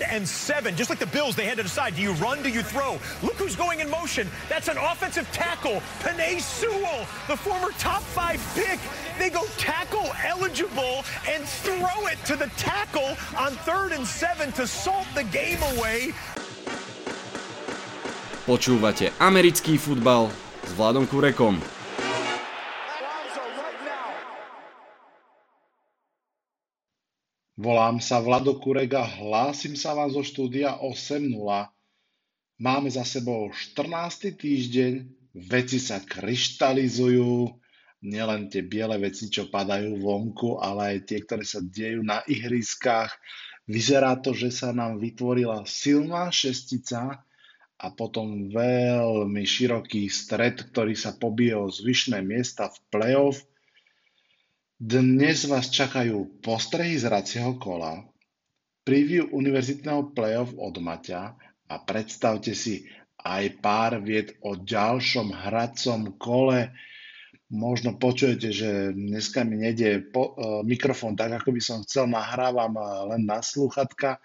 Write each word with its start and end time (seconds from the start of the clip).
third 0.00 0.08
and 0.10 0.26
seven. 0.26 0.76
Just 0.76 0.90
like 0.90 0.98
the 0.98 1.06
Bills, 1.06 1.36
they 1.36 1.44
had 1.44 1.56
to 1.56 1.62
decide, 1.62 1.96
do 1.96 2.02
you 2.02 2.12
run, 2.14 2.42
do 2.42 2.48
you 2.48 2.62
throw? 2.62 2.98
Look 3.22 3.36
who's 3.36 3.56
going 3.56 3.80
in 3.80 3.90
motion. 3.90 4.28
That's 4.48 4.68
an 4.68 4.78
offensive 4.78 5.30
tackle. 5.32 5.82
Panay 6.00 6.38
Sewell, 6.38 7.06
the 7.28 7.36
former 7.36 7.70
top 7.78 8.02
five 8.02 8.40
pick. 8.54 8.78
They 9.18 9.30
go 9.30 9.44
tackle 9.58 10.12
eligible 10.24 11.04
and 11.28 11.44
throw 11.44 12.06
it 12.08 12.18
to 12.26 12.36
the 12.36 12.48
tackle 12.56 13.16
on 13.36 13.52
third 13.64 13.92
and 13.92 14.06
seven 14.06 14.52
to 14.52 14.66
salt 14.66 15.06
the 15.14 15.24
game 15.24 15.60
away. 15.76 16.12
Počúvate 18.48 19.12
americký 19.20 19.78
futbal 19.78 20.32
s 20.64 20.72
Vladom 20.74 21.06
Kurekom. 21.06 21.60
Volám 27.60 28.00
sa 28.00 28.24
Vlado 28.24 28.56
Kurega, 28.56 29.04
hlásim 29.04 29.76
sa 29.76 29.92
vám 29.92 30.08
zo 30.08 30.24
štúdia 30.24 30.80
8.0. 30.80 31.28
Máme 32.56 32.88
za 32.88 33.04
sebou 33.04 33.52
14. 33.52 34.32
týždeň, 34.32 34.92
veci 35.36 35.76
sa 35.76 36.00
kryštalizujú, 36.00 37.52
nielen 38.00 38.48
tie 38.48 38.64
biele 38.64 38.96
veci, 38.96 39.28
čo 39.28 39.52
padajú 39.52 39.92
vonku, 40.00 40.56
ale 40.56 40.96
aj 40.96 40.98
tie, 41.04 41.20
ktoré 41.20 41.44
sa 41.44 41.60
dejú 41.60 42.00
na 42.00 42.24
ihriskách. 42.24 43.12
Vyzerá 43.68 44.16
to, 44.24 44.32
že 44.32 44.48
sa 44.48 44.72
nám 44.72 44.96
vytvorila 44.96 45.60
silná 45.68 46.32
šestica 46.32 47.20
a 47.76 47.86
potom 47.92 48.48
veľmi 48.48 49.44
široký 49.44 50.08
stred, 50.08 50.64
ktorý 50.72 50.96
sa 50.96 51.12
pobije 51.12 51.60
o 51.60 51.68
zvyšné 51.68 52.24
miesta 52.24 52.72
v 52.72 52.76
playoff 52.88 53.44
dnes 54.80 55.44
vás 55.44 55.68
čakajú 55.68 56.40
postrehy 56.40 56.96
z 56.96 57.12
racieho 57.12 57.60
kola, 57.60 58.00
preview 58.80 59.28
univerzitného 59.28 60.16
playoff 60.16 60.56
od 60.56 60.80
Maťa 60.80 61.36
a 61.68 61.74
predstavte 61.84 62.56
si 62.56 62.88
aj 63.20 63.60
pár 63.60 64.00
vied 64.00 64.40
o 64.40 64.56
ďalšom 64.56 65.36
hracom 65.36 66.16
kole. 66.16 66.72
Možno 67.52 68.00
počujete, 68.00 68.48
že 68.56 68.96
dneska 68.96 69.44
mi 69.44 69.60
nejde 69.60 70.00
po, 70.08 70.32
uh, 70.32 70.64
mikrofón 70.64 71.12
tak, 71.12 71.44
ako 71.44 71.52
by 71.52 71.60
som 71.60 71.84
chcel, 71.84 72.08
nahrávam 72.08 72.72
uh, 72.80 73.04
len 73.12 73.28
na 73.28 73.44
slúchatka, 73.44 74.16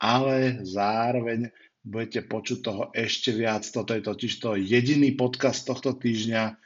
ale 0.00 0.64
zároveň 0.64 1.52
budete 1.84 2.24
počuť 2.24 2.58
toho 2.64 2.88
ešte 2.96 3.36
viac. 3.36 3.68
Toto 3.68 3.92
je 3.92 4.00
totiž 4.00 4.32
to 4.40 4.56
jediný 4.56 5.12
podcast 5.12 5.68
tohto 5.68 5.92
týždňa, 5.92 6.56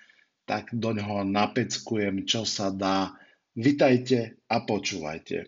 tak 0.46 0.70
do 0.70 0.94
ňoho 0.94 1.26
napeckujem, 1.26 2.22
čo 2.30 2.46
sa 2.46 2.70
dá 2.70 3.23
Vitajte 3.54 4.42
a 4.50 4.66
počúvajte. 4.66 5.46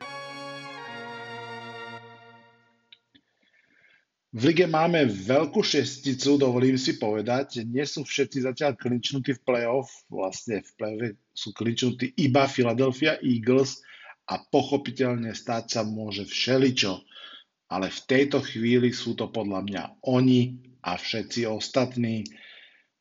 V 4.31 4.43
lige 4.47 4.71
máme 4.71 5.11
veľkú 5.11 5.59
šesticu, 5.59 6.39
dovolím 6.39 6.79
si 6.79 7.03
povedať. 7.03 7.67
Nie 7.67 7.83
sú 7.83 8.07
všetci 8.07 8.47
zatiaľ 8.47 8.79
klinčnutí 8.79 9.35
v 9.35 9.43
playoff. 9.43 9.91
Vlastne 10.07 10.63
v 10.63 10.71
playoff 10.79 11.19
sú 11.35 11.51
klinčnutí 11.51 12.15
iba 12.15 12.47
Philadelphia 12.47 13.19
Eagles 13.27 13.83
a 14.31 14.39
pochopiteľne 14.39 15.35
stať 15.35 15.75
sa 15.75 15.83
môže 15.83 16.31
všeličo. 16.31 17.03
Ale 17.75 17.91
v 17.91 18.01
tejto 18.07 18.39
chvíli 18.39 18.95
sú 18.95 19.19
to 19.19 19.35
podľa 19.35 19.67
mňa 19.67 19.83
oni 20.07 20.63
a 20.87 20.95
všetci 20.95 21.43
ostatní. 21.51 22.23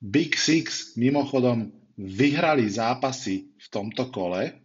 Big 0.02 0.34
Six 0.34 0.98
mimochodom 0.98 1.70
vyhrali 1.94 2.66
zápasy 2.66 3.54
v 3.54 3.68
tomto 3.70 4.10
kole, 4.10 4.65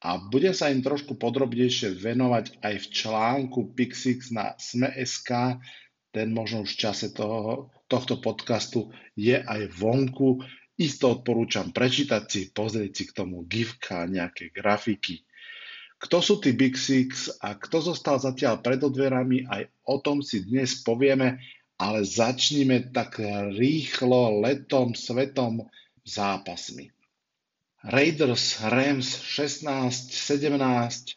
a 0.00 0.16
budem 0.16 0.56
sa 0.56 0.72
im 0.72 0.80
trošku 0.80 1.20
podrobnejšie 1.20 1.92
venovať 2.00 2.64
aj 2.64 2.74
v 2.80 2.86
článku 2.88 3.76
Pixix 3.76 4.32
na 4.32 4.56
Sme.sk. 4.56 5.60
Ten 6.10 6.32
možno 6.32 6.64
už 6.64 6.74
v 6.74 6.80
čase 6.88 7.12
toho, 7.12 7.68
tohto 7.84 8.16
podcastu 8.16 8.88
je 9.12 9.36
aj 9.36 9.68
vonku. 9.76 10.40
Isto 10.80 11.20
odporúčam 11.20 11.76
prečítať 11.76 12.22
si, 12.24 12.40
pozrieť 12.48 12.92
si 12.96 13.04
k 13.12 13.12
tomu 13.12 13.44
gifka, 13.44 14.08
nejaké 14.08 14.48
grafiky. 14.48 15.20
Kto 16.00 16.24
sú 16.24 16.40
tí 16.40 16.56
Big 16.56 16.80
Six 16.80 17.36
a 17.44 17.60
kto 17.60 17.92
zostal 17.92 18.16
zatiaľ 18.16 18.64
pred 18.64 18.80
odverami, 18.80 19.44
aj 19.44 19.68
o 19.84 20.00
tom 20.00 20.24
si 20.24 20.48
dnes 20.48 20.80
povieme, 20.80 21.36
ale 21.76 22.08
začnime 22.08 22.88
tak 22.88 23.20
rýchlo 23.52 24.40
letom, 24.40 24.96
svetom 24.96 25.68
zápasmi. 26.08 26.88
Raiders, 27.80 28.60
Rams 28.60 29.16
16, 29.24 30.12
17. 30.12 31.16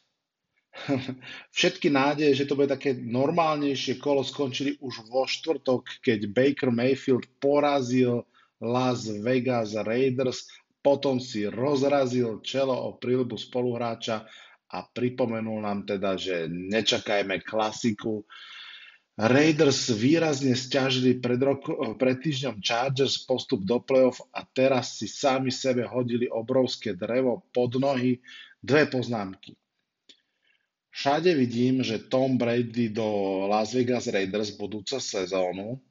Všetky 1.58 1.88
nádeje, 1.92 2.44
že 2.44 2.48
to 2.48 2.56
bude 2.56 2.72
také 2.72 2.96
normálnejšie 2.96 4.00
kolo, 4.00 4.24
skončili 4.24 4.80
už 4.80 5.06
vo 5.12 5.28
štvrtok, 5.28 6.00
keď 6.00 6.20
Baker 6.32 6.72
Mayfield 6.72 7.28
porazil 7.38 8.24
Las 8.64 9.12
Vegas 9.12 9.76
Raiders, 9.76 10.48
potom 10.80 11.20
si 11.20 11.48
rozrazil 11.52 12.40
čelo 12.44 12.76
o 12.76 12.96
príľubu 12.96 13.36
spoluhráča 13.36 14.24
a 14.74 14.78
pripomenul 14.88 15.62
nám 15.62 15.84
teda, 15.84 16.16
že 16.16 16.48
nečakajme 16.48 17.44
klasiku, 17.44 18.24
Raiders 19.14 19.94
výrazne 19.94 20.58
stiažili 20.58 21.22
pred, 21.22 21.38
roko, 21.38 21.94
pred 22.02 22.18
týždňom 22.18 22.58
Chargers 22.66 23.22
postup 23.30 23.62
do 23.62 23.78
playoff 23.78 24.18
a 24.34 24.42
teraz 24.42 24.98
si 24.98 25.06
sami 25.06 25.54
sebe 25.54 25.86
hodili 25.86 26.26
obrovské 26.26 26.98
drevo 26.98 27.46
pod 27.54 27.78
nohy. 27.78 28.18
Dve 28.64 28.88
poznámky. 28.88 29.54
Všade 30.94 31.36
vidím, 31.36 31.84
že 31.84 32.08
Tom 32.08 32.38
Brady 32.38 32.90
do 32.90 33.44
Las 33.50 33.74
Vegas 33.74 34.08
Raiders 34.08 34.56
budúca 34.56 35.04
sezónu 35.04 35.82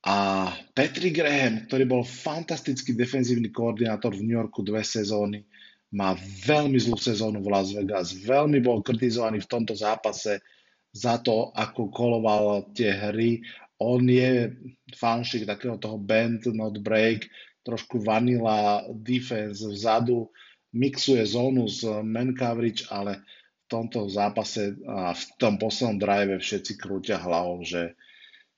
a 0.00 0.48
Patrick 0.72 1.12
Graham, 1.12 1.68
ktorý 1.68 1.84
bol 1.84 2.02
fantastický 2.06 2.96
defenzívny 2.96 3.52
koordinátor 3.52 4.16
v 4.16 4.24
New 4.24 4.38
Yorku 4.40 4.64
dve 4.64 4.80
sezóny, 4.80 5.44
má 5.92 6.16
veľmi 6.46 6.78
zlú 6.80 6.96
sezónu 6.96 7.44
v 7.44 7.50
Las 7.52 7.76
Vegas, 7.76 8.16
veľmi 8.16 8.64
bol 8.64 8.80
kritizovaný 8.80 9.44
v 9.44 9.50
tomto 9.50 9.76
zápase, 9.76 10.40
za 10.90 11.18
to, 11.22 11.54
ako 11.54 11.90
koloval 11.90 12.74
tie 12.74 12.90
hry. 12.90 13.42
On 13.80 14.02
je 14.04 14.52
fanšik 14.92 15.46
takého 15.48 15.78
toho 15.80 15.96
bend, 15.96 16.44
not 16.52 16.76
break, 16.82 17.30
trošku 17.64 18.02
vanila 18.02 18.84
defense 18.92 19.64
vzadu, 19.64 20.28
mixuje 20.74 21.24
zónu 21.26 21.68
z 21.68 22.02
man 22.04 22.34
coverage, 22.36 22.84
ale 22.90 23.22
v 23.66 23.78
tomto 23.78 24.10
zápase 24.10 24.74
a 24.82 25.14
v 25.14 25.22
tom 25.38 25.54
poslednom 25.56 25.98
drive 26.02 26.42
všetci 26.42 26.72
krútia 26.74 27.22
hlavou, 27.22 27.62
že 27.62 27.94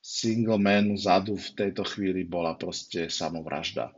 single 0.03 0.59
man 0.59 0.99
vzadu 0.99 1.37
v 1.39 1.49
tejto 1.55 1.85
chvíli 1.85 2.25
bola 2.25 2.57
proste 2.59 3.13
samovražda. 3.13 3.93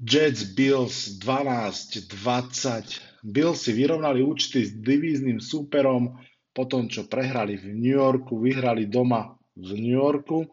Jets 0.00 0.56
Bills 0.56 1.20
12-20. 1.20 2.08
Bills 3.20 3.60
si 3.60 3.72
vyrovnali 3.76 4.24
účty 4.24 4.64
s 4.64 4.72
divíznym 4.72 5.44
súperom 5.44 6.16
po 6.60 6.68
tom, 6.68 6.92
čo 6.92 7.08
prehrali 7.08 7.56
v 7.56 7.72
New 7.72 7.96
Yorku, 7.96 8.36
vyhrali 8.36 8.84
doma 8.84 9.32
v 9.56 9.80
New 9.80 9.96
Yorku. 9.96 10.44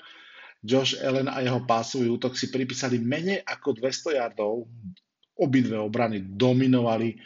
Josh 0.64 0.96
Allen 1.04 1.28
a 1.28 1.44
jeho 1.44 1.68
pásový 1.68 2.08
útok 2.08 2.40
si 2.40 2.48
pripísali 2.48 2.96
menej 2.96 3.44
ako 3.44 3.76
200 3.76 4.16
yardov. 4.16 4.64
Obidve 5.36 5.76
obrany 5.76 6.24
dominovali. 6.24 7.20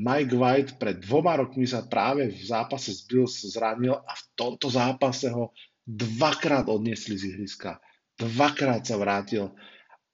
Mike 0.00 0.32
White 0.32 0.72
pred 0.80 1.04
dvoma 1.04 1.36
rokmi 1.36 1.68
sa 1.68 1.84
práve 1.84 2.32
v 2.32 2.40
zápase 2.48 2.96
s 2.96 3.04
Bills 3.04 3.44
zranil 3.44 3.92
a 3.92 4.12
v 4.16 4.22
tomto 4.32 4.72
zápase 4.72 5.28
ho 5.28 5.52
dvakrát 5.84 6.64
odniesli 6.64 7.20
z 7.20 7.36
ihriska. 7.36 7.76
Dvakrát 8.16 8.88
sa 8.88 8.96
vrátil, 8.96 9.52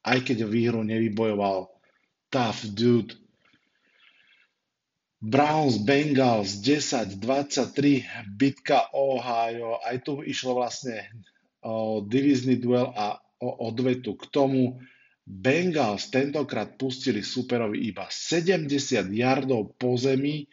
aj 0.03 0.19
keď 0.26 0.50
výhru 0.50 0.82
nevybojoval. 0.82 1.70
Tough 2.26 2.75
dude. 2.75 3.15
Browns 5.20 5.76
Bengals 5.84 6.64
10-23, 6.64 7.20
bitka 8.41 8.88
Ohio, 8.97 9.76
aj 9.84 10.00
tu 10.00 10.25
išlo 10.25 10.56
vlastne 10.56 11.12
o 11.61 12.00
divizný 12.00 12.56
duel 12.56 12.88
a 12.96 13.20
o 13.44 13.69
odvetu 13.69 14.17
k 14.17 14.25
tomu. 14.32 14.81
Bengals 15.28 16.08
tentokrát 16.08 16.81
pustili 16.81 17.20
superovi 17.20 17.93
iba 17.93 18.08
70 18.08 18.72
yardov 19.12 19.76
po 19.76 19.93
zemi 20.00 20.49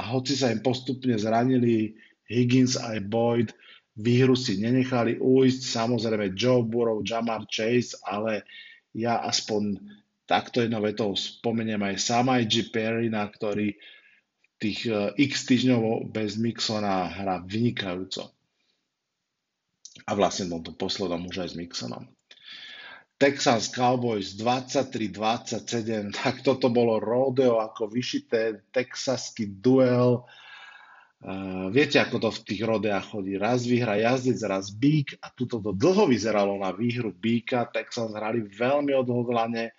a 0.00 0.08
hoci 0.08 0.32
sa 0.32 0.48
im 0.48 0.64
postupne 0.64 1.12
zranili 1.20 1.92
Higgins 2.24 2.80
aj 2.80 3.04
Boyd, 3.04 3.52
výhru 4.00 4.32
si 4.32 4.56
nenechali 4.56 5.20
ujsť, 5.20 5.60
samozrejme 5.60 6.32
Joe 6.32 6.64
Burrow, 6.64 7.04
Jamar 7.04 7.44
Chase, 7.52 8.00
ale 8.00 8.48
ja 8.96 9.20
aspoň 9.28 9.76
takto 10.24 10.64
jednou 10.64 10.80
vetou 10.80 11.12
spomeniem 11.12 11.84
aj 11.84 11.96
Samaj 12.00 12.48
G. 12.48 12.72
Perryna, 12.72 13.28
ktorý 13.28 13.76
tých 14.56 14.88
e, 14.88 15.12
x 15.20 15.44
týždňov 15.48 16.08
bez 16.08 16.40
Mixona 16.40 17.08
hrá 17.12 17.40
vynikajúco. 17.44 18.32
A 20.04 20.12
vlastne 20.12 20.52
tomto 20.52 20.76
poslednom 20.76 21.24
už 21.28 21.44
aj 21.44 21.48
s 21.52 21.56
Mixonom. 21.56 22.04
Texans 23.16 23.72
Cowboys 23.72 24.36
23-27, 24.36 26.12
tak 26.20 26.44
toto 26.44 26.68
bolo 26.68 27.00
rodeo 27.00 27.64
ako 27.64 27.88
vyšité, 27.88 28.68
texaský 28.72 29.48
duel. 29.56 30.28
Uh, 31.16 31.72
viete, 31.72 31.96
ako 31.96 32.28
to 32.28 32.28
v 32.28 32.40
tých 32.44 32.62
rodeách 32.68 33.16
chodí. 33.16 33.40
Raz 33.40 33.64
vyhra 33.64 33.96
jazdec, 33.96 34.36
raz 34.44 34.68
bík 34.68 35.16
a 35.24 35.32
tuto 35.32 35.64
to 35.64 35.72
dlho 35.72 36.04
vyzeralo 36.12 36.60
na 36.60 36.76
výhru 36.76 37.08
bíka. 37.08 37.64
Texans 37.72 38.12
hrali 38.12 38.44
veľmi 38.44 38.92
odhodlane. 38.92 39.72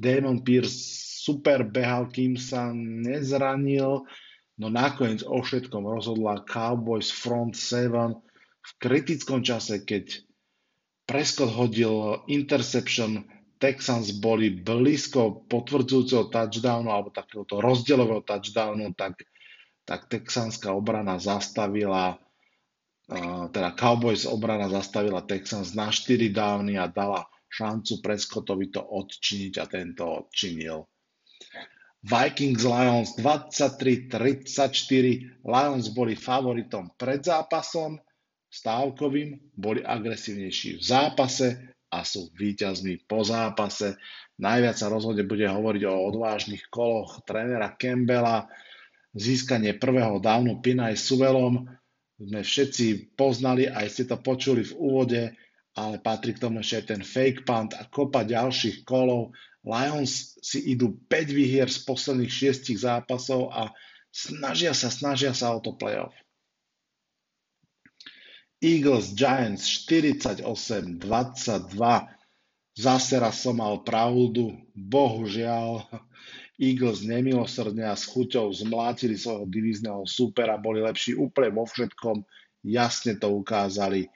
Damon 0.00 0.40
Pierce 0.40 0.72
super 1.20 1.68
behal, 1.68 2.08
kým 2.08 2.40
sa 2.40 2.72
nezranil. 2.72 4.08
No 4.56 4.66
nakoniec 4.72 5.20
o 5.24 5.44
všetkom 5.44 5.84
rozhodla 5.84 6.44
Cowboys 6.48 7.12
front 7.12 7.52
7 7.52 8.16
v 8.60 8.70
kritickom 8.80 9.40
čase, 9.40 9.84
keď 9.84 10.24
Prescott 11.08 11.50
hodil 11.52 12.22
interception, 12.30 13.24
Texans 13.60 14.16
boli 14.16 14.56
blízko 14.56 15.44
potvrdzujúceho 15.44 16.32
touchdownu 16.32 16.88
alebo 16.88 17.12
takéhoto 17.12 17.60
rozdielového 17.60 18.24
touchdownu, 18.24 18.96
tak, 18.96 19.20
tak 19.84 20.08
texanská 20.08 20.72
obrana 20.72 21.20
zastavila, 21.20 22.16
teda 23.52 23.76
Cowboys 23.76 24.24
obrana 24.24 24.70
zastavila 24.72 25.20
Texans 25.20 25.76
na 25.76 25.92
4 25.92 26.32
downy 26.32 26.80
a 26.80 26.88
dala 26.88 27.28
šancu 27.50 27.98
Prescottovi 27.98 28.70
to 28.70 28.80
odčiniť 28.80 29.54
a 29.58 29.66
tento 29.66 30.06
odčinil. 30.06 30.86
Vikings 32.00 32.64
Lions 32.64 33.12
23-34. 33.20 35.44
Lions 35.44 35.86
boli 35.92 36.16
favoritom 36.16 36.96
pred 36.96 37.20
zápasom, 37.20 38.00
stávkovým, 38.48 39.36
boli 39.52 39.84
agresívnejší 39.84 40.80
v 40.80 40.82
zápase 40.82 41.76
a 41.92 42.00
sú 42.06 42.32
víťazmi 42.32 43.04
po 43.04 43.20
zápase. 43.20 44.00
Najviac 44.40 44.80
sa 44.80 44.88
rozhodne 44.88 45.28
bude 45.28 45.44
hovoriť 45.44 45.82
o 45.84 46.08
odvážnych 46.08 46.72
koloch 46.72 47.20
trénera 47.28 47.76
Campbella, 47.76 48.48
získanie 49.12 49.76
prvého 49.76 50.16
dávnu 50.22 50.64
Pinaj 50.64 50.96
Suvelom. 50.96 51.68
Sme 52.16 52.40
všetci 52.40 53.12
poznali, 53.12 53.68
aj 53.68 53.86
ste 53.92 54.04
to 54.08 54.16
počuli 54.16 54.64
v 54.64 54.72
úvode, 54.72 55.36
ale 55.76 56.02
patrí 56.02 56.34
k 56.34 56.42
tomu 56.42 56.60
ešte 56.60 56.94
ten 56.94 57.02
fake 57.02 57.46
punt 57.46 57.74
a 57.78 57.86
kopa 57.86 58.26
ďalších 58.26 58.82
kolov. 58.82 59.34
Lions 59.60 60.40
si 60.40 60.72
idú 60.72 60.96
5 61.06 61.36
výhier 61.36 61.68
z 61.68 61.84
posledných 61.84 62.32
6 62.32 62.74
zápasov 62.80 63.52
a 63.52 63.70
snažia 64.10 64.72
sa, 64.72 64.88
snažia 64.88 65.36
sa 65.36 65.52
o 65.54 65.60
to 65.60 65.76
playoff. 65.76 66.16
Eagles 68.60 69.16
Giants 69.16 69.64
48-22. 69.88 71.00
Zase 72.76 73.14
raz 73.16 73.40
som 73.40 73.56
mal 73.56 73.80
pravdu. 73.84 74.52
Bohužiaľ, 74.76 75.88
Eagles 76.60 77.00
nemilosrdne 77.00 77.88
a 77.88 77.96
s 77.96 78.04
chuťou 78.04 78.52
zmlátili 78.52 79.16
svojho 79.16 79.48
divízneho 79.48 80.04
supera, 80.04 80.60
boli 80.60 80.84
lepší 80.84 81.16
úplne 81.16 81.56
vo 81.56 81.64
všetkom, 81.64 82.20
jasne 82.68 83.16
to 83.16 83.32
ukázali. 83.32 84.12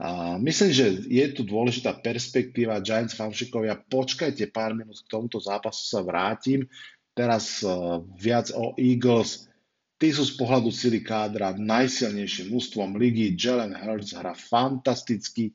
A 0.00 0.40
myslím, 0.40 0.70
že 0.72 0.86
je 1.04 1.26
tu 1.36 1.44
dôležitá 1.44 1.92
perspektíva 2.00 2.80
Giants 2.80 3.12
fanšikovia. 3.12 3.76
Počkajte 3.76 4.48
pár 4.48 4.72
minút 4.72 5.04
k 5.04 5.10
tomuto 5.12 5.36
zápasu 5.36 5.84
sa 5.84 6.00
vrátim. 6.00 6.64
Teraz 7.12 7.60
uh, 7.60 8.00
viac 8.16 8.48
o 8.56 8.72
Eagles. 8.80 9.52
Tí 10.00 10.08
sú 10.08 10.24
z 10.24 10.34
pohľadu 10.40 10.72
sily 10.72 11.04
kádra 11.04 11.52
najsilnejším 11.60 12.56
ústvom 12.56 12.96
ligy. 12.96 13.36
Jalen 13.36 13.76
Hurts 13.76 14.16
hrá 14.16 14.32
fantasticky. 14.32 15.52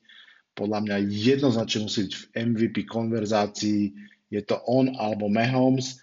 Podľa 0.54 0.86
mňa 0.86 0.96
jednoznačne 1.10 1.90
musí 1.90 2.06
byť 2.06 2.14
v 2.14 2.24
MVP 2.54 2.76
konverzácii. 2.86 3.90
Je 4.30 4.40
to 4.46 4.62
on 4.70 4.94
alebo 4.94 5.26
Mahomes. 5.26 5.98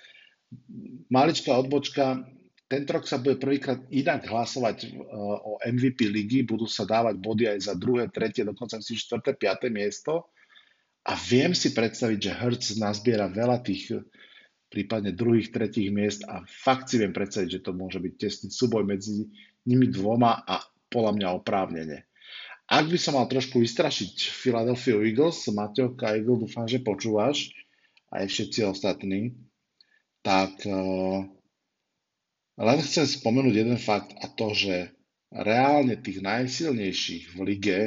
Maličká 1.08 1.56
odbočka. 1.56 2.35
Tento 2.66 2.98
rok 2.98 3.06
sa 3.06 3.22
bude 3.22 3.38
prvýkrát 3.38 3.78
inak 3.94 4.26
hlasovať 4.26 4.90
uh, 4.90 5.38
o 5.42 5.52
MVP 5.62 6.10
ligy. 6.10 6.42
Budú 6.42 6.66
sa 6.66 6.82
dávať 6.82 7.22
body 7.22 7.46
aj 7.46 7.60
za 7.70 7.74
druhé, 7.78 8.10
tretie, 8.10 8.42
dokonca 8.42 8.82
si 8.82 8.98
štvrté, 8.98 9.38
piaté 9.38 9.70
miesto. 9.70 10.34
A 11.06 11.14
viem 11.14 11.54
si 11.54 11.70
predstaviť, 11.78 12.18
že 12.18 12.34
Hertz 12.34 12.68
nazbiera 12.82 13.30
veľa 13.30 13.62
tých 13.62 13.94
prípadne 14.76 15.14
druhých, 15.14 15.54
tretích 15.54 15.94
miest 15.94 16.26
a 16.26 16.42
fakt 16.50 16.90
si 16.90 16.98
viem 16.98 17.14
predstaviť, 17.14 17.62
že 17.62 17.64
to 17.64 17.72
môže 17.78 18.02
byť 18.02 18.14
tesný 18.18 18.50
súboj 18.50 18.84
medzi 18.84 19.30
nimi 19.70 19.88
dvoma 19.88 20.42
a 20.44 20.60
podľa 20.90 21.12
mňa 21.16 21.28
oprávnene. 21.38 22.10
Ak 22.66 22.90
by 22.90 22.98
som 22.98 23.14
mal 23.14 23.30
trošku 23.30 23.62
vystrašiť 23.62 24.34
Philadelphia 24.34 24.98
Eagles, 24.98 25.46
Mateo 25.54 25.94
Kajgl, 25.94 26.42
dúfam, 26.42 26.66
že 26.66 26.82
počúvaš, 26.82 27.54
aj 28.10 28.26
všetci 28.26 28.66
ostatní, 28.66 29.38
tak 30.26 30.58
uh, 30.66 31.22
len 32.60 32.80
chcem 32.80 33.06
spomenúť 33.08 33.56
jeden 33.56 33.80
fakt 33.80 34.16
a 34.20 34.32
to, 34.32 34.56
že 34.56 34.92
reálne 35.32 36.00
tých 36.00 36.24
najsilnejších 36.24 37.36
v 37.36 37.38
lige 37.44 37.80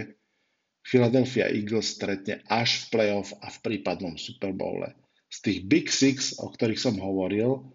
Philadelphia 0.84 1.48
Eagles 1.52 1.96
stretne 1.96 2.40
až 2.48 2.84
v 2.84 2.84
playoff 2.96 3.32
a 3.40 3.52
v 3.52 3.58
prípadnom 3.60 4.16
Super 4.16 4.52
Bowle 4.56 4.92
z 5.28 5.38
tých 5.44 5.58
Big 5.68 5.86
Six, 5.92 6.40
o 6.40 6.48
ktorých 6.48 6.80
som 6.80 6.96
hovoril, 6.96 7.68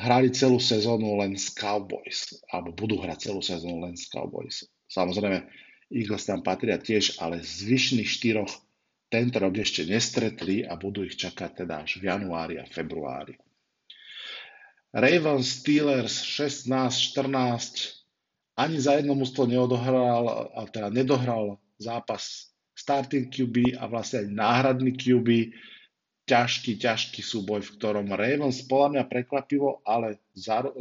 hrali 0.00 0.32
celú 0.32 0.56
sezónu 0.56 1.20
len 1.20 1.36
s 1.36 1.52
Cowboys, 1.52 2.40
alebo 2.48 2.72
budú 2.72 2.96
hrať 2.96 3.28
celú 3.28 3.44
sezónu 3.44 3.84
len 3.84 3.92
s 3.92 4.08
Cowboys. 4.08 4.64
Samozrejme, 4.88 5.44
Eagles 5.92 6.24
tam 6.24 6.40
patria 6.40 6.80
tiež, 6.80 7.20
ale 7.20 7.44
zvyšných 7.44 8.08
štyroch 8.08 8.48
tento 9.12 9.36
rok 9.36 9.60
ešte 9.60 9.84
nestretli 9.84 10.64
a 10.64 10.80
budú 10.80 11.04
ich 11.04 11.20
čakať 11.20 11.66
teda 11.66 11.84
až 11.84 12.00
v 12.00 12.08
januári 12.08 12.56
a 12.56 12.64
februári. 12.64 13.36
Ravens 14.90 15.62
Steelers 15.62 16.26
16-14 16.26 18.00
ani 18.60 18.76
za 18.76 19.00
jedno 19.00 19.14
mústvo 19.16 19.46
neodohral, 19.46 20.50
teda 20.68 20.92
nedohral 20.92 21.56
zápas 21.80 22.52
starting 22.76 23.32
QB 23.32 23.80
a 23.80 23.88
vlastne 23.88 24.26
aj 24.26 24.28
náhradný 24.28 24.92
QB 24.92 25.56
ťažký, 26.28 26.76
ťažký 26.76 27.24
súboj, 27.24 27.64
v 27.64 27.74
ktorom 27.80 28.12
Ravens 28.12 28.62
podľa 28.68 28.88
mňa 29.00 29.04
prekvapivo, 29.08 29.80
ale 29.82 30.20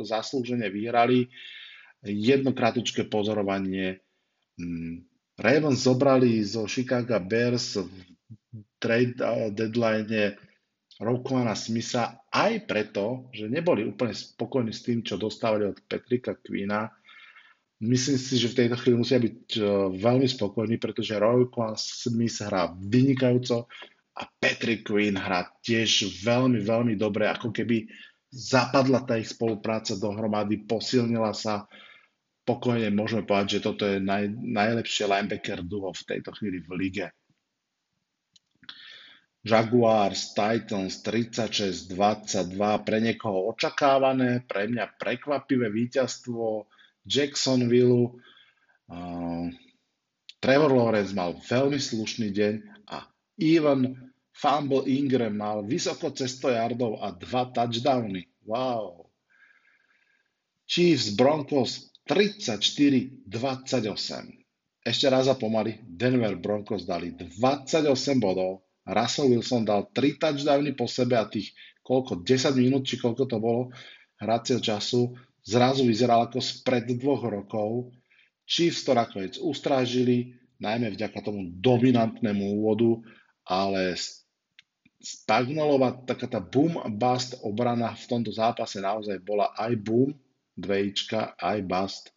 zaslúžene 0.04 0.68
vyhrali. 0.68 1.32
Jedno 2.04 2.56
kratučké 2.56 3.08
pozorovanie. 3.08 4.00
Mm, 4.56 5.04
Ravens 5.40 5.84
zobrali 5.84 6.44
zo 6.44 6.68
Chicago 6.68 7.20
Bears 7.20 7.80
v 7.80 7.92
trade 8.80 9.20
deadline 9.56 10.08
Rokmana 11.00 11.56
Smitha 11.56 12.28
aj 12.28 12.68
preto, 12.68 13.32
že 13.32 13.48
neboli 13.48 13.88
úplne 13.88 14.12
spokojní 14.12 14.76
s 14.76 14.84
tým, 14.84 15.00
čo 15.00 15.16
dostávali 15.16 15.66
od 15.66 15.80
Petrika 15.88 16.36
Quina. 16.36 16.92
Myslím 17.80 18.20
si, 18.20 18.36
že 18.36 18.52
v 18.52 18.58
tejto 18.60 18.76
chvíli 18.76 19.00
musia 19.00 19.16
byť 19.16 19.40
e, 19.56 19.62
veľmi 19.96 20.28
spokojní, 20.28 20.76
pretože 20.76 21.16
Roquan 21.16 21.80
Smith 21.80 22.44
hrá 22.44 22.76
vynikajúco, 22.76 23.72
a 24.20 24.28
Patrick 24.28 24.84
Quinn 24.84 25.16
hrá 25.16 25.48
tiež 25.64 26.20
veľmi, 26.20 26.60
veľmi 26.60 26.94
dobre, 27.00 27.32
ako 27.32 27.56
keby 27.56 27.88
zapadla 28.30 29.08
tá 29.08 29.16
ich 29.16 29.32
spolupráca 29.32 29.96
dohromady, 29.96 30.68
posilnila 30.68 31.32
sa. 31.32 31.66
Pokojne 32.44 32.92
môžeme 32.92 33.24
povedať, 33.24 33.60
že 33.60 33.64
toto 33.64 33.88
je 33.88 34.04
naj, 34.04 34.28
najlepšie 34.34 35.08
linebacker 35.08 35.64
duo 35.64 35.96
v 35.96 36.04
tejto 36.04 36.36
chvíli 36.36 36.60
v 36.60 36.70
lige. 36.76 37.08
Jaguars, 39.40 40.36
Titans 40.36 41.00
36-22, 41.00 42.60
pre 42.84 42.98
niekoho 43.00 43.48
očakávané, 43.56 44.44
pre 44.44 44.68
mňa 44.68 45.00
prekvapivé 45.00 45.72
víťazstvo 45.72 46.68
Jacksonville. 47.08 48.20
Uh, 48.92 49.48
Trevor 50.44 50.72
Lawrence 50.76 51.16
mal 51.16 51.40
veľmi 51.40 51.80
slušný 51.80 52.36
deň 52.36 52.54
a 52.92 53.08
Ivan 53.40 54.12
Fumble 54.36 54.88
Ingram 54.88 55.36
mal 55.36 55.64
vysoko 55.68 56.12
cez 56.16 56.40
100 56.40 56.60
yardov 56.60 57.00
a 57.00 57.12
dva 57.16 57.52
touchdowny. 57.52 58.28
Wow. 58.44 59.08
Chiefs 60.68 61.16
Broncos 61.16 61.92
34-28. 62.08 63.24
Ešte 64.80 65.06
raz 65.12 65.28
a 65.28 65.36
pomaly. 65.36 65.84
Denver 65.84 66.40
Broncos 66.40 66.88
dali 66.88 67.12
28 67.16 68.20
bodov. 68.20 68.69
Russell 68.90 69.30
Wilson 69.30 69.64
dal 69.64 69.94
3 69.94 70.18
touchdowny 70.18 70.74
po 70.74 70.90
sebe 70.90 71.14
a 71.14 71.30
tých 71.30 71.54
koľko, 71.86 72.26
10 72.26 72.58
minút, 72.58 72.90
či 72.90 72.98
koľko 72.98 73.30
to 73.30 73.38
bolo 73.38 73.70
hracieho 74.18 74.60
času, 74.60 75.14
zrazu 75.46 75.86
vyzeral 75.86 76.26
ako 76.26 76.42
spred 76.42 76.90
dvoch 76.98 77.30
rokov. 77.30 77.94
Chiefs 78.50 78.82
to 78.82 78.98
nakoniec 78.98 79.38
ustrážili, 79.38 80.34
najmä 80.58 80.90
vďaka 80.98 81.22
tomu 81.22 81.54
dominantnému 81.62 82.60
úvodu, 82.60 82.98
ale 83.46 83.94
Spagnolova 85.00 85.96
taká 85.96 86.28
tá 86.28 86.44
boom 86.44 86.76
bust 87.00 87.40
obrana 87.48 87.96
v 87.96 88.04
tomto 88.04 88.36
zápase 88.36 88.84
naozaj 88.84 89.24
bola 89.24 89.56
aj 89.56 89.80
boom, 89.80 90.12
dvejička, 90.60 91.40
aj 91.40 91.58
bust. 91.64 92.12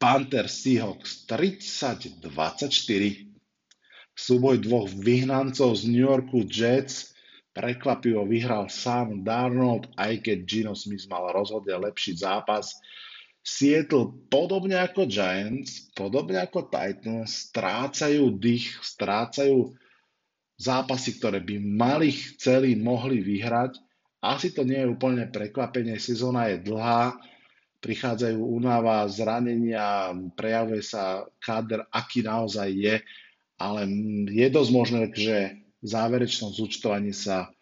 Panther 0.00 0.48
Seahawks 0.48 1.28
30-24. 1.28 3.31
Súboj 4.12 4.60
dvoch 4.60 4.88
vyhnancov 4.92 5.76
z 5.76 5.82
New 5.88 6.04
Yorku 6.04 6.44
Jets 6.44 7.12
Prekvapivo 7.52 8.24
vyhral 8.24 8.72
sám 8.72 9.20
Darnold, 9.20 9.92
aj 10.00 10.24
keď 10.24 10.38
Gino 10.48 10.72
Smith 10.72 11.04
mal 11.12 11.28
rozhodne 11.36 11.76
lepší 11.76 12.16
zápas. 12.16 12.80
Seattle, 13.44 14.08
podobne 14.32 14.80
ako 14.80 15.04
Giants, 15.04 15.92
podobne 15.92 16.40
ako 16.40 16.72
Titans, 16.72 17.52
strácajú 17.52 18.40
dých, 18.40 18.72
strácajú 18.80 19.76
zápasy, 20.56 21.20
ktoré 21.20 21.44
by 21.44 21.60
mali, 21.60 22.08
chceli, 22.08 22.72
mohli 22.72 23.20
vyhrať. 23.20 23.76
Asi 24.24 24.56
to 24.56 24.64
nie 24.64 24.80
je 24.80 24.88
úplne 24.88 25.28
prekvapenie, 25.28 26.00
sezóna 26.00 26.48
je 26.48 26.62
dlhá, 26.62 27.12
prichádzajú 27.84 28.38
únava, 28.38 29.04
zranenia, 29.12 30.14
prejavuje 30.32 30.80
sa 30.80 31.26
káder, 31.36 31.84
aký 31.92 32.24
naozaj 32.24 32.70
je, 32.72 32.96
ale 33.62 33.86
je 34.26 34.48
dosť 34.50 34.70
možné, 34.74 35.06
že 35.14 35.62
v 35.78 35.86
záverečnom 35.86 36.50
zúčtovaní 36.50 37.14
sa 37.14 37.54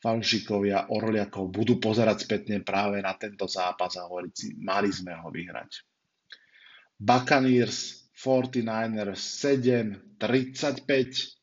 fanšikovia 0.00 0.88
Orliakov 0.88 1.52
budú 1.52 1.76
pozerať 1.80 2.24
spätne 2.24 2.64
práve 2.64 3.00
na 3.04 3.12
tento 3.16 3.44
zápas 3.44 3.92
a 4.00 4.08
hovoriť 4.08 4.32
si, 4.32 4.56
mali 4.56 4.88
sme 4.88 5.12
ho 5.16 5.28
vyhrať. 5.28 5.84
Buccaneers 6.96 8.08
49ers 8.16 9.20
7, 9.20 10.16
35. 10.16 11.36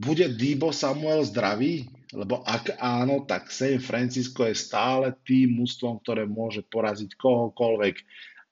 Bude 0.00 0.26
Debo 0.34 0.70
Samuel 0.74 1.26
zdravý? 1.26 1.86
Lebo 2.10 2.42
ak 2.42 2.78
áno, 2.82 3.22
tak 3.26 3.54
San 3.54 3.78
Francisco 3.78 4.42
je 4.42 4.54
stále 4.58 5.14
tým 5.22 5.62
mústvom, 5.62 6.02
ktoré 6.02 6.26
môže 6.26 6.66
poraziť 6.66 7.14
kohokoľvek 7.14 7.96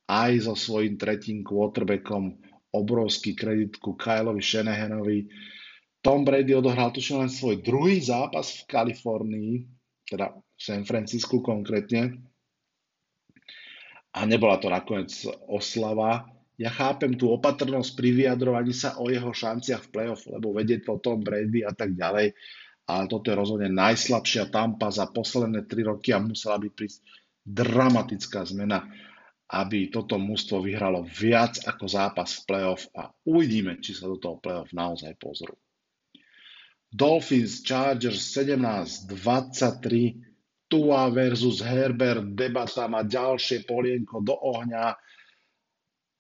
aj 0.07 0.33
so 0.47 0.55
svojím 0.55 0.95
tretím 0.95 1.43
quarterbackom. 1.43 2.39
Obrovský 2.75 3.33
kredit 3.33 3.81
ku 3.81 3.97
Kyleovi 3.97 4.43
Shanahanovi. 4.45 5.19
Tom 6.05 6.23
Brady 6.23 6.55
odohral 6.55 6.95
tuším 6.95 7.27
len 7.27 7.33
svoj 7.33 7.65
druhý 7.65 7.99
zápas 7.99 8.63
v 8.63 8.63
Kalifornii, 8.71 9.53
teda 10.07 10.31
v 10.37 10.61
San 10.61 10.85
Francisku 10.85 11.43
konkrétne. 11.43 12.23
A 14.15 14.25
nebola 14.25 14.61
to 14.61 14.69
nakoniec 14.71 15.13
oslava. 15.49 16.29
Ja 16.59 16.75
chápem 16.75 17.15
tú 17.15 17.31
opatrnosť 17.35 17.95
pri 17.95 18.09
vyjadrovaní 18.15 18.75
sa 18.75 18.99
o 18.99 19.07
jeho 19.11 19.31
šanciach 19.31 19.89
v 19.89 19.93
playoff, 19.95 20.27
lebo 20.27 20.51
vedie 20.51 20.83
to 20.83 20.99
Tom 20.99 21.23
Brady 21.23 21.63
a 21.63 21.71
tak 21.71 21.95
ďalej 21.95 22.35
ale 22.89 23.05
toto 23.05 23.29
je 23.29 23.37
rozhodne 23.37 23.69
najslabšia 23.69 24.49
tampa 24.49 24.89
za 24.89 25.05
posledné 25.13 25.69
3 25.69 25.93
roky 25.93 26.17
a 26.17 26.25
musela 26.25 26.57
by 26.57 26.73
prísť 26.73 27.05
dramatická 27.45 28.49
zmena, 28.49 28.89
aby 29.49 29.89
toto 29.89 30.21
mužstvo 30.21 30.61
vyhralo 30.61 31.09
viac 31.09 31.57
ako 31.65 31.89
zápas 31.89 32.37
v 32.41 32.43
playoff 32.45 32.85
a 32.93 33.09
uvidíme, 33.25 33.81
či 33.81 33.97
sa 33.97 34.05
do 34.05 34.21
toho 34.21 34.37
playoff 34.37 34.77
naozaj 34.77 35.17
pozrú. 35.17 35.57
Dolphins 36.89 37.65
Chargers 37.65 38.21
17-23 38.37 40.29
Tua 40.69 41.09
versus 41.09 41.65
Herbert 41.65 42.37
debata 42.37 42.85
má 42.93 43.01
ďalšie 43.01 43.65
polienko 43.65 44.21
do 44.21 44.37
ohňa. 44.37 45.01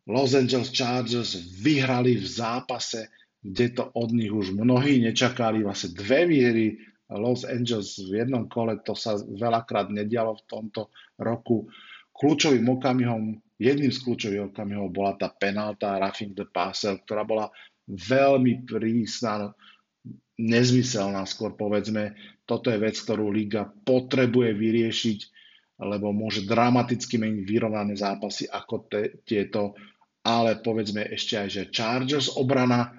Los 0.08 0.32
Angeles 0.32 0.72
Chargers 0.72 1.36
vyhrali 1.36 2.16
v 2.16 2.24
zápase, 2.24 3.12
kde 3.44 3.76
to 3.76 3.84
od 3.92 4.08
nich 4.16 4.32
už 4.32 4.56
mnohí 4.56 5.04
nečakali. 5.04 5.60
Vlastne 5.60 5.92
dve 5.92 6.24
výhry 6.24 6.80
Los 7.12 7.44
Angeles 7.44 8.00
v 8.00 8.24
jednom 8.24 8.48
kole, 8.48 8.80
to 8.80 8.96
sa 8.96 9.20
veľakrát 9.20 9.92
nedialo 9.92 10.40
v 10.40 10.46
tomto 10.48 10.88
roku. 11.20 11.68
Kľúčovým 12.18 12.66
okamihom, 12.66 13.38
jedným 13.62 13.94
z 13.94 14.02
kľúčových 14.02 14.50
okamihov 14.50 14.90
bola 14.90 15.14
tá 15.14 15.30
penálta 15.30 16.02
Roughing 16.02 16.34
the 16.34 16.50
Passer, 16.50 16.98
ktorá 16.98 17.22
bola 17.22 17.46
veľmi 17.86 18.66
prísna, 18.66 19.54
nezmyselná 20.38 21.22
skôr 21.30 21.54
povedzme. 21.54 22.18
Toto 22.42 22.74
je 22.74 22.78
vec, 22.78 22.98
ktorú 22.98 23.30
liga 23.30 23.66
potrebuje 23.66 24.50
vyriešiť, 24.50 25.18
lebo 25.78 26.10
môže 26.10 26.42
dramaticky 26.42 27.22
meniť 27.22 27.42
vyrovnané 27.46 27.94
zápasy 27.94 28.50
ako 28.50 28.90
te, 28.90 29.22
tieto. 29.22 29.78
Ale 30.26 30.58
povedzme 30.58 31.06
ešte 31.06 31.38
aj, 31.38 31.48
že 31.48 31.70
Chargers 31.70 32.34
obrana 32.34 32.98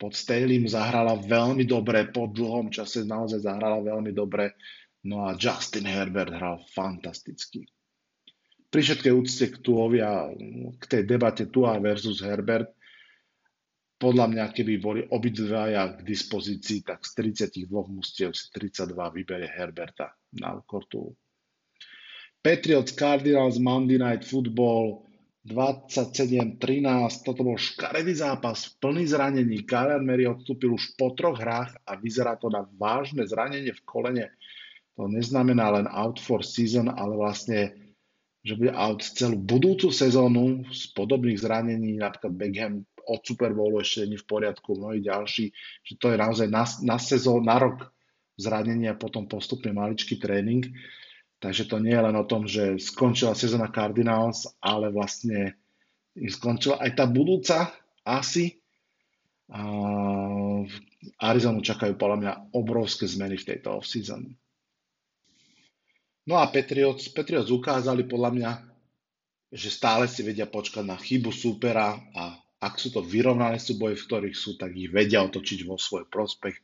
pod 0.00 0.16
Staley 0.16 0.62
zahrala 0.64 1.18
veľmi 1.18 1.66
dobre, 1.68 2.08
po 2.08 2.30
dlhom 2.30 2.72
čase 2.72 3.04
naozaj 3.04 3.44
zahrala 3.44 3.84
veľmi 3.84 4.16
dobre, 4.16 4.56
no 5.04 5.28
a 5.28 5.36
Justin 5.36 5.84
Herbert 5.84 6.32
hral 6.32 6.64
fantasticky. 6.72 7.68
Pri 8.70 8.80
všetkej 8.86 9.12
úcte 9.12 9.44
k 9.50 9.56
Tuovi 9.58 9.98
a 9.98 10.30
k 10.78 10.84
tej 10.86 11.02
debate 11.02 11.50
Tua 11.50 11.74
versus 11.82 12.22
Herbert, 12.22 12.70
podľa 14.00 14.32
mňa, 14.32 14.44
keby 14.56 14.74
boli 14.80 15.00
obidvaja 15.04 16.00
k 16.00 16.00
dispozícii, 16.00 16.80
tak 16.80 17.04
z 17.04 17.36
32 17.44 17.68
mustiev 17.92 18.32
si 18.32 18.48
32 18.48 18.96
vyberie 18.96 19.50
Herberta 19.50 20.16
na 20.40 20.56
kortu. 20.64 21.12
Patriots 22.40 22.96
Cardinals 22.96 23.60
Monday 23.60 24.00
Night 24.00 24.24
Football 24.24 25.04
27-13, 25.44 26.64
toto 27.24 27.44
bol 27.44 27.60
škaredý 27.60 28.16
zápas, 28.16 28.72
plný 28.80 29.04
zranení. 29.08 29.68
Kyler 29.68 30.00
Mary 30.00 30.24
odstúpil 30.24 30.72
už 30.72 30.96
po 30.96 31.12
troch 31.12 31.36
hrách 31.36 31.76
a 31.84 32.00
vyzerá 32.00 32.40
to 32.40 32.48
na 32.48 32.64
vážne 32.80 33.24
zranenie 33.28 33.76
v 33.76 33.84
kolene. 33.84 34.26
To 34.96 35.08
neznamená 35.08 35.76
len 35.76 35.86
out 35.92 36.16
for 36.16 36.40
season, 36.40 36.88
ale 36.88 37.16
vlastne, 37.20 37.89
že 38.40 38.56
bude 38.56 38.72
out 38.72 39.04
celú 39.04 39.36
budúcu 39.36 39.92
sezónu 39.92 40.64
z 40.72 40.92
podobných 40.96 41.36
zranení, 41.36 42.00
napríklad 42.00 42.32
Beckham 42.32 42.88
od 43.04 43.20
Super 43.20 43.52
Bowlu 43.52 43.84
ešte 43.84 44.08
nie 44.08 44.16
v 44.16 44.28
poriadku, 44.28 44.76
mnohí 44.76 45.04
ďalší, 45.04 45.52
že 45.84 45.94
to 46.00 46.12
je 46.12 46.16
naozaj 46.16 46.48
na, 46.48 46.64
na 46.84 46.96
sezón, 46.96 47.44
na 47.44 47.60
rok 47.60 47.92
zranenia 48.40 48.96
a 48.96 49.00
potom 49.00 49.28
postupne 49.28 49.76
maličký 49.76 50.16
tréning. 50.16 50.64
Takže 51.40 51.68
to 51.68 51.80
nie 51.80 51.92
je 51.92 52.04
len 52.04 52.16
o 52.16 52.28
tom, 52.28 52.44
že 52.44 52.76
skončila 52.80 53.36
sezóna 53.36 53.72
Cardinals, 53.72 54.48
ale 54.60 54.92
vlastne 54.92 55.56
skončila 56.16 56.80
aj 56.80 56.90
tá 56.96 57.04
budúca 57.08 57.72
asi. 58.04 58.60
A 59.50 59.60
Arizonu 61.18 61.64
čakajú 61.64 61.96
podľa 61.96 62.18
mňa 62.20 62.32
obrovské 62.54 63.08
zmeny 63.08 63.40
v 63.40 63.48
tejto 63.56 63.80
off-season. 63.80 64.36
No 66.28 66.36
a 66.40 66.48
Patriots, 66.52 67.08
Patriots 67.12 67.48
ukázali 67.48 68.04
podľa 68.04 68.30
mňa, 68.36 68.50
že 69.50 69.68
stále 69.72 70.06
si 70.06 70.20
vedia 70.20 70.46
počkať 70.46 70.84
na 70.84 70.98
chybu 71.00 71.32
supera 71.32 71.96
a 72.12 72.36
ak 72.60 72.76
sú 72.76 72.92
to 72.92 73.00
vyrovnané 73.00 73.56
súboje, 73.56 73.96
v 73.96 74.06
ktorých 74.06 74.36
sú, 74.36 74.60
tak 74.60 74.76
ich 74.76 74.92
vedia 74.92 75.24
otočiť 75.24 75.64
vo 75.64 75.80
svoj 75.80 76.06
prospech. 76.12 76.54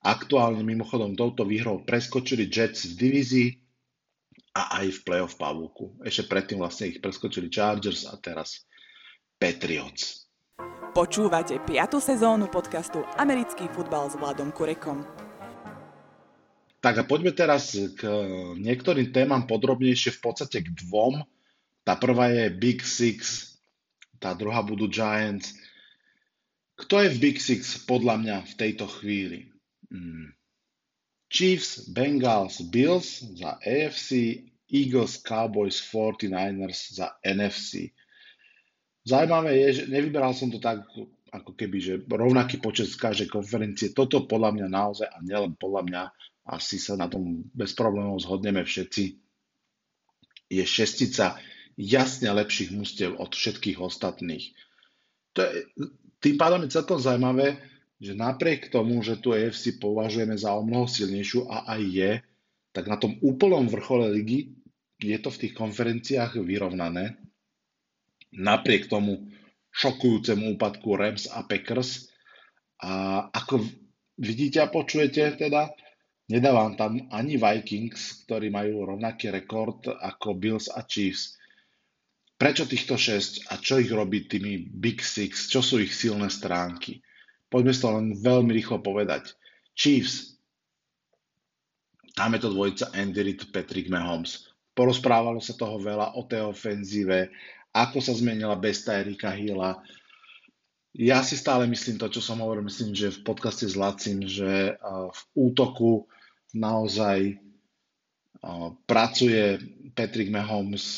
Aktuálne 0.00 0.64
mimochodom 0.64 1.12
touto 1.18 1.44
výhrou 1.44 1.82
preskočili 1.82 2.48
Jets 2.48 2.88
v 2.88 2.94
divízii, 2.96 3.48
a 4.54 4.82
aj 4.82 4.86
v 4.90 5.00
playoff 5.06 5.38
pavúku. 5.38 5.94
Ešte 6.02 6.26
predtým 6.26 6.58
vlastne 6.58 6.90
ich 6.90 6.98
preskočili 6.98 7.46
Chargers 7.52 8.06
a 8.06 8.18
teraz 8.18 8.66
Patriots. 9.38 10.26
Počúvate 10.90 11.62
5. 11.62 12.02
sezónu 12.02 12.50
podcastu 12.50 13.06
Americký 13.14 13.70
futbal 13.70 14.10
s 14.10 14.18
Vladom 14.18 14.50
Kurekom. 14.50 15.19
Tak 16.80 16.94
a 16.96 17.04
poďme 17.04 17.36
teraz 17.36 17.76
k 17.76 18.08
niektorým 18.56 19.12
témam 19.12 19.44
podrobnejšie, 19.44 20.16
v 20.16 20.20
podstate 20.24 20.64
k 20.64 20.72
dvom. 20.84 21.20
Tá 21.84 21.96
prvá 22.00 22.32
je 22.32 22.48
Big 22.48 22.80
Six, 22.80 23.48
tá 24.16 24.32
druhá 24.32 24.64
budú 24.64 24.88
Giants. 24.88 25.52
Kto 26.80 27.04
je 27.04 27.08
v 27.12 27.20
Big 27.20 27.36
Six 27.36 27.84
podľa 27.84 28.16
mňa 28.24 28.36
v 28.48 28.54
tejto 28.56 28.88
chvíli? 28.88 29.52
Hmm. 29.92 30.32
Chiefs, 31.28 31.84
Bengals, 31.92 32.64
Bills 32.72 33.22
za 33.36 33.60
AFC, 33.60 34.40
Eagles, 34.72 35.20
Cowboys, 35.20 35.78
49ers 35.78 36.96
za 36.96 37.12
NFC. 37.20 37.92
Zaujímavé 39.04 39.60
je, 39.68 39.68
že 39.72 39.82
nevyberal 39.92 40.32
som 40.32 40.48
to 40.48 40.56
tak, 40.56 40.82
ako 41.30 41.52
keby, 41.54 41.78
že 41.78 41.94
rovnaký 42.08 42.58
počet 42.58 42.90
z 42.90 42.98
každej 42.98 43.28
konferencie. 43.28 43.94
Toto 43.94 44.26
podľa 44.26 44.56
mňa 44.58 44.66
naozaj, 44.66 45.08
a 45.08 45.18
nielen 45.22 45.54
podľa 45.54 45.82
mňa, 45.86 46.02
asi 46.50 46.82
sa 46.82 46.98
na 46.98 47.06
tom 47.06 47.46
bez 47.54 47.72
problémov 47.78 48.18
zhodneme 48.18 48.66
všetci, 48.66 49.04
je 50.50 50.64
šestica 50.66 51.38
jasne 51.78 52.28
lepších 52.34 52.74
mústev 52.74 53.14
od 53.16 53.30
všetkých 53.30 53.78
ostatných. 53.78 54.50
To 55.38 55.46
je, 55.46 55.70
tým 56.18 56.36
pádom 56.36 56.66
je 56.66 56.74
celkom 56.74 56.98
zaujímavé, 56.98 57.56
že 58.02 58.18
napriek 58.18 58.68
tomu, 58.72 58.98
že 59.00 59.20
tu 59.22 59.30
EFC 59.30 59.78
považujeme 59.78 60.34
za 60.34 60.56
o 60.56 60.66
mnoho 60.66 60.90
silnejšiu 60.90 61.46
a 61.46 61.70
aj 61.78 61.82
je, 61.86 62.10
tak 62.74 62.90
na 62.90 62.98
tom 62.98 63.14
úplnom 63.22 63.70
vrchole 63.70 64.10
ligy 64.10 64.56
je 65.00 65.16
to 65.22 65.30
v 65.32 65.40
tých 65.46 65.54
konferenciách 65.56 66.40
vyrovnané. 66.42 67.16
Napriek 68.34 68.86
tomu 68.90 69.30
šokujúcemu 69.70 70.54
úpadku 70.58 70.98
Rams 70.98 71.30
a 71.30 71.46
Packers. 71.46 72.10
A 72.80 73.26
ako 73.32 73.64
vidíte 74.20 74.60
a 74.60 74.72
počujete 74.72 75.36
teda, 75.36 75.72
nedávam 76.30 76.78
tam 76.78 77.10
ani 77.10 77.34
Vikings, 77.34 78.24
ktorí 78.24 78.54
majú 78.54 78.94
rovnaký 78.94 79.34
rekord 79.34 79.90
ako 79.90 80.38
Bills 80.38 80.70
a 80.70 80.86
Chiefs. 80.86 81.34
Prečo 82.38 82.64
týchto 82.64 82.96
6 82.96 83.52
a 83.52 83.60
čo 83.60 83.82
ich 83.82 83.92
robí 83.92 84.24
tými 84.24 84.64
Big 84.64 85.04
Six, 85.04 85.50
čo 85.50 85.60
sú 85.60 85.82
ich 85.82 85.92
silné 85.92 86.30
stránky? 86.32 87.02
Poďme 87.50 87.74
to 87.74 87.88
len 87.90 88.06
veľmi 88.14 88.54
rýchlo 88.54 88.78
povedať. 88.80 89.34
Chiefs 89.74 90.40
tam 92.14 92.34
je 92.34 92.42
to 92.42 92.52
dvojica 92.52 92.90
Andy 92.94 93.22
Reid, 93.22 93.48
Patrick 93.54 93.86
Mahomes. 93.86 94.50
Porozprávalo 94.74 95.38
sa 95.38 95.54
toho 95.54 95.78
veľa 95.78 96.18
o 96.18 96.26
tej 96.26 96.46
ofenzíve, 96.46 97.30
ako 97.70 98.02
sa 98.02 98.12
zmenila 98.12 98.58
bez 98.58 98.82
Tyrika 98.82 99.30
Hilla. 99.30 99.78
Ja 100.90 101.22
si 101.22 101.38
stále 101.38 101.70
myslím 101.70 102.02
to, 102.02 102.10
čo 102.10 102.18
som 102.18 102.42
hovoril, 102.42 102.66
myslím, 102.66 102.98
že 102.98 103.14
v 103.14 103.22
podcaste 103.22 103.62
s 103.62 103.78
Lacim, 103.78 104.26
že 104.26 104.74
v 105.10 105.20
útoku 105.38 106.10
naozaj 106.56 107.38
pracuje 108.88 109.60
Patrick 109.92 110.32
Mahomes 110.32 110.96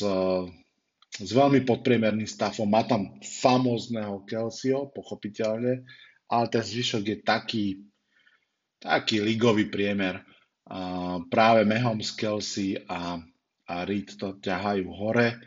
s 1.13 1.29
veľmi 1.35 1.67
podpriemerným 1.67 2.29
stavom. 2.29 2.65
Má 2.65 2.87
tam 2.87 3.19
famózneho 3.21 4.23
Kelseyho, 4.23 4.89
pochopiteľne, 4.95 5.83
ale 6.31 6.45
ten 6.49 6.63
zvyšok 6.63 7.03
je 7.03 7.17
taký, 7.21 7.65
taký 8.79 9.21
ligový 9.21 9.67
priemer. 9.67 10.23
Práve 11.27 11.67
Mahomes, 11.67 12.15
Kelsey 12.15 12.79
a, 12.87 13.19
a 13.67 13.75
Reed 13.83 14.15
to 14.15 14.39
ťahajú 14.39 14.87
hore. 14.89 15.37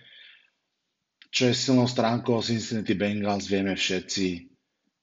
Čo 1.32 1.50
je 1.50 1.54
silnou 1.56 1.88
stránkou 1.88 2.40
Cincinnati 2.44 2.94
Bengals, 2.96 3.48
vieme 3.48 3.76
všetci. 3.76 4.55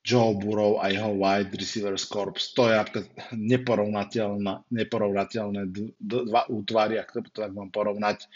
Joe 0.03 0.35
Burrow 0.35 0.83
a 0.83 0.91
jeho 0.91 1.15
wide 1.15 1.55
receivers 1.55 2.03
corps, 2.03 2.35
to 2.35 2.67
je 2.67 3.07
neporovnateľné, 3.39 4.67
neporovnateľné 4.67 5.71
dva 6.03 6.43
útvary, 6.51 6.99
ak 6.99 7.15
to 7.15 7.31
tak 7.31 7.55
mám 7.55 7.71
porovnať. 7.71 8.27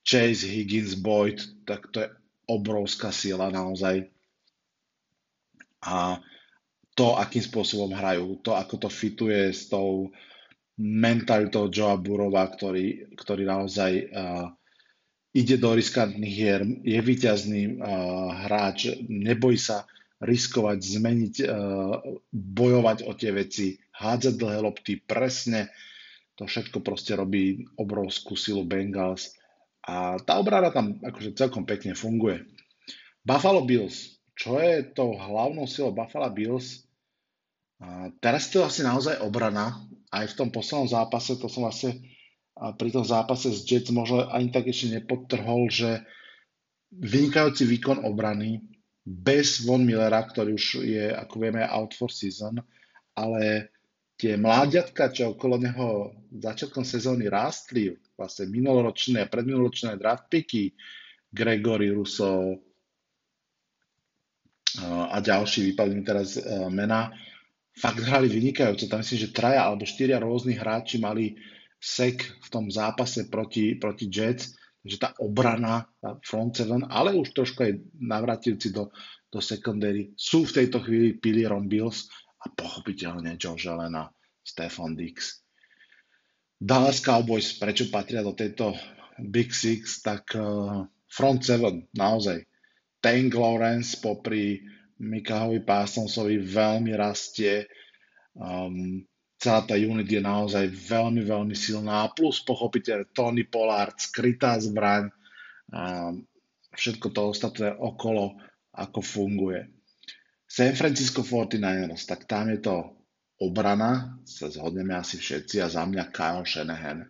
Chase, 0.00 0.48
Higgins, 0.48 0.96
Boyd, 0.96 1.44
tak 1.68 1.92
to 1.92 2.04
je 2.04 2.08
obrovská 2.48 3.12
sila 3.12 3.52
naozaj. 3.52 4.08
A 5.84 6.20
to, 6.96 7.20
akým 7.20 7.44
spôsobom 7.44 7.92
hrajú, 7.92 8.40
to, 8.40 8.56
ako 8.56 8.88
to 8.88 8.88
fituje 8.88 9.52
s 9.52 9.68
tou 9.68 10.08
mentalitou 10.80 11.68
Joea 11.68 12.00
Burova, 12.00 12.48
ktorý, 12.48 13.12
ktorý 13.16 13.44
naozaj 13.44 13.92
uh, 14.08 14.48
ide 15.36 15.60
do 15.60 15.76
riskantných 15.76 16.32
hier, 16.32 16.64
je 16.80 16.98
víťazný 17.00 17.76
uh, 17.76 18.48
hráč, 18.48 18.96
nebojí 19.04 19.60
sa 19.60 19.84
riskovať, 20.22 20.78
zmeniť, 20.78 21.34
uh, 21.42 21.98
bojovať 22.30 22.98
o 23.08 23.12
tie 23.18 23.34
veci, 23.34 23.74
hádzať 23.98 24.34
dlhé 24.38 24.58
lopty, 24.62 25.00
presne. 25.00 25.72
To 26.34 26.50
všetko 26.50 26.82
proste 26.82 27.14
robí 27.14 27.62
obrovskú 27.78 28.34
silu 28.34 28.66
Bengals 28.66 29.38
a 29.84 30.16
tá 30.16 30.40
obrana 30.40 30.72
tam 30.72 30.96
akože 30.98 31.36
celkom 31.36 31.68
pekne 31.68 31.92
funguje. 31.92 32.40
Buffalo 33.20 33.68
Bills. 33.68 34.16
Čo 34.34 34.58
je 34.58 34.82
tou 34.82 35.14
hlavnou 35.14 35.68
silou 35.68 35.92
Buffalo 35.92 36.26
Bills? 36.32 36.88
A 37.78 38.08
teraz 38.18 38.48
to 38.48 38.64
je 38.64 38.66
asi 38.66 38.80
naozaj 38.82 39.20
obrana. 39.20 39.76
Aj 40.08 40.24
v 40.24 40.36
tom 40.36 40.48
poslednom 40.48 40.88
zápase, 40.88 41.36
to 41.36 41.46
som 41.52 41.68
vlastne 41.68 42.00
pri 42.54 42.90
tom 42.94 43.04
zápase 43.04 43.52
s 43.52 43.66
Jets 43.66 43.92
možno 43.92 44.24
ani 44.30 44.48
tak 44.48 44.70
ešte 44.70 44.98
nepodtrhol, 44.98 45.68
že 45.68 46.06
vynikajúci 46.94 47.66
výkon 47.68 48.06
obrany, 48.06 48.62
bez 49.04 49.60
Von 49.68 49.84
Millera, 49.84 50.24
ktorý 50.24 50.56
už 50.56 50.80
je, 50.80 51.12
ako 51.12 51.36
vieme, 51.36 51.60
out 51.60 51.92
for 51.92 52.08
season, 52.08 52.56
ale 53.12 53.68
tie 54.16 54.40
mláďatka, 54.40 55.12
čo 55.12 55.36
okolo 55.36 55.60
neho 55.60 56.16
začiatkom 56.32 56.88
sezóny 56.88 57.28
rástli, 57.28 57.92
vlastne 58.16 58.48
minuloročné 58.48 59.22
a 59.22 59.30
predminuloročné 59.30 60.00
draft 60.00 60.32
picky, 60.32 60.72
Gregory 61.28 61.92
Russo 61.92 62.56
a 64.82 65.18
ďalší, 65.20 65.74
vypadli 65.74 65.94
mi 65.94 66.02
teraz 66.06 66.38
mena, 66.70 67.10
fakt 67.74 68.02
hrali 68.06 68.30
vynikajúco. 68.30 68.86
Tam 68.86 69.02
myslím, 69.02 69.18
že 69.18 69.34
traja 69.34 69.66
alebo 69.66 69.86
štyria 69.86 70.22
rôzni 70.22 70.54
hráči 70.54 71.02
mali 71.02 71.34
sek 71.78 72.22
v 72.22 72.48
tom 72.48 72.70
zápase 72.70 73.26
proti, 73.26 73.74
proti 73.74 74.06
Jets 74.08 74.54
že 74.84 75.00
tá 75.00 75.16
obrana, 75.16 75.88
tá 75.98 76.20
front 76.20 76.52
seven, 76.52 76.84
ale 76.92 77.16
už 77.16 77.32
trošku 77.32 77.64
aj 77.64 77.72
navratilci 77.96 78.68
do, 78.68 78.92
do 79.32 79.40
secondary 79.40 80.12
sú 80.12 80.44
v 80.44 80.60
tejto 80.60 80.84
chvíli 80.84 81.16
pilierom 81.16 81.64
Bills 81.64 82.12
a 82.44 82.52
pochopiteľne 82.52 83.40
Josh 83.40 83.64
Allen 83.64 83.96
a 83.96 84.12
Stefan 84.44 84.92
Dix. 84.92 85.40
Dallas 86.60 87.00
Cowboys, 87.00 87.56
prečo 87.56 87.88
patria 87.88 88.20
do 88.20 88.36
tejto 88.36 88.76
Big 89.18 89.56
Six, 89.56 90.04
tak 90.04 90.36
uh, 90.36 90.84
front 91.08 91.40
seven, 91.40 91.88
naozaj. 91.96 92.44
Tank 93.00 93.32
Lawrence 93.36 94.00
popri 94.00 94.64
Mikahovi 95.00 95.60
Parsonsovi 95.64 96.40
veľmi 96.40 96.92
rastie. 96.96 97.68
Um, 98.36 99.04
celá 99.44 99.60
tá 99.60 99.76
unit 99.76 100.08
je 100.08 100.24
naozaj 100.24 100.72
veľmi, 100.72 101.20
veľmi 101.20 101.52
silná. 101.52 102.08
Plus 102.16 102.40
pochopiteľne 102.40 103.12
Tony 103.12 103.44
Pollard, 103.44 103.92
skrytá 104.00 104.56
zbraň, 104.56 105.12
a 105.68 106.12
všetko 106.72 107.06
to 107.12 107.20
ostatné 107.28 107.68
okolo, 107.76 108.40
ako 108.72 109.04
funguje. 109.04 109.68
San 110.48 110.72
Francisco 110.72 111.20
49ers, 111.20 112.08
tak 112.08 112.24
tam 112.24 112.48
je 112.48 112.64
to 112.64 112.96
obrana, 113.42 114.16
sa 114.24 114.48
zhodneme 114.48 114.96
asi 114.96 115.20
všetci, 115.20 115.60
a 115.60 115.68
za 115.68 115.84
mňa 115.84 116.08
Kyle 116.14 116.46
Shanahan. 116.48 117.04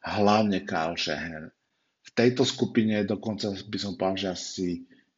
Hlavne 0.00 0.64
Kyle 0.64 0.96
Shanahan. 0.96 1.52
V 2.06 2.10
tejto 2.14 2.46
skupine 2.46 3.02
dokonca 3.02 3.52
by 3.52 3.78
som 3.78 3.98
povedal, 3.98 4.16
že 4.16 4.28
asi 4.32 4.66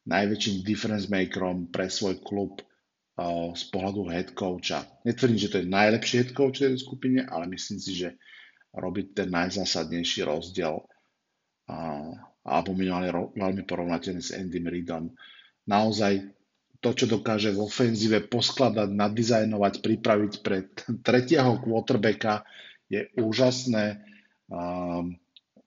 najväčším 0.08 0.64
difference 0.64 1.06
makerom 1.12 1.68
pre 1.68 1.92
svoj 1.92 2.24
klub 2.24 2.64
z 3.54 3.64
pohľadu 3.74 4.06
head 4.14 4.30
coacha. 4.38 4.86
Netvrdím, 5.02 5.42
že 5.42 5.50
to 5.50 5.58
je 5.58 5.66
najlepší 5.66 6.14
head 6.22 6.30
coach 6.38 6.62
v 6.62 6.70
tej 6.70 6.78
skupine, 6.78 7.26
ale 7.26 7.50
myslím 7.50 7.78
si, 7.82 7.98
že 7.98 8.14
robí 8.70 9.10
ten 9.10 9.26
najzásadnejší 9.34 10.22
rozdiel 10.22 10.78
alebo 12.48 12.70
minimálne 12.72 13.12
veľmi 13.36 13.62
porovnateľný 13.68 14.22
s 14.24 14.32
Andym 14.32 14.70
Reidom. 14.70 15.12
Naozaj 15.68 16.32
to, 16.78 16.94
čo 16.94 17.10
dokáže 17.10 17.52
v 17.52 17.60
ofenzíve 17.60 18.30
poskladať, 18.30 18.88
nadizajnovať, 18.94 19.74
pripraviť 19.82 20.32
pre 20.40 20.70
tretieho 21.02 21.58
quarterbacka 21.58 22.46
je 22.86 23.04
úžasné. 23.18 24.00
Um, 24.48 25.18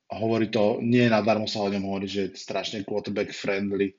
hovorí 0.09 0.49
to, 0.49 0.79
nie 0.81 1.05
nadarmo 1.11 1.45
sa 1.45 1.61
o 1.61 1.69
ňom 1.69 1.85
hovorí, 1.85 2.07
že 2.07 2.31
je 2.31 2.39
strašne 2.39 2.81
quarterback 2.87 3.35
friendly 3.35 3.93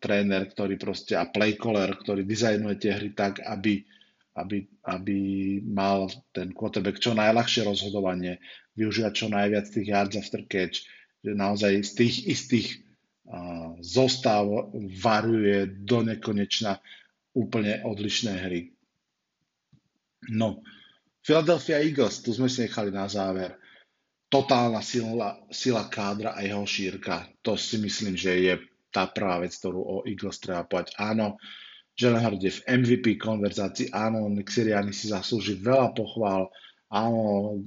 tréner, 0.00 0.52
ktorý 0.52 0.76
proste 0.76 1.16
a 1.16 1.24
playcaller, 1.24 1.96
ktorý 1.96 2.28
dizajnuje 2.28 2.76
tie 2.76 2.92
hry 2.92 3.10
tak, 3.16 3.40
aby, 3.40 3.88
aby, 4.36 4.68
aby 4.84 5.18
mal 5.64 6.12
ten 6.36 6.52
quarterback 6.52 7.00
čo 7.00 7.16
najľahšie 7.16 7.64
rozhodovanie, 7.64 8.36
využívať 8.76 9.12
čo 9.16 9.26
najviac 9.32 9.64
tých 9.72 9.88
yards 9.88 10.16
after 10.20 10.44
catch, 10.44 10.84
že 11.24 11.32
naozaj 11.32 11.72
z 11.88 11.92
tých 11.96 12.16
istých 12.28 12.68
uh, 12.76 13.80
zostav 13.80 14.44
varuje 15.00 15.72
do 15.80 16.04
nekonečna 16.04 16.76
úplne 17.32 17.80
odlišné 17.80 18.32
hry. 18.36 18.76
No, 20.28 20.60
Philadelphia 21.24 21.80
Eagles, 21.80 22.20
tu 22.20 22.36
sme 22.36 22.52
si 22.52 22.68
nechali 22.68 22.92
na 22.92 23.08
záver. 23.08 23.56
Totálna 24.28 24.84
sila, 24.84 25.38
sila 25.48 25.88
kádra 25.88 26.36
a 26.36 26.44
jeho 26.44 26.66
šírka. 26.66 27.24
To 27.40 27.56
si 27.56 27.80
myslím, 27.80 28.18
že 28.18 28.32
je 28.36 28.54
tá 28.96 29.04
prvá 29.12 29.44
vec, 29.44 29.52
ktorú 29.52 29.76
o 29.76 29.96
Eagles 30.08 30.40
treba 30.40 30.64
povedať. 30.64 30.96
Áno, 30.96 31.36
Jalen 31.92 32.24
Hurd 32.24 32.40
je 32.40 32.52
v 32.56 32.64
MVP 32.80 33.20
konverzácii, 33.20 33.92
áno, 33.92 34.32
Nick 34.32 34.48
Sirianni 34.48 34.96
si 34.96 35.12
zaslúži 35.12 35.60
veľa 35.60 35.92
pochvál, 35.92 36.48
áno, 36.88 37.20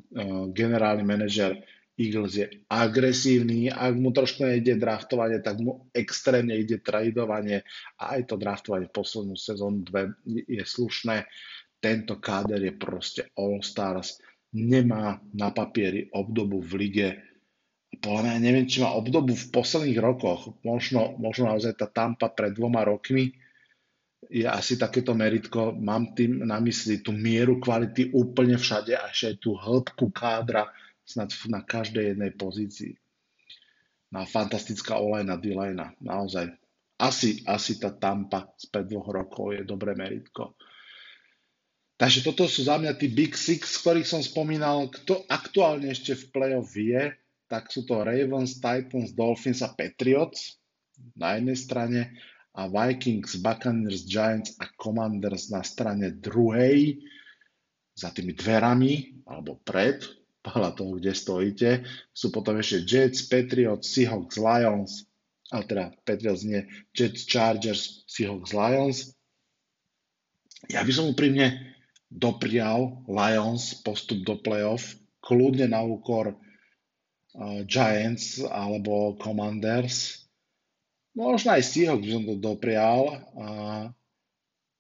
e, 0.10 0.18
generálny 0.50 1.06
manažer 1.06 1.54
Eagles 2.00 2.34
je 2.34 2.48
agresívny, 2.72 3.70
ak 3.70 3.94
mu 3.94 4.10
trošku 4.10 4.42
nejde 4.42 4.80
draftovanie, 4.80 5.44
tak 5.44 5.60
mu 5.62 5.92
extrémne 5.92 6.56
ide 6.56 6.82
tradovanie 6.82 7.62
a 8.00 8.18
aj 8.18 8.34
to 8.34 8.36
draftovanie 8.40 8.88
v 8.90 8.96
poslednú 8.96 9.36
sezónu 9.36 9.86
dve 9.86 10.16
je 10.26 10.64
slušné. 10.64 11.28
Tento 11.78 12.18
káder 12.24 12.64
je 12.64 12.74
proste 12.74 13.22
All 13.36 13.60
Stars, 13.60 14.18
nemá 14.56 15.20
na 15.36 15.52
papieri 15.52 16.08
obdobu 16.16 16.64
v 16.64 16.72
lige, 16.80 17.10
podľa 17.98 18.22
mňa 18.30 18.36
neviem, 18.38 18.70
či 18.70 18.86
má 18.86 18.94
obdobu 18.94 19.34
v 19.34 19.50
posledných 19.50 19.98
rokoch, 19.98 20.54
možno, 20.62 21.18
možno 21.18 21.50
naozaj 21.50 21.74
tá 21.74 21.90
Tampa 21.90 22.30
pred 22.30 22.54
dvoma 22.54 22.86
rokmi 22.86 23.34
je 24.30 24.46
asi 24.46 24.78
takéto 24.78 25.18
meritko, 25.18 25.74
mám 25.74 26.14
tým 26.14 26.46
na 26.46 26.62
mysli 26.62 27.02
tú 27.02 27.10
mieru 27.10 27.58
kvality 27.58 28.14
úplne 28.14 28.60
všade 28.60 28.94
a 28.94 29.10
ešte 29.10 29.26
aj 29.34 29.36
tú 29.42 29.52
hĺbku 29.58 30.06
kádra 30.14 30.70
snad 31.02 31.34
na 31.50 31.66
každej 31.66 32.14
jednej 32.14 32.32
pozícii. 32.38 32.94
Na 34.14 34.30
fantastická 34.30 35.02
olejna, 35.02 35.40
dilejna, 35.40 35.98
naozaj. 35.98 36.54
Asi, 37.00 37.42
asi 37.48 37.80
tá 37.80 37.90
Tampa 37.96 38.54
pred 38.70 38.86
dvoch 38.86 39.08
rokov 39.10 39.56
je 39.56 39.64
dobré 39.64 39.96
meritko. 39.96 40.54
Takže 41.96 42.24
toto 42.28 42.48
sú 42.48 42.68
za 42.68 42.80
mňa 42.80 42.96
tí 42.96 43.08
Big 43.12 43.36
Six, 43.36 43.82
ktorých 43.84 44.08
som 44.08 44.22
spomínal. 44.24 44.92
Kto 44.92 45.24
aktuálne 45.28 45.92
ešte 45.92 46.16
v 46.16 46.24
play-off 46.32 46.72
je, 46.76 47.16
tak 47.50 47.74
sú 47.74 47.84
to 47.84 48.06
Ravens, 48.06 48.62
Titans, 48.62 49.18
Dolphins 49.18 49.66
a 49.66 49.74
Patriots 49.74 50.62
na 51.18 51.36
jednej 51.36 51.58
strane 51.58 52.02
a 52.54 52.70
Vikings, 52.70 53.42
Buccaneers, 53.42 54.06
Giants 54.06 54.54
a 54.62 54.70
Commanders 54.78 55.50
na 55.50 55.66
strane 55.66 56.14
druhej 56.14 57.02
za 57.98 58.14
tými 58.14 58.38
dverami 58.38 59.26
alebo 59.26 59.58
pred 59.66 60.06
podľa 60.46 60.72
toho, 60.78 60.92
kde 61.02 61.12
stojíte. 61.12 61.70
Sú 62.14 62.30
potom 62.30 62.56
ešte 62.62 62.86
Jets, 62.86 63.28
Patriots, 63.28 63.92
Seahawks, 63.92 64.38
Lions, 64.40 65.10
a 65.50 65.66
teda 65.66 65.90
Patriots 66.06 66.46
nie, 66.46 66.62
Jets, 66.94 67.26
Chargers, 67.26 68.06
Seahawks, 68.06 68.54
Lions. 68.54 68.98
Ja 70.70 70.86
by 70.86 70.92
som 70.94 71.10
úprimne 71.10 71.76
doprial 72.14 73.02
Lions 73.10 73.82
postup 73.82 74.22
do 74.24 74.38
playoff, 74.38 74.94
kľudne 75.26 75.74
na 75.74 75.82
úkor 75.82 76.38
Giants 77.70 78.42
alebo 78.42 79.14
Commanders. 79.22 80.26
Možno 81.14 81.54
aj 81.54 81.64
Seahawks 81.66 82.06
by 82.06 82.12
som 82.14 82.26
to 82.26 82.36
doprial. 82.40 83.22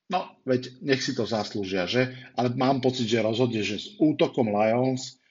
No, 0.10 0.20
veď 0.42 0.82
nech 0.82 1.06
si 1.06 1.14
to 1.14 1.30
zaslúžia, 1.30 1.86
že? 1.86 2.10
Ale 2.34 2.50
mám 2.58 2.82
pocit, 2.82 3.06
že 3.06 3.22
rozhodne, 3.22 3.62
že 3.62 3.78
s 3.78 3.94
útokom 4.02 4.50
Lions 4.50 5.22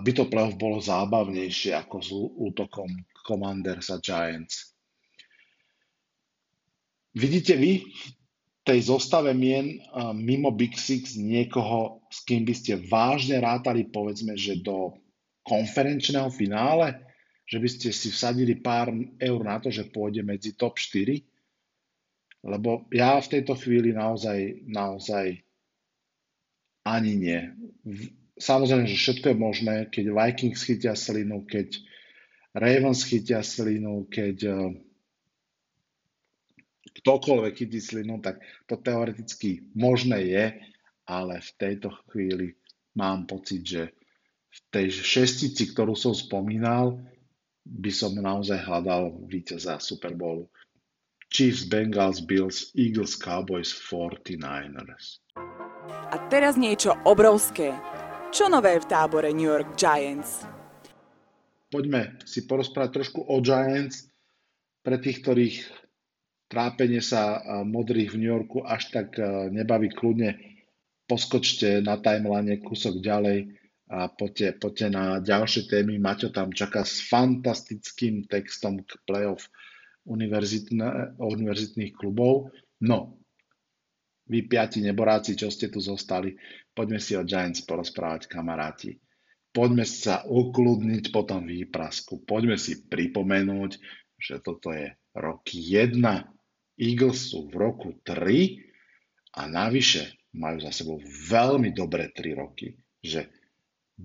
by 0.00 0.10
to 0.16 0.30
playoff 0.30 0.56
bolo 0.56 0.80
zábavnejšie 0.80 1.76
ako 1.76 1.96
s 2.00 2.08
útokom 2.14 2.88
Commanders 3.26 3.92
a 3.92 4.00
Giants. 4.00 4.72
Vidíte 7.12 7.58
vy 7.58 7.82
v 7.84 8.62
tej 8.62 8.86
zostave 8.86 9.34
mien 9.34 9.82
mimo 10.14 10.54
Big 10.54 10.78
Six 10.78 11.18
niekoho, 11.18 12.06
s 12.08 12.22
kým 12.22 12.46
by 12.46 12.54
ste 12.54 12.78
vážne 12.86 13.42
rátali, 13.42 13.90
povedzme, 13.90 14.38
že 14.38 14.62
do 14.62 14.94
konferenčného 15.44 16.28
finále, 16.32 17.00
že 17.48 17.58
by 17.58 17.68
ste 17.68 17.88
si 17.90 18.14
vsadili 18.14 18.54
pár 18.58 18.94
eur 19.18 19.40
na 19.42 19.58
to, 19.58 19.72
že 19.72 19.90
pôjde 19.90 20.22
medzi 20.22 20.54
top 20.54 20.78
4? 20.78 21.18
Lebo 22.46 22.88
ja 22.94 23.20
v 23.20 23.30
tejto 23.36 23.52
chvíli 23.58 23.92
naozaj, 23.92 24.64
naozaj 24.64 25.44
ani 26.86 27.12
nie. 27.18 27.40
Samozrejme, 28.40 28.88
že 28.88 28.96
všetko 28.96 29.26
je 29.28 29.36
možné, 29.36 29.74
keď 29.92 30.04
Vikings 30.16 30.64
chytia 30.64 30.96
slinu, 30.96 31.44
keď 31.44 31.76
Ravens 32.56 33.04
chytia 33.04 33.44
slinu, 33.44 34.08
keď 34.08 34.36
eh, 34.48 34.58
ktokoľvek 37.04 37.52
chytí 37.54 37.78
slinu, 37.78 38.18
tak 38.18 38.40
to 38.66 38.80
teoreticky 38.80 39.68
možné 39.76 40.18
je, 40.26 40.44
ale 41.06 41.38
v 41.38 41.50
tejto 41.60 41.94
chvíli 42.10 42.56
mám 42.96 43.28
pocit, 43.30 43.62
že 43.62 43.82
v 44.50 44.58
tej 44.74 44.86
šestici, 44.90 45.70
ktorú 45.70 45.94
som 45.94 46.10
spomínal, 46.10 46.98
by 47.62 47.92
som 47.94 48.18
naozaj 48.18 48.66
hľadal 48.66 49.14
víťaza 49.30 49.78
Super 49.78 50.18
Bowlu. 50.18 50.50
Chiefs, 51.30 51.62
Bengals, 51.70 52.18
Bills, 52.18 52.74
Eagles, 52.74 53.14
Cowboys, 53.14 53.70
49ers. 53.70 55.22
A 55.86 56.18
teraz 56.26 56.58
niečo 56.58 56.98
obrovské. 57.06 57.70
Čo 58.34 58.50
nové 58.50 58.74
v 58.82 58.86
tábore 58.90 59.30
New 59.30 59.46
York 59.46 59.78
Giants? 59.78 60.42
Poďme 61.70 62.18
si 62.26 62.50
porozprávať 62.50 62.90
trošku 62.98 63.22
o 63.22 63.38
Giants. 63.38 64.10
Pre 64.82 64.98
tých, 64.98 65.22
ktorých 65.22 65.56
trápenie 66.50 66.98
sa 66.98 67.38
modrých 67.62 68.10
v 68.10 68.18
New 68.18 68.30
Yorku 68.34 68.66
až 68.66 68.90
tak 68.90 69.14
nebaví 69.54 69.94
kľudne, 69.94 70.34
poskočte 71.06 71.78
na 71.78 72.02
timeline 72.02 72.58
kúsok 72.58 72.98
ďalej 72.98 73.54
a 73.90 74.06
poďte, 74.06 74.54
poďte 74.62 74.86
na 74.94 75.18
ďalšie 75.18 75.66
témy. 75.66 75.98
Maťo 75.98 76.30
tam 76.30 76.54
čaká 76.54 76.86
s 76.86 77.02
fantastickým 77.02 78.30
textom 78.30 78.86
k 78.86 78.94
playoff 79.02 79.50
univerzitných 80.06 81.92
klubov. 81.98 82.54
No, 82.86 83.18
vy 84.30 84.46
piati 84.46 84.78
neboráci, 84.78 85.34
čo 85.34 85.50
ste 85.50 85.66
tu 85.66 85.82
zostali, 85.82 86.38
poďme 86.70 87.02
si 87.02 87.18
o 87.18 87.26
Giants 87.26 87.66
porozprávať, 87.66 88.30
kamaráti. 88.30 88.94
Poďme 89.50 89.82
sa 89.82 90.22
ukludniť 90.22 91.10
po 91.10 91.26
tom 91.26 91.50
výprasku. 91.50 92.22
Poďme 92.22 92.54
si 92.54 92.86
pripomenúť, 92.86 93.70
že 94.14 94.38
toto 94.38 94.70
je 94.70 94.94
rok 95.18 95.42
1 95.50 95.98
Eagles 96.80 97.34
sú 97.34 97.50
v 97.52 97.54
roku 97.60 97.92
3 98.06 99.36
a 99.36 99.44
navyše 99.50 100.16
majú 100.32 100.64
za 100.64 100.72
sebou 100.72 100.96
veľmi 101.02 101.76
dobré 101.76 102.08
3 102.08 102.40
roky, 102.40 102.72
že 103.04 103.28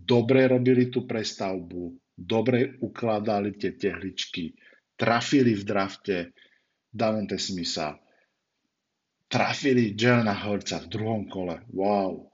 dobre 0.03 0.51
robili 0.51 0.91
tú 0.91 1.07
prestavbu, 1.07 1.95
dobre 2.11 2.75
ukladali 2.83 3.55
tie 3.55 3.79
tehličky, 3.79 4.51
trafili 4.99 5.55
v 5.55 5.63
drafte 5.63 6.15
Davante 6.91 7.39
Smitha, 7.39 7.95
trafili 9.31 9.95
Jelena 9.95 10.35
Hurtsa 10.35 10.83
v 10.83 10.91
druhom 10.91 11.23
kole. 11.31 11.63
Wow. 11.71 12.31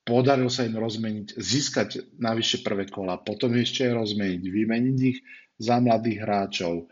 Podarilo 0.00 0.48
sa 0.48 0.64
im 0.64 0.80
rozmeniť, 0.80 1.36
získať 1.36 2.16
navyše 2.16 2.64
prvé 2.64 2.88
kola, 2.88 3.20
potom 3.20 3.52
ešte 3.54 3.84
rozmeniť, 3.92 4.42
vymeniť 4.42 4.98
ich 5.04 5.20
za 5.60 5.76
mladých 5.78 6.18
hráčov, 6.24 6.88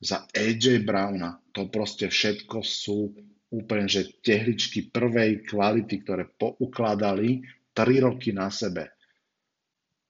za 0.00 0.24
AJ 0.32 0.82
Browna. 0.82 1.36
To 1.52 1.68
proste 1.68 2.08
všetko 2.08 2.64
sú 2.64 3.12
úplne, 3.52 3.86
že 3.86 4.08
tehličky 4.24 4.88
prvej 4.88 5.44
kvality, 5.44 6.02
ktoré 6.02 6.24
poukladali 6.40 7.44
3 7.76 8.06
roky 8.08 8.32
na 8.32 8.48
sebe. 8.48 8.95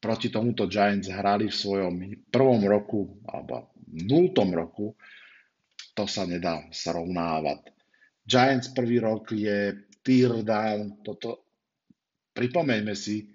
Proti 0.07 0.31
tomuto 0.31 0.71
Giants 0.71 1.11
hrali 1.11 1.51
v 1.51 1.59
svojom 1.67 1.95
prvom 2.31 2.63
roku 2.63 3.27
alebo 3.27 3.75
nultom 3.91 4.55
roku. 4.55 4.95
To 5.99 6.07
sa 6.07 6.23
nedá 6.31 6.63
srovnávať. 6.71 7.75
Giants 8.23 8.71
prvý 8.71 9.03
rok 9.03 9.35
je 9.35 9.75
tear 10.07 10.47
down. 10.47 11.03
Toto, 11.03 11.51
pripomeňme 12.39 12.95
si, 12.95 13.27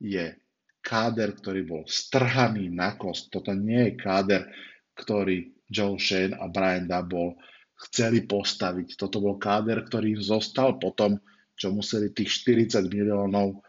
je 0.00 0.32
káder, 0.80 1.36
ktorý 1.36 1.60
bol 1.68 1.84
strhaný 1.84 2.72
na 2.72 2.96
kost. 2.96 3.28
Toto 3.28 3.52
nie 3.52 3.92
je 3.92 4.00
káder, 4.00 4.48
ktorý 4.96 5.52
Joe 5.68 6.00
Shane 6.00 6.40
a 6.40 6.48
Brian 6.48 6.88
Double 6.88 7.36
chceli 7.84 8.24
postaviť. 8.24 8.96
Toto 8.96 9.20
bol 9.20 9.36
káder, 9.36 9.84
ktorý 9.84 10.16
zostal 10.16 10.80
potom, 10.80 11.20
čo 11.52 11.68
museli 11.68 12.16
tých 12.16 12.48
40 12.48 12.88
miliónov 12.88 13.60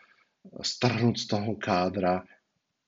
strhnúť 0.63 1.15
z 1.20 1.26
toho 1.28 1.60
kádra, 1.60 2.24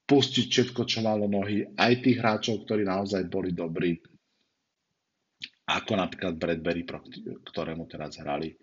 pustiť 0.07 0.45
všetko, 0.47 0.81
čo 0.87 1.03
malo 1.03 1.27
nohy, 1.27 1.67
aj 1.75 1.93
tých 1.99 2.17
hráčov, 2.23 2.63
ktorí 2.63 2.87
naozaj 2.87 3.27
boli 3.27 3.51
dobrí, 3.51 3.99
ako 5.67 5.91
napríklad 5.99 6.39
Bradbury, 6.39 6.87
ktorému 7.43 7.83
teraz 7.91 8.15
hrali. 8.23 8.55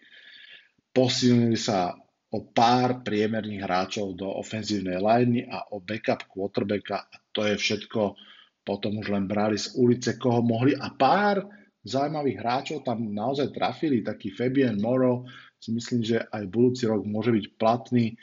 Posilnili 0.89 1.61
sa 1.61 1.93
o 2.35 2.39
pár 2.51 3.05
priemerných 3.05 3.63
hráčov 3.63 4.17
do 4.17 4.27
ofenzívnej 4.27 4.99
liney 4.99 5.45
a 5.45 5.71
o 5.77 5.85
backup 5.85 6.27
quarterbacka 6.27 7.07
a 7.07 7.17
to 7.31 7.45
je 7.45 7.55
všetko, 7.61 8.17
potom 8.65 8.99
už 8.99 9.13
len 9.13 9.29
brali 9.29 9.61
z 9.61 9.77
ulice, 9.77 10.17
koho 10.17 10.41
mohli 10.41 10.73
a 10.73 10.89
pár 10.97 11.45
zaujímavých 11.85 12.41
hráčov 12.41 12.79
tam 12.83 13.13
naozaj 13.13 13.53
trafili, 13.53 14.01
taký 14.01 14.33
Fabian 14.33 14.81
Moro, 14.81 15.29
si 15.61 15.71
myslím, 15.77 16.01
že 16.01 16.25
aj 16.33 16.49
budúci 16.49 16.89
rok 16.89 17.05
môže 17.05 17.33
byť 17.33 17.47
platný. 17.61 18.17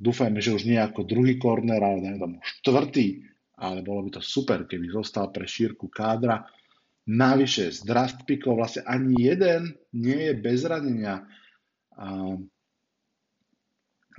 Dúfajme, 0.00 0.40
že 0.40 0.56
už 0.56 0.64
nie 0.64 0.80
ako 0.80 1.04
druhý 1.04 1.36
korner, 1.36 1.76
ale 1.76 2.00
dajme 2.00 2.18
tomu 2.18 2.36
štvrtý, 2.40 3.20
ale 3.60 3.84
bolo 3.84 4.08
by 4.08 4.16
to 4.16 4.22
super, 4.24 4.64
keby 4.64 4.88
zostal 4.88 5.28
pre 5.28 5.44
šírku 5.44 5.92
kádra. 5.92 6.48
Navyše 7.04 7.68
z 7.76 7.78
draft 7.84 8.24
pickov 8.24 8.56
vlastne 8.56 8.80
ani 8.88 9.12
jeden 9.20 9.76
nie 9.92 10.32
je 10.32 10.34
bez 10.40 10.64
ranenia. 10.64 11.28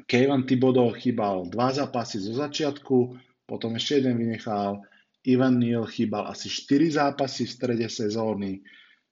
Kevin 0.06 0.46
Thibodeau 0.46 0.94
chýbal 0.94 1.50
dva 1.50 1.74
zápasy 1.74 2.22
zo 2.22 2.38
začiatku, 2.38 3.18
potom 3.50 3.74
ešte 3.74 4.06
jeden 4.06 4.22
vynechal, 4.22 4.86
Ivan 5.26 5.62
Neal 5.62 5.86
chýbal 5.86 6.30
asi 6.30 6.50
4 6.50 6.98
zápasy 6.98 7.46
v 7.46 7.54
strede 7.54 7.88
sezóny. 7.90 8.62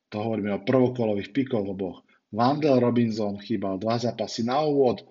To 0.09 0.25
hovoríme 0.25 0.53
o 0.57 0.65
prvokolových 0.65 1.29
pikoch, 1.33 1.65
lebo 1.65 2.01
Vandel 2.33 2.81
Robinson 2.81 3.37
chýbal 3.41 3.77
2 3.77 4.09
zápasy 4.09 4.45
na 4.45 4.61
úvod, 4.65 5.05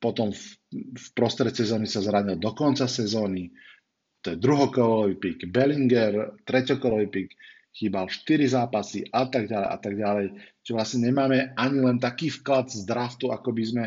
potom 0.00 0.32
v, 0.32 0.44
v 0.72 1.06
prostred 1.12 1.52
sezóny 1.52 1.84
sa 1.84 2.00
zranil 2.00 2.40
do 2.40 2.50
konca 2.56 2.88
sezóny. 2.88 3.52
To 4.24 4.32
je 4.32 4.38
druhokolový 4.40 5.18
pik. 5.18 5.38
Bellinger, 5.50 6.40
treťokolový 6.46 7.08
pik, 7.10 7.28
chýbal 7.74 8.08
4 8.08 8.48
zápasy 8.48 9.04
a 9.10 9.28
tak 9.28 9.50
ďalej 9.50 9.68
a 9.68 9.76
tak 9.76 9.94
ďalej. 9.98 10.26
Čiže 10.62 10.76
vlastne 10.76 11.00
nemáme 11.08 11.52
ani 11.58 11.78
len 11.82 11.98
taký 12.00 12.30
vklad 12.30 12.72
z 12.72 12.86
draftu, 12.86 13.28
ako 13.34 13.50
by 13.52 13.64
sme, 13.64 13.84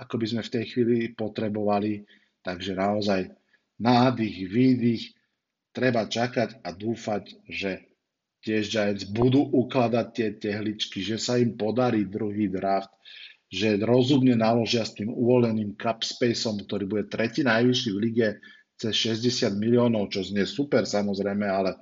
ako 0.00 0.14
by 0.18 0.26
sme 0.26 0.42
v 0.42 0.52
tej 0.52 0.64
chvíli 0.72 0.98
potrebovali. 1.14 2.06
Takže 2.44 2.72
naozaj 2.74 3.30
nádych, 3.78 4.36
výdych, 4.50 5.04
treba 5.74 6.06
čakať 6.06 6.62
a 6.62 6.70
dúfať, 6.70 7.44
že 7.50 7.84
tiež 8.44 8.70
Giants 8.70 9.04
budú 9.08 9.42
ukladať 9.42 10.06
tie 10.12 10.28
tehličky, 10.36 11.00
že 11.00 11.16
sa 11.16 11.40
im 11.40 11.56
podarí 11.56 12.04
druhý 12.04 12.46
draft, 12.52 12.92
že 13.54 13.78
rozumne 13.78 14.34
naložia 14.34 14.82
s 14.82 14.98
tým 14.98 15.14
uvoleným 15.14 15.78
cap 15.78 16.02
spaceom, 16.02 16.58
ktorý 16.66 16.90
bude 16.90 17.04
tretí 17.06 17.46
najvyšší 17.46 17.90
v 17.94 18.02
lige 18.02 18.28
cez 18.74 19.14
60 19.14 19.54
miliónov, 19.54 20.10
čo 20.10 20.26
znie 20.26 20.42
super 20.42 20.82
samozrejme, 20.82 21.46
ale 21.46 21.78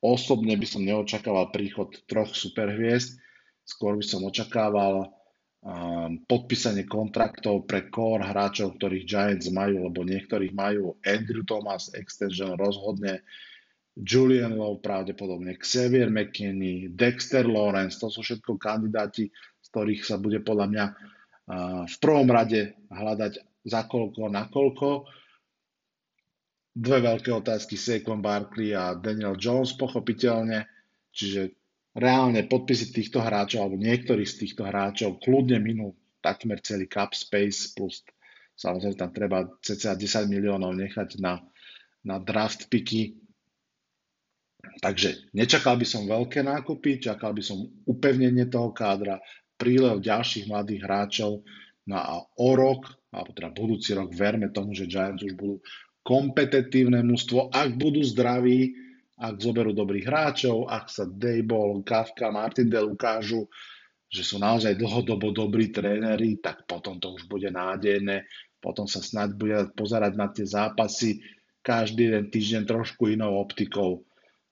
osobne 0.00 0.56
by 0.56 0.64
som 0.64 0.80
neočakával 0.80 1.52
príchod 1.52 1.92
troch 2.08 2.32
superhviezd, 2.32 3.20
skôr 3.68 4.00
by 4.00 4.04
som 4.08 4.24
očakával 4.24 5.12
podpísanie 6.26 6.90
kontraktov 6.90 7.70
pre 7.70 7.86
core 7.86 8.26
hráčov, 8.26 8.82
ktorých 8.82 9.06
Giants 9.06 9.46
majú, 9.54 9.86
lebo 9.86 10.02
niektorých 10.02 10.50
majú. 10.50 10.98
Andrew 11.06 11.46
Thomas, 11.46 11.86
extension 11.94 12.58
rozhodne, 12.58 13.22
Julian 13.94 14.56
Lowe 14.56 14.80
pravdepodobne, 14.80 15.54
Xavier 15.60 16.08
McKinney, 16.08 16.90
Dexter 16.96 17.44
Lawrence, 17.44 18.00
to 18.00 18.08
sú 18.08 18.24
všetko 18.24 18.56
kandidáti, 18.56 19.28
ktorých 19.72 20.04
sa 20.04 20.20
bude 20.20 20.44
podľa 20.44 20.66
mňa 20.68 20.84
v 21.88 21.96
prvom 21.98 22.28
rade 22.28 22.76
hľadať 22.92 23.64
za 23.64 23.88
koľko, 23.88 24.28
na 24.28 24.46
koľko. 24.46 25.08
Dve 26.72 26.98
veľké 27.04 27.32
otázky, 27.32 27.76
Saquon 27.76 28.20
Barkley 28.24 28.72
a 28.72 28.96
Daniel 28.96 29.36
Jones, 29.36 29.76
pochopiteľne. 29.76 30.68
Čiže 31.12 31.56
reálne 31.96 32.48
podpisy 32.48 32.92
týchto 32.92 33.20
hráčov, 33.20 33.68
alebo 33.68 33.76
niektorých 33.80 34.28
z 34.28 34.36
týchto 34.44 34.64
hráčov, 34.64 35.20
kľudne 35.20 35.60
minú 35.60 35.92
takmer 36.24 36.60
celý 36.64 36.88
cap 36.88 37.12
space, 37.12 37.76
plus 37.76 38.00
samozrejme 38.56 38.96
tam 38.96 39.10
treba 39.12 39.44
cca 39.60 39.92
10 39.98 40.32
miliónov 40.32 40.72
nechať 40.78 41.20
na, 41.20 41.44
na 42.06 42.16
draft 42.22 42.72
picky, 42.72 43.20
Takže 44.62 45.34
nečakal 45.34 45.74
by 45.74 45.86
som 45.86 46.06
veľké 46.06 46.46
nákupy, 46.46 47.02
čakal 47.02 47.34
by 47.34 47.42
som 47.42 47.66
upevnenie 47.82 48.46
toho 48.46 48.70
kádra, 48.70 49.18
prílev 49.62 50.02
ďalších 50.02 50.50
mladých 50.50 50.82
hráčov, 50.82 51.46
no 51.86 51.94
a 51.94 52.18
o 52.18 52.50
rok, 52.58 52.90
alebo 53.14 53.30
teda 53.30 53.54
budúci 53.54 53.94
rok, 53.94 54.10
verme 54.10 54.50
tomu, 54.50 54.74
že 54.74 54.90
Giants 54.90 55.22
už 55.22 55.38
budú 55.38 55.62
kompetitívne 56.02 57.06
mužstvo, 57.06 57.54
ak 57.54 57.78
budú 57.78 58.02
zdraví, 58.02 58.74
ak 59.22 59.38
zoberú 59.38 59.70
dobrých 59.70 60.10
hráčov, 60.10 60.66
ak 60.66 60.90
sa 60.90 61.06
Dayball, 61.06 61.86
Kafka, 61.86 62.34
Martindale 62.34 62.90
ukážu, 62.90 63.46
že 64.10 64.26
sú 64.26 64.42
naozaj 64.42 64.74
dlhodobo 64.74 65.30
dobrí 65.30 65.70
tréneri, 65.70 66.42
tak 66.42 66.66
potom 66.66 66.98
to 66.98 67.14
už 67.14 67.30
bude 67.30 67.46
nádejné, 67.48 68.26
potom 68.58 68.90
sa 68.90 68.98
snad 68.98 69.38
bude 69.38 69.70
pozerať 69.78 70.12
na 70.18 70.26
tie 70.34 70.42
zápasy 70.42 71.22
každý 71.62 72.10
jeden 72.10 72.26
týždeň 72.34 72.62
trošku 72.66 73.14
inou 73.14 73.38
optikou. 73.38 74.02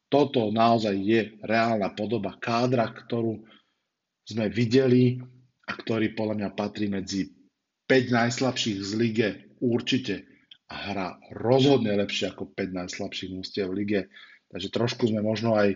Toto 0.06 0.54
naozaj 0.54 0.96
je 0.98 1.20
reálna 1.42 1.90
podoba 1.94 2.38
kádra, 2.38 2.90
ktorú 2.94 3.42
sme 4.30 4.46
videli 4.46 5.18
a 5.66 5.72
ktorý 5.74 6.14
podľa 6.14 6.34
mňa 6.38 6.50
patrí 6.54 6.86
medzi 6.86 7.30
5 7.90 8.14
najslabších 8.14 8.78
z 8.78 8.90
lige 8.94 9.28
určite 9.58 10.22
a 10.70 10.74
hrá 10.94 11.08
rozhodne 11.34 11.90
lepšie 11.98 12.30
ako 12.30 12.54
5 12.54 12.78
najslabších 12.86 13.30
mústiev 13.34 13.74
v 13.74 13.82
lige. 13.82 14.00
Takže 14.50 14.70
trošku 14.70 15.10
sme 15.10 15.22
možno 15.22 15.58
aj 15.58 15.74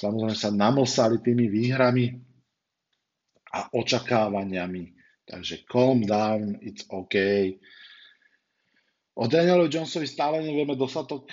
samozrejme 0.00 0.36
sa 0.36 0.48
namlsali 0.48 1.20
tými 1.20 1.52
výhrami 1.52 2.16
a 3.52 3.68
očakávaniami. 3.76 4.96
Takže 5.28 5.68
calm 5.68 6.02
down, 6.08 6.56
it's 6.64 6.88
OK. 6.88 7.14
O 9.20 9.28
Danielovi 9.28 9.68
Jonesovi 9.68 10.08
stále 10.08 10.40
nevieme 10.40 10.74
dostatok 10.74 11.28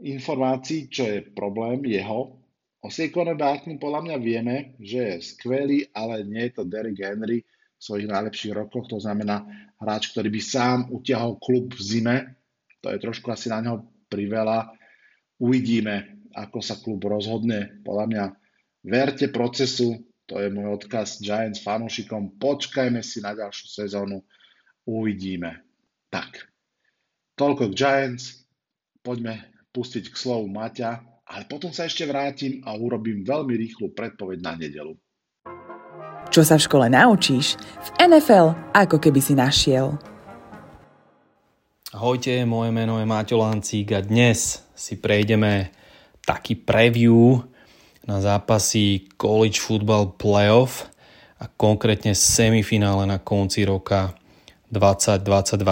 informácií, 0.00 0.88
čo 0.88 1.04
je 1.04 1.28
problém 1.28 1.84
jeho. 1.84 2.40
O 2.78 2.94
Saquone 2.94 3.34
Barkley 3.34 3.74
podľa 3.74 4.00
mňa 4.06 4.16
vieme, 4.22 4.56
že 4.78 5.18
je 5.18 5.34
skvelý, 5.34 5.90
ale 5.90 6.22
nie 6.22 6.46
je 6.46 6.62
to 6.62 6.62
Derrick 6.62 7.02
Henry 7.02 7.42
v 7.42 7.82
svojich 7.82 8.06
najlepších 8.06 8.54
rokoch. 8.54 8.86
To 8.94 9.02
znamená 9.02 9.42
hráč, 9.82 10.14
ktorý 10.14 10.30
by 10.30 10.40
sám 10.42 10.78
utiahol 10.94 11.42
klub 11.42 11.74
v 11.74 11.82
zime. 11.82 12.16
To 12.86 12.94
je 12.94 13.02
trošku 13.02 13.34
asi 13.34 13.50
na 13.50 13.58
neho 13.58 13.82
priveľa. 14.06 14.70
Uvidíme, 15.42 16.22
ako 16.30 16.62
sa 16.62 16.78
klub 16.78 17.02
rozhodne. 17.02 17.82
Podľa 17.82 18.06
mňa 18.06 18.24
verte 18.86 19.26
procesu, 19.34 19.98
to 20.30 20.38
je 20.38 20.46
môj 20.54 20.78
odkaz 20.78 21.18
Giants 21.18 21.58
fanúšikom. 21.66 22.38
Počkajme 22.38 23.02
si 23.02 23.18
na 23.18 23.34
ďalšiu 23.34 23.66
sezónu, 23.66 24.22
uvidíme. 24.86 25.66
Tak, 26.14 26.46
toľko 27.34 27.74
k 27.74 27.74
Giants. 27.74 28.46
Poďme 29.02 29.50
pustiť 29.74 30.10
k 30.10 30.16
slovu 30.20 30.50
Maťa, 30.50 31.17
ale 31.28 31.44
potom 31.44 31.68
sa 31.76 31.84
ešte 31.84 32.08
vrátim 32.08 32.64
a 32.64 32.72
urobím 32.72 33.20
veľmi 33.20 33.52
rýchlu 33.52 33.92
predpoveď 33.92 34.38
na 34.40 34.56
nedelu. 34.56 34.96
Čo 36.32 36.44
sa 36.44 36.56
v 36.56 36.64
škole 36.64 36.86
naučíš, 36.88 37.60
v 37.60 37.88
NFL 38.08 38.56
ako 38.72 38.96
keby 38.96 39.20
si 39.20 39.36
našiel. 39.36 39.96
Ahojte, 41.88 42.44
moje 42.44 42.68
meno 42.68 43.00
je 43.00 43.08
Máťo 43.08 43.40
Lancík 43.40 43.96
a 43.96 44.04
dnes 44.04 44.60
si 44.76 45.00
prejdeme 45.00 45.72
taký 46.24 46.52
preview 46.52 47.40
na 48.04 48.20
zápasy 48.20 49.08
College 49.16 49.56
Football 49.56 50.20
Playoff 50.20 50.84
a 51.40 51.48
konkrétne 51.48 52.12
semifinále 52.12 53.08
na 53.08 53.16
konci 53.20 53.64
roka 53.64 54.12
2022 54.68 55.64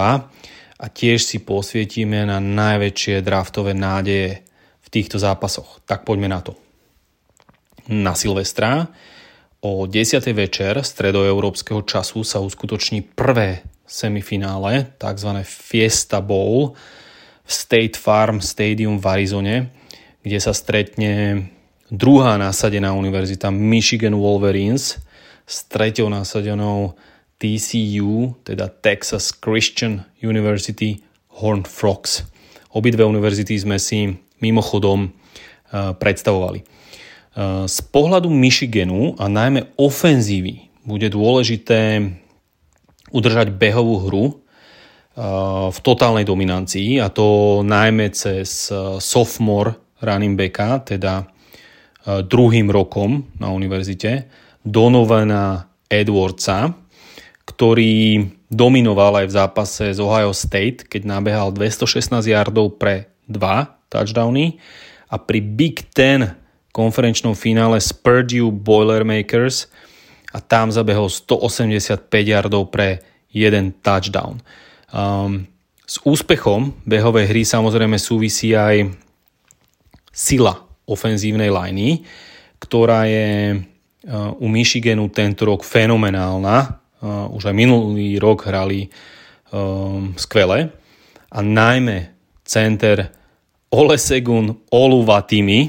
a 0.77 0.85
tiež 0.89 1.21
si 1.21 1.37
posvietime 1.45 2.25
na 2.25 2.41
najväčšie 2.41 3.21
draftové 3.21 3.77
nádeje 3.77 4.46
v 4.87 4.89
týchto 4.89 5.19
zápasoch. 5.19 5.83
Tak 5.83 6.07
poďme 6.07 6.31
na 6.31 6.39
to. 6.39 6.55
Na 7.91 8.15
Silvestra 8.15 8.87
o 9.59 9.83
10. 9.83 10.23
večer 10.31 10.79
stredoeurópskeho 10.79 11.83
času 11.83 12.23
sa 12.23 12.39
uskutoční 12.39 13.03
prvé 13.03 13.67
semifinále, 13.83 14.95
tzv. 14.95 15.43
Fiesta 15.43 16.23
Bowl 16.23 16.71
v 17.43 17.51
State 17.51 17.99
Farm 17.99 18.39
Stadium 18.39 18.99
v 18.99 19.05
Arizone, 19.07 19.55
kde 20.23 20.39
sa 20.39 20.51
stretne 20.55 21.47
druhá 21.91 22.35
nasadená 22.35 22.91
univerzita 22.95 23.51
Michigan 23.51 24.15
Wolverines 24.15 24.99
s 25.47 25.57
treťou 25.71 26.11
nasadenou 26.11 26.99
TCU, 27.39 28.35
teda 28.43 28.67
Texas 28.67 29.31
Christian 29.31 30.03
University 30.19 30.99
Horned 31.39 31.67
Frogs. 31.67 32.27
Obidve 32.75 33.07
univerzity 33.07 33.55
sme 33.55 33.79
si 33.79 34.26
mimochodom 34.43 35.09
uh, 35.09 35.93
predstavovali. 35.95 36.63
Uh, 36.63 37.65
z 37.69 37.77
pohľadu 37.93 38.29
Michiganu 38.31 39.13
a 39.17 39.29
najmä 39.29 39.77
ofenzívy 39.77 40.69
bude 40.87 41.11
dôležité 41.11 42.11
udržať 43.11 43.51
behovú 43.55 43.95
hru 44.07 44.25
uh, 44.25 44.33
v 45.69 45.79
totálnej 45.83 46.25
dominancii 46.25 46.99
a 47.03 47.11
to 47.11 47.61
najmä 47.63 48.11
cez 48.13 48.71
sophomore 48.99 49.77
running 50.01 50.37
backa, 50.37 50.85
teda 50.85 51.25
druhým 52.07 52.71
rokom 52.71 53.27
na 53.35 53.51
univerzite, 53.51 54.31
Donovana 54.63 55.67
Edwardsa, 55.91 56.71
ktorý 57.47 58.27
dominoval 58.47 59.23
aj 59.23 59.25
v 59.27 59.35
zápase 59.35 59.85
z 59.95 59.99
Ohio 59.99 60.31
State, 60.35 60.87
keď 60.87 61.07
nabehal 61.07 61.51
216 61.51 62.27
yardov 62.27 62.79
pre 62.79 63.11
2 63.27 63.76
touchdowny. 63.87 64.59
A 65.07 65.15
pri 65.19 65.39
Big 65.39 65.87
Ten 65.95 66.35
konferenčnom 66.75 67.33
finále 67.33 67.81
s 67.81 67.89
Purdue 67.89 68.53
Boilermakers 68.53 69.65
a 70.35 70.43
tam 70.43 70.69
zabehol 70.69 71.09
185 71.09 72.05
yardov 72.11 72.69
pre 72.69 73.01
jeden 73.33 73.73
touchdown. 73.81 74.37
Um, 74.93 75.49
s 75.87 75.97
úspechom 76.03 76.75
behovej 76.83 77.31
hry 77.31 77.41
samozrejme 77.47 77.95
súvisí 77.95 78.51
aj 78.51 78.91
sila 80.11 80.59
ofenzívnej 80.83 81.47
liney, 81.47 82.03
ktorá 82.59 83.07
je 83.07 83.55
uh, 83.55 84.43
u 84.43 84.47
Michiganu 84.51 85.07
tento 85.09 85.47
rok 85.47 85.63
fenomenálna. 85.63 86.83
Uh, 86.97 87.29
už 87.33 87.49
aj 87.49 87.55
minulý 87.55 88.17
rok 88.17 88.45
hrali 88.45 88.89
um, 89.53 90.11
skvele. 90.17 90.69
A 91.31 91.39
najmä 91.39 92.11
center 92.43 93.16
Olesegun 93.67 94.63
Oluvatimi, 94.71 95.67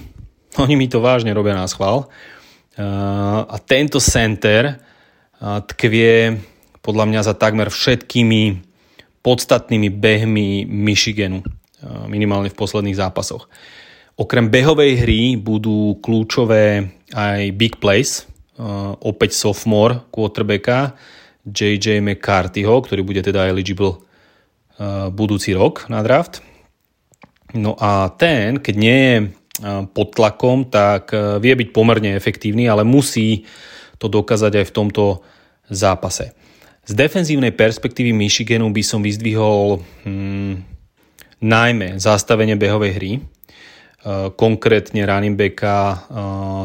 oni 0.63 0.75
mi 0.79 0.87
to 0.87 1.03
vážne 1.03 1.35
robia 1.35 1.59
na 1.59 1.67
schvál, 1.67 2.07
uh, 2.07 3.43
a 3.43 3.57
tento 3.59 3.99
center 3.99 4.79
uh, 4.79 5.59
tkvie 5.67 6.39
podľa 6.79 7.05
mňa 7.11 7.21
za 7.27 7.35
takmer 7.35 7.75
všetkými 7.75 8.63
podstatnými 9.21 9.91
behmi 9.91 10.63
Michiganu, 10.63 11.43
uh, 11.43 12.07
minimálne 12.07 12.55
v 12.55 12.59
posledných 12.59 12.97
zápasoch. 12.97 13.51
Okrem 14.19 14.51
behovej 14.51 14.99
hry 15.03 15.23
budú 15.39 15.99
kľúčové 16.03 16.91
aj 17.15 17.55
big 17.55 17.79
plays, 17.79 18.27
opäť 18.99 19.39
sophomore 19.39 20.11
quarterbacka, 20.11 20.99
JJ 21.47 22.03
McCarthyho, 22.03 22.83
ktorý 22.83 23.07
bude 23.07 23.23
teda 23.23 23.47
eligible 23.47 24.03
budúci 25.15 25.55
rok 25.55 25.87
na 25.87 26.03
draft. 26.03 26.43
No 27.57 27.73
a 27.81 28.13
ten, 28.13 28.61
keď 28.61 28.75
nie 28.77 28.99
je 28.99 29.17
uh, 29.25 29.89
pod 29.89 30.13
tlakom, 30.13 30.69
tak 30.69 31.15
uh, 31.17 31.41
vie 31.41 31.57
byť 31.57 31.69
pomerne 31.73 32.13
efektívny, 32.13 32.69
ale 32.69 32.85
musí 32.85 33.49
to 33.97 34.11
dokázať 34.11 34.53
aj 34.61 34.67
v 34.69 34.75
tomto 34.75 35.05
zápase. 35.73 36.37
Z 36.89 36.93
defenzívnej 36.97 37.53
perspektívy 37.53 38.17
Michiganu 38.17 38.73
by 38.73 38.83
som 38.85 39.05
vyzdvihol 39.05 39.85
hmm, 40.09 40.55
najmä 41.45 42.01
zastavenie 42.01 42.57
behovej 42.57 42.93
hry, 42.97 43.13
konkrétne 44.39 45.03
running 45.05 45.37
backa 45.37 46.07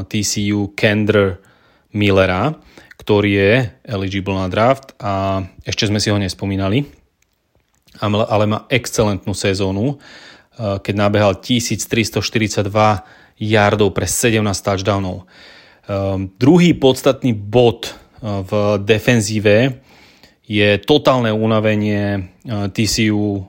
TCU 0.07 0.71
Kendra 0.77 1.35
Millera, 1.91 2.55
ktorý 2.97 3.29
je 3.35 3.51
eligible 3.83 4.37
na 4.37 4.47
draft 4.47 4.95
a 5.01 5.43
ešte 5.65 5.89
sme 5.89 5.99
si 5.99 6.07
ho 6.07 6.17
nespomínali, 6.17 6.87
ale 7.99 8.45
má 8.47 8.65
excelentnú 8.71 9.35
sezónu, 9.35 9.99
keď 10.57 10.93
nabehal 10.93 11.41
1342 11.41 12.69
yardov 13.41 13.89
pre 13.91 14.05
17 14.05 14.39
touchdownov. 14.43 15.25
Druhý 16.37 16.77
podstatný 16.77 17.33
bod 17.33 17.97
v 18.21 18.79
defenzíve 18.79 19.83
je 20.43 20.69
totálne 20.83 21.33
unavenie 21.33 22.31
TCU 22.47 23.43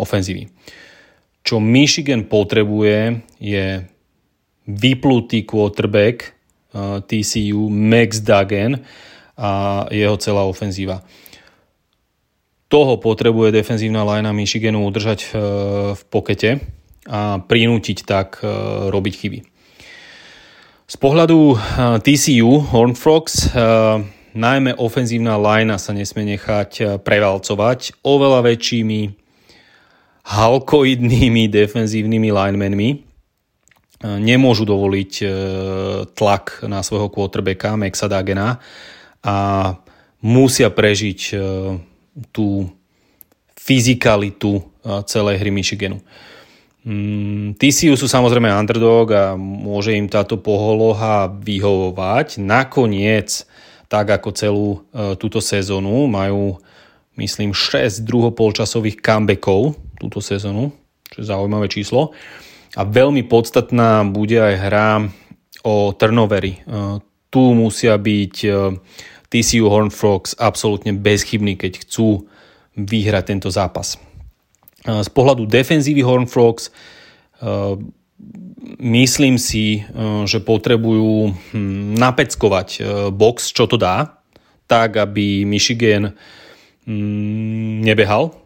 ofenzívy. 0.00 0.50
Čo 1.40 1.62
Michigan 1.62 2.26
potrebuje 2.26 3.20
je 3.38 3.84
vyplutý 4.66 5.42
quarterback 5.46 6.34
TCU 7.06 7.66
Max 7.70 8.22
Duggan 8.22 8.78
a 9.34 9.84
jeho 9.90 10.16
celá 10.18 10.46
ofenzíva. 10.46 11.02
Toho 12.70 13.02
potrebuje 13.02 13.50
defenzívna 13.50 14.06
linea 14.06 14.30
Michiganu 14.30 14.86
udržať 14.86 15.34
v 15.98 16.02
pokete 16.06 16.62
a 17.10 17.42
prinútiť 17.42 18.06
tak 18.06 18.38
robiť 18.94 19.14
chyby. 19.18 19.38
Z 20.86 20.94
pohľadu 21.02 21.58
TCU 22.06 22.62
Horn 22.70 22.94
Frogs 22.94 23.50
najmä 24.38 24.78
ofenzívna 24.78 25.34
linea 25.34 25.82
sa 25.82 25.90
nesmie 25.90 26.38
nechať 26.38 27.02
prevalcovať 27.02 28.06
oveľa 28.06 28.54
väčšími 28.54 29.00
halkoidnými 30.30 31.50
defenzívnymi 31.50 32.28
linemenmi, 32.30 32.90
nemôžu 34.00 34.64
dovoliť 34.64 35.12
e, 35.20 35.26
tlak 36.16 36.64
na 36.64 36.80
svojho 36.80 37.12
quarterbacka 37.12 37.76
Maxa 37.76 38.08
Dagena 38.08 38.56
a 39.20 39.36
musia 40.24 40.72
prežiť 40.72 41.20
e, 41.28 41.36
tú 42.28 42.68
fyzikalitu 43.56 44.60
e, 44.60 44.62
celej 45.08 45.40
hry 45.40 45.50
Michiganu. 45.52 45.98
Mm, 46.84 47.56
TCU 47.56 47.96
sú 47.96 48.08
samozrejme 48.08 48.48
underdog 48.52 49.12
a 49.12 49.24
môže 49.36 49.96
im 49.96 50.08
táto 50.08 50.40
poholoha 50.40 51.28
vyhovovať. 51.28 52.40
Nakoniec, 52.40 53.44
tak 53.90 54.06
ako 54.06 54.28
celú 54.32 54.68
túto 55.18 55.42
sezónu, 55.42 56.06
majú 56.06 56.56
myslím 57.20 57.52
6 57.52 58.06
druhopolčasových 58.06 59.04
comebackov 59.04 59.76
túto 60.00 60.24
sezónu, 60.24 60.72
čo 61.12 61.16
je 61.20 61.28
zaujímavé 61.28 61.68
číslo. 61.68 62.16
A 62.78 62.86
veľmi 62.88 63.28
podstatná 63.28 64.06
bude 64.08 64.40
aj 64.40 64.54
hra 64.56 64.88
o 65.66 65.92
turnovery. 65.92 66.56
E, 66.56 66.60
tu 67.28 67.52
musia 67.52 68.00
byť 68.00 68.36
e, 68.46 68.50
TCU 69.30 69.70
Horn 69.70 69.94
Frogs 69.94 70.34
absolútne 70.36 70.90
bezchybní, 70.92 71.54
keď 71.54 71.86
chcú 71.86 72.26
vyhrať 72.74 73.24
tento 73.30 73.48
zápas. 73.48 73.94
E, 73.94 73.98
z 75.00 75.10
pohľadu 75.10 75.46
defenzívy 75.46 76.02
Horn 76.02 76.26
Frogs 76.26 76.74
myslím 78.84 79.40
si, 79.40 79.80
že 80.28 80.44
potrebujú 80.44 81.32
hm, 81.32 81.96
napeckovať 81.96 82.84
box, 83.08 83.56
čo 83.56 83.64
to 83.64 83.80
dá, 83.80 84.20
tak 84.68 85.00
aby 85.00 85.48
Michigan 85.48 86.12
hm, 86.84 87.80
nebehal 87.80 88.36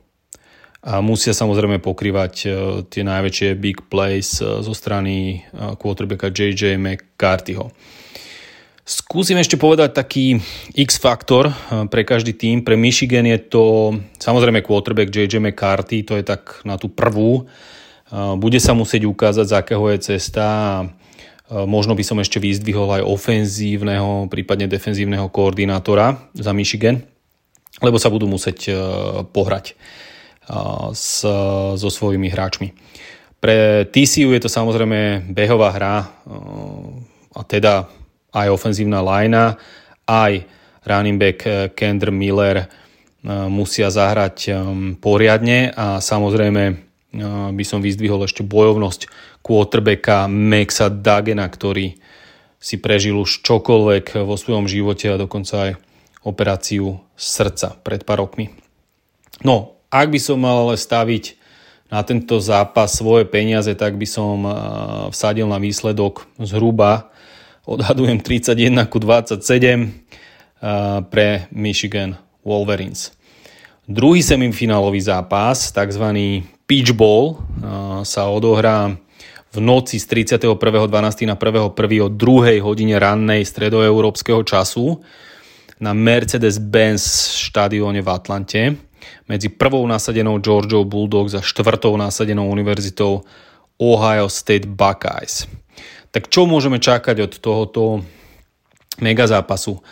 a 0.85 1.01
musia 1.01 1.33
samozrejme 1.33 1.81
pokrývať 1.81 2.35
e, 2.45 2.49
tie 2.93 3.03
najväčšie 3.09 3.57
big 3.57 3.89
plays 3.89 4.45
e, 4.45 4.61
zo 4.61 4.77
strany 4.77 5.41
e, 5.41 5.73
quarterbacka 5.81 6.29
JJ 6.29 6.77
McCarthyho. 6.77 7.73
Skúsim 8.85 9.41
ešte 9.41 9.57
povedať 9.57 9.97
taký 9.97 10.45
X-faktor 10.77 11.49
pre 11.89 12.05
každý 12.05 12.37
tým. 12.37 12.61
Pre 12.61 12.77
Michigan 12.77 13.25
je 13.25 13.41
to 13.41 13.65
samozrejme 14.21 14.61
quarterback 14.61 15.09
JJ 15.09 15.41
McCarthy, 15.41 16.05
to 16.05 16.21
je 16.21 16.25
tak 16.29 16.61
na 16.69 16.77
tú 16.77 16.93
prvú. 16.93 17.49
Bude 18.13 18.61
sa 18.61 18.77
musieť 18.77 19.09
ukázať, 19.09 19.49
z 19.49 19.57
akého 19.57 19.89
je 19.89 19.99
cesta. 20.05 20.47
Možno 21.49 21.97
by 21.97 22.05
som 22.05 22.21
ešte 22.21 22.37
vyzdvihol 22.37 23.01
aj 23.01 23.09
ofenzívneho, 23.09 24.29
prípadne 24.29 24.69
defenzívneho 24.69 25.33
koordinátora 25.33 26.21
za 26.37 26.53
Michigan, 26.53 27.01
lebo 27.81 27.97
sa 27.97 28.13
budú 28.13 28.29
musieť 28.29 28.69
pohrať 29.33 29.81
so 30.93 31.89
svojimi 31.89 32.29
hráčmi. 32.29 32.77
Pre 33.41 33.89
TCU 33.89 34.37
je 34.37 34.45
to 34.45 34.53
samozrejme 34.53 35.33
behová 35.33 35.73
hra 35.73 36.05
a 37.33 37.41
teda 37.49 37.89
aj 38.35 38.51
ofenzívna 38.51 38.99
linea, 39.01 39.55
aj 40.05 40.45
running 40.85 41.17
back 41.17 41.47
eh, 41.47 41.71
Kendra 41.73 42.13
Miller 42.13 42.57
eh, 42.57 42.67
musia 43.49 43.89
zahrať 43.89 44.37
eh, 44.49 44.55
poriadne 45.01 45.73
a 45.73 45.99
samozrejme 45.99 46.93
by 47.55 47.63
som 47.63 47.79
vyzdvihol 47.79 48.27
ešte 48.27 48.43
bojovnosť 48.43 49.07
quarterbacka 49.39 50.27
Maxa 50.27 50.91
Dagena, 50.91 51.47
ktorý 51.47 51.95
si 52.59 52.83
prežil 52.83 53.15
už 53.15 53.39
čokoľvek 53.47 54.27
vo 54.27 54.35
svojom 54.35 54.67
živote 54.67 55.15
a 55.15 55.21
dokonca 55.23 55.55
aj 55.71 55.73
operáciu 56.27 56.99
srdca 57.15 57.79
pred 57.87 58.03
pár 58.03 58.27
rokmi. 58.27 58.51
No, 59.47 59.79
ak 59.95 60.11
by 60.11 60.19
som 60.19 60.43
mal 60.43 60.67
ale 60.67 60.75
staviť 60.75 61.39
na 61.87 62.03
tento 62.03 62.43
zápas 62.43 62.99
svoje 62.99 63.31
peniaze, 63.31 63.71
tak 63.79 63.95
by 63.95 64.11
som 64.11 64.43
vsadil 65.15 65.47
na 65.47 65.63
výsledok 65.63 66.27
zhruba, 66.43 67.14
odhadujem 67.65 68.21
31 68.21 68.87
ku 68.89 69.01
27 69.01 69.41
eh, 69.41 69.89
pre 71.09 71.49
Michigan 71.53 72.17
Wolverines. 72.45 73.13
Druhý 73.85 74.25
semifinálový 74.25 75.01
zápas, 75.01 75.73
tzv. 75.73 76.05
Pitch 76.65 76.93
Bowl, 76.97 77.37
eh, 77.37 78.05
sa 78.05 78.29
odohrá 78.29 78.93
v 79.55 79.59
noci 79.63 80.03
z 80.03 80.07
31.12. 80.09 81.31
na 81.31 81.37
1.1. 81.39 82.03
o 82.03 82.09
2. 82.11 82.59
hodine 82.61 82.99
rannej 82.99 83.47
stredoeurópskeho 83.47 84.43
času 84.43 84.99
na 85.79 85.95
Mercedes-Benz 85.95 87.35
štadióne 87.39 88.03
v 88.03 88.09
Atlante 88.11 88.63
medzi 89.29 89.49
prvou 89.49 89.87
nasadenou 89.87 90.41
Georgiou 90.41 90.85
Bulldogs 90.85 91.35
a 91.35 91.45
štvrtou 91.45 91.97
nasadenou 91.97 92.49
univerzitou 92.51 93.23
Ohio 93.79 94.29
State 94.29 94.67
Buckeyes. 94.67 95.47
Tak 96.15 96.31
čo 96.31 96.47
môžeme 96.47 96.79
čakať 96.79 97.27
od 97.27 97.33
tohoto 97.43 97.83
mega 99.03 99.27
zápasu? 99.27 99.83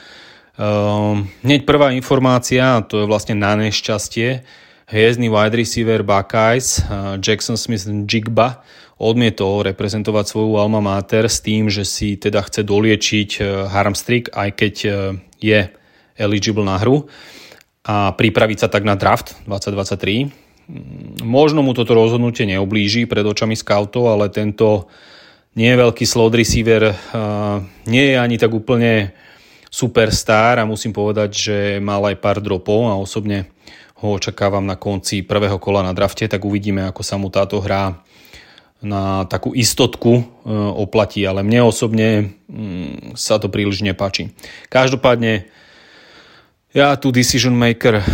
Uh, 0.55 1.19
hneď 1.43 1.67
prvá 1.67 1.91
informácia, 1.99 2.79
to 2.87 3.03
je 3.03 3.11
vlastne 3.11 3.35
na 3.35 3.59
nešťastie, 3.59 4.47
hviezdny 4.87 5.27
wide 5.27 5.59
receiver 5.59 6.07
Buckeyes, 6.07 6.79
uh, 6.87 7.19
Jackson 7.19 7.59
Smith 7.59 7.83
Jigba, 8.07 8.63
odmietol 9.03 9.67
reprezentovať 9.67 10.31
svoju 10.31 10.63
alma 10.63 10.79
mater 10.79 11.27
s 11.27 11.43
tým, 11.43 11.67
že 11.67 11.83
si 11.83 12.15
teda 12.15 12.47
chce 12.47 12.63
doliečiť 12.63 13.31
uh, 13.43 13.67
harmstring, 13.67 14.31
aj 14.31 14.49
keď 14.55 14.75
uh, 14.87 14.95
je 15.43 15.67
eligible 16.23 16.63
na 16.63 16.79
hru 16.79 17.11
a 17.83 18.15
pripraviť 18.15 18.63
sa 18.63 18.69
tak 18.71 18.87
na 18.87 18.95
draft 18.95 19.35
2023. 19.51 20.31
Možno 21.27 21.67
mu 21.67 21.75
toto 21.75 21.99
rozhodnutie 21.99 22.47
neoblíži 22.47 23.11
pred 23.11 23.27
očami 23.27 23.59
scoutov, 23.59 24.07
ale 24.07 24.31
tento 24.31 24.87
nie 25.53 25.69
je 25.69 25.81
veľký 25.81 26.05
slot 26.09 26.33
receiver, 26.33 26.97
nie 27.85 28.05
je 28.13 28.17
ani 28.17 28.37
tak 28.41 28.53
úplne 28.53 29.13
superstar 29.73 30.61
a 30.61 30.69
musím 30.69 30.93
povedať, 30.93 31.31
že 31.33 31.57
mal 31.81 32.05
aj 32.05 32.21
pár 32.21 32.45
dropov 32.45 32.89
a 32.89 33.01
osobne 33.01 33.49
ho 34.05 34.19
očakávam 34.19 34.67
na 34.67 34.77
konci 34.77 35.25
prvého 35.25 35.57
kola 35.57 35.81
na 35.81 35.97
drafte, 35.97 36.29
tak 36.29 36.45
uvidíme, 36.45 36.85
ako 36.85 37.03
sa 37.07 37.17
mu 37.17 37.33
táto 37.33 37.63
hra 37.63 38.03
na 38.83 39.25
takú 39.31 39.55
istotku 39.55 40.13
e, 40.19 40.23
oplatí, 40.75 41.23
ale 41.23 41.47
mne 41.47 41.71
osobne 41.71 42.35
mm, 42.51 43.15
sa 43.15 43.39
to 43.39 43.47
príliš 43.47 43.87
nepáči. 43.87 44.35
Každopádne 44.67 45.47
ja 46.73 46.97
tu 46.97 47.13
decision 47.13 47.53
maker 47.53 48.01
uh, 48.01 48.05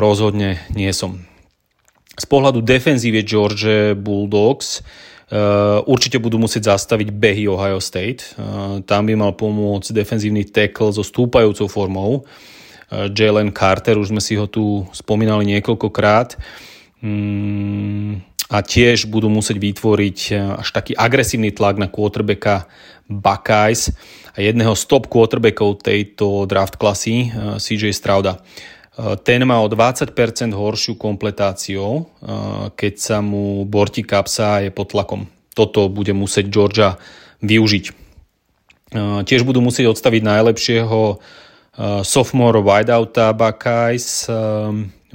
rozhodne 0.00 0.64
nie 0.72 0.88
som. 0.96 1.28
Z 2.16 2.24
pohľadu 2.24 2.64
defenzívy 2.64 3.20
George 3.20 3.92
Bulldogs 4.00 4.80
určite 5.88 6.20
budú 6.20 6.36
musieť 6.36 6.76
zastaviť 6.76 7.08
behy 7.08 7.48
Ohio 7.48 7.80
State. 7.80 8.36
Uh, 8.36 8.84
tam 8.84 9.08
by 9.08 9.16
mal 9.16 9.32
pomôcť 9.32 9.96
defenzívny 9.96 10.44
tackle 10.44 10.92
so 10.92 11.00
stúpajúcou 11.00 11.72
formou. 11.72 12.10
Uh, 12.92 13.08
Jalen 13.08 13.48
Carter, 13.56 13.96
už 13.96 14.12
sme 14.12 14.20
si 14.20 14.36
ho 14.36 14.44
tu 14.44 14.84
spomínali 14.92 15.48
niekoľkokrát. 15.56 16.36
Um, 17.00 18.20
a 18.52 18.60
tiež 18.60 19.08
budú 19.08 19.32
musieť 19.32 19.56
vytvoriť 19.56 20.18
až 20.60 20.68
taký 20.76 20.92
agresívny 20.92 21.56
tlak 21.56 21.80
na 21.80 21.88
quarterbacka 21.88 22.68
Buckeyes 23.08 23.96
a 24.32 24.38
jedného 24.40 24.72
z 24.72 24.82
top 24.88 25.08
quarterbackov 25.12 25.84
tejto 25.84 26.48
draft 26.48 26.80
klasy, 26.80 27.28
eh, 27.28 27.60
CJ 27.60 27.92
Strauda. 27.92 28.40
Eh, 28.92 29.16
ten 29.24 29.40
má 29.48 29.56
o 29.64 29.72
20% 29.72 30.52
horšiu 30.52 31.00
kompletáciu, 31.00 32.04
eh, 32.04 32.68
keď 32.76 32.94
sa 33.00 33.18
mu 33.24 33.64
borti 33.64 34.04
kapsa 34.04 34.60
je 34.60 34.70
pod 34.70 34.92
tlakom. 34.92 35.24
Toto 35.56 35.88
bude 35.88 36.12
musieť 36.12 36.48
Georgia 36.48 36.96
využiť. 37.44 38.00
Tiež 39.24 39.48
budú 39.48 39.64
musieť 39.64 39.88
odstaviť 39.96 40.20
najlepšieho 40.20 41.16
sophomore 42.04 42.60
wideouta 42.60 43.32
Buckeyes 43.32 44.28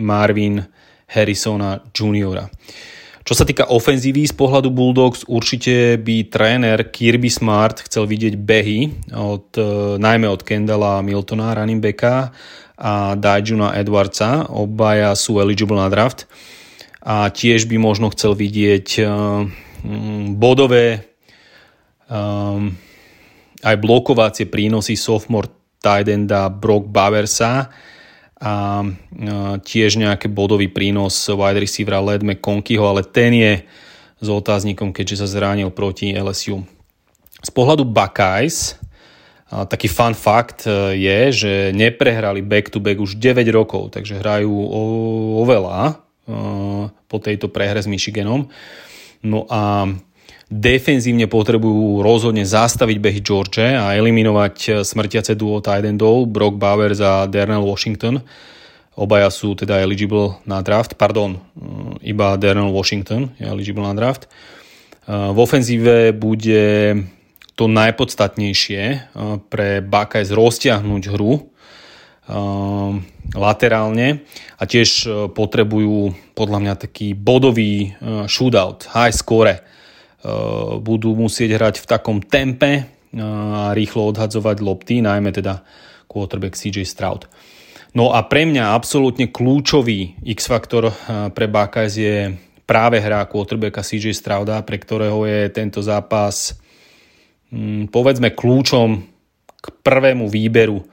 Marvin 0.01 0.65
Harrisona 1.05 1.77
Juniora. 1.93 2.49
Čo 3.21 3.33
sa 3.37 3.45
týka 3.45 3.69
ofenzívy 3.69 4.25
z 4.25 4.33
pohľadu 4.33 4.73
Bulldogs, 4.73 5.29
určite 5.29 6.01
by 6.01 6.25
tréner 6.25 6.89
Kirby 6.89 7.29
Smart 7.29 7.85
chcel 7.85 8.09
vidieť 8.09 8.33
behy, 8.33 9.13
od, 9.13 9.53
najmä 10.01 10.25
od 10.25 10.41
Kendalla 10.41 11.05
Miltona, 11.05 11.53
running 11.53 11.77
backa, 11.77 12.33
a 12.77 13.17
Dajuna 13.17 13.73
Edwardsa, 13.73 14.45
obaja 14.53 15.17
sú 15.17 15.41
eligible 15.41 15.75
na 15.81 15.89
draft. 15.89 16.29
A 17.01 17.33
tiež 17.33 17.65
by 17.65 17.81
možno 17.81 18.13
chcel 18.13 18.37
vidieť 18.37 18.87
uh, 19.01 19.43
bodové 20.37 21.17
um, 22.05 22.75
aj 23.65 23.75
blokovacie 23.81 24.45
prínosy 24.45 24.93
sophomore 24.93 25.49
tight 25.81 26.05
enda 26.05 26.53
Brock 26.53 26.85
Baversa, 26.89 27.73
a 28.37 28.85
tiež 29.65 29.97
nejaký 29.97 30.29
bodový 30.29 30.69
prínos 30.69 31.25
wide 31.25 31.57
receivera 31.57 31.97
Led 31.97 32.21
McConkyho, 32.21 32.85
ale 32.85 33.01
ten 33.01 33.33
je 33.33 33.53
s 34.21 34.27
otáznikom, 34.29 34.93
keďže 34.93 35.25
sa 35.25 35.27
zranil 35.29 35.73
proti 35.73 36.13
LSU. 36.13 36.61
Z 37.41 37.49
pohľadu 37.53 37.85
Buckeyes, 37.85 38.77
taký 39.47 39.87
fun 39.87 40.11
fact 40.11 40.67
e, 40.67 40.95
je, 40.99 41.19
že 41.31 41.51
neprehrali 41.71 42.43
back-to-back 42.43 42.99
už 42.99 43.15
9 43.15 43.47
rokov, 43.55 43.95
takže 43.95 44.19
hrajú 44.19 44.51
oveľa 45.39 45.79
e, 45.87 45.93
po 47.07 47.17
tejto 47.23 47.47
prehre 47.47 47.79
s 47.79 47.87
Michiganom. 47.87 48.51
No 49.23 49.47
a 49.47 49.87
Defenzívne 50.47 51.27
potrebujú 51.27 51.99
rozhodne 51.99 52.47
zastaviť 52.47 52.97
behy 53.03 53.19
George 53.19 53.59
a 53.59 53.99
eliminovať 53.99 54.55
eh, 54.71 54.73
smrtiace 54.79 55.35
duo 55.35 55.59
tight 55.59 55.83
endov 55.83 56.23
Brock 56.31 56.55
Bowers 56.55 57.03
a 57.03 57.27
Darnell 57.27 57.67
Washington. 57.67 58.23
Obaja 58.95 59.27
sú 59.27 59.53
teda 59.53 59.83
eligible 59.83 60.39
na 60.47 60.63
draft, 60.65 60.97
pardon, 60.97 61.37
iba 62.01 62.33
Darnell 62.33 62.73
Washington 62.73 63.29
je 63.37 63.45
eligible 63.45 63.85
na 63.85 63.93
draft. 63.93 64.25
V 65.05 65.37
ofenzíve 65.37 66.17
bude 66.17 66.97
to 67.57 67.65
najpodstatnejšie 67.65 69.09
pre 69.49 69.81
Buckeyes 69.81 70.29
roztiahnuť 70.29 71.03
hru 71.09 71.49
laterálne 73.33 74.21
a 74.59 74.63
tiež 74.69 75.09
potrebujú 75.33 76.13
podľa 76.37 76.59
mňa 76.61 76.73
taký 76.77 77.17
bodový 77.17 77.97
shootout, 78.29 78.85
high 78.93 79.15
score 79.15 79.57
Eh, 80.17 80.81
budú 80.81 81.15
musieť 81.15 81.55
hrať 81.55 81.75
v 81.79 81.89
takom 81.93 82.17
tempe 82.19 82.71
eh, 82.73 82.85
a 83.21 83.71
rýchlo 83.71 84.11
odhadzovať 84.11 84.65
lopty, 84.65 84.99
najmä 84.99 85.31
teda 85.31 85.63
quarterback 86.09 86.57
CJ 86.57 86.83
Stroud. 86.83 87.29
No 87.95 88.11
a 88.11 88.25
pre 88.27 88.43
mňa 88.43 88.75
absolútne 88.75 89.31
kľúčový 89.31 90.19
X-faktor 90.25 90.89
eh, 90.89 90.93
pre 91.31 91.47
Buckeyes 91.47 91.95
je 91.95 92.15
práve 92.67 92.99
hra 92.99 93.29
quarterbacka 93.29 93.85
CJ 93.85 94.11
Strouda, 94.11 94.59
pre 94.67 94.81
ktorého 94.81 95.23
je 95.23 95.53
tento 95.53 95.79
zápas 95.79 96.59
povedzme 97.91 98.35
kľúčom 98.35 98.89
k 99.57 99.65
prvému 99.83 100.27
výberu 100.27 100.83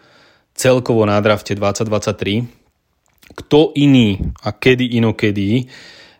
celkovo 0.54 1.02
na 1.06 1.18
drafte 1.18 1.54
2023. 1.56 2.46
Kto 3.34 3.72
iný 3.74 4.20
a 4.44 4.52
kedy 4.52 5.00
inokedy 5.00 5.66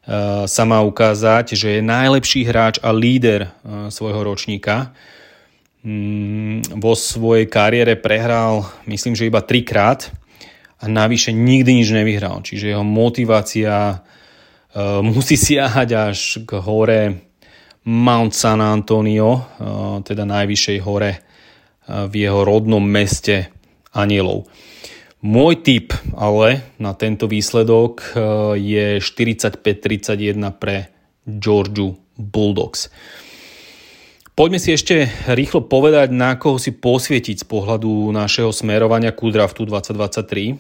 Eh, 0.05 0.45
sa 0.45 0.69
má 0.69 0.85
ukázať, 0.85 1.57
že 1.57 1.81
je 1.81 1.81
najlepší 1.81 2.45
hráč 2.45 2.77
a 2.85 2.93
líder 2.93 3.49
eh, 3.49 3.89
svojho 3.89 4.21
ročníka. 4.21 4.93
Mm, 5.81 6.61
vo 6.77 6.93
svojej 6.93 7.49
kariére 7.49 7.97
prehral, 7.97 8.69
myslím, 8.85 9.17
že 9.17 9.33
iba 9.33 9.41
trikrát 9.41 10.13
a 10.77 10.93
navyše 10.93 11.33
nikdy 11.33 11.81
nič 11.81 11.89
nevyhral. 11.89 12.45
Čiže 12.45 12.77
jeho 12.77 12.85
motivácia 12.85 13.97
eh, 13.97 15.01
musí 15.01 15.41
siahať 15.41 15.89
až 15.97 16.19
k 16.45 16.51
hore 16.61 17.01
Mount 17.85 18.33
San 18.33 18.65
Antonio, 18.65 19.45
teda 20.01 20.25
najvyššej 20.25 20.79
hore 20.81 21.13
v 21.85 22.13
jeho 22.17 22.41
rodnom 22.41 22.81
meste 22.81 23.53
Anielov. 23.93 24.49
Môj 25.25 25.65
tip 25.65 25.97
ale 26.21 26.77
na 26.77 26.93
tento 26.93 27.25
výsledok 27.25 28.13
eh, 28.13 28.21
je 28.61 28.87
45-31 29.01 30.37
pre 30.61 30.93
Georgiu 31.25 31.97
Bulldogs. 32.13 32.93
Poďme 34.37 34.61
si 34.61 34.77
ešte 34.77 35.09
rýchlo 35.33 35.65
povedať, 35.65 36.13
na 36.13 36.37
koho 36.37 36.61
si 36.61 36.77
posvietiť 36.77 37.41
z 37.41 37.47
pohľadu 37.49 38.13
našeho 38.13 38.53
smerovania 38.53 39.17
ku 39.17 39.33
draftu 39.33 39.65
2023. 39.65 40.53
Eh, 40.53 40.57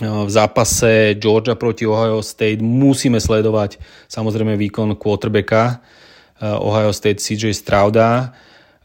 v 0.00 0.30
zápase 0.32 1.20
Georgia 1.20 1.52
proti 1.52 1.84
Ohio 1.84 2.24
State 2.24 2.64
musíme 2.64 3.20
sledovať 3.20 3.76
samozrejme 4.08 4.56
výkon 4.56 4.96
quarterbacka 4.96 5.62
eh, 5.68 6.09
Ohio 6.40 6.92
State 6.92 7.20
CJ 7.20 7.52
Strouda, 7.52 8.32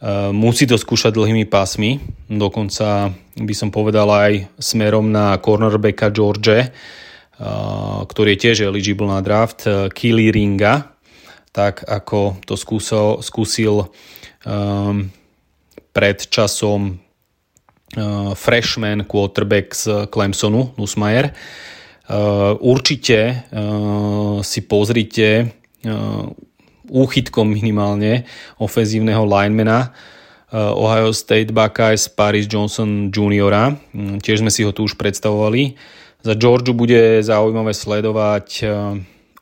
Eh, 0.05 0.29
musí 0.35 0.69
to 0.69 0.77
skúšať 0.77 1.15
dlhými 1.15 1.49
pásmi, 1.49 1.97
dokonca 2.29 3.15
by 3.39 3.53
som 3.57 3.71
povedal 3.73 4.05
aj 4.11 4.53
smerom 4.59 5.09
na 5.09 5.33
cornerbacka 5.41 6.13
George, 6.13 6.61
eh, 6.61 6.69
ktorý 8.05 8.35
je 8.35 8.41
tiež 8.43 8.57
eligible 8.69 9.09
na 9.09 9.23
draft, 9.25 9.63
eh, 9.65 9.89
Kili 9.89 10.35
Ringa, 10.35 10.93
tak 11.55 11.87
ako 11.87 12.37
to 12.43 12.59
skúsil, 12.59 13.23
skúsil 13.23 13.87
um, 14.43 15.07
pred 15.95 16.19
časom 16.27 16.99
uh, 17.95 18.35
freshman 18.35 19.07
quarterback 19.07 19.71
z 19.71 20.03
Clemsonu, 20.11 20.75
Nussmeier. 20.75 21.31
Uh, 22.11 22.59
určite 22.59 23.47
uh, 23.55 24.43
si 24.43 24.67
pozrite 24.67 25.55
uh, 25.87 26.27
úchytkom 26.89 27.49
minimálne 27.49 28.25
ofenzívneho 28.61 29.25
linemana 29.25 29.91
eh, 30.51 30.57
Ohio 30.57 31.11
State 31.11 31.51
Buckeyes 31.51 32.09
Paris 32.11 32.45
Johnson 32.45 33.09
Jr. 33.13 33.77
Mm, 33.93 34.21
tiež 34.21 34.41
sme 34.41 34.51
si 34.53 34.65
ho 34.65 34.71
tu 34.73 34.85
už 34.85 34.97
predstavovali. 34.99 35.77
Za 36.25 36.33
Georgiu 36.33 36.73
bude 36.73 37.21
zaujímavé 37.21 37.73
sledovať 37.73 38.47
eh, 38.61 38.69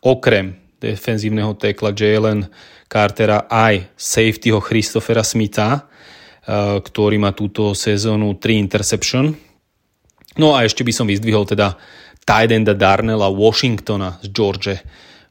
okrem 0.04 0.60
defenzívneho 0.84 1.56
tekla 1.56 1.96
Jalen 1.96 2.52
Cartera 2.92 3.48
aj 3.48 3.96
safetyho 3.96 4.60
Christophera 4.60 5.24
Smitha, 5.24 5.70
eh, 5.80 6.80
ktorý 6.84 7.18
má 7.18 7.32
túto 7.32 7.72
sezónu 7.72 8.36
3 8.36 8.60
interception. 8.60 9.32
No 10.38 10.58
a 10.58 10.66
ešte 10.66 10.82
by 10.82 10.94
som 10.94 11.06
vyzdvihol 11.06 11.46
teda 11.46 11.78
tight 12.26 12.50
enda 12.50 12.74
Darnella 12.74 13.30
Washingtona 13.30 14.18
z 14.24 14.28
George 14.34 14.74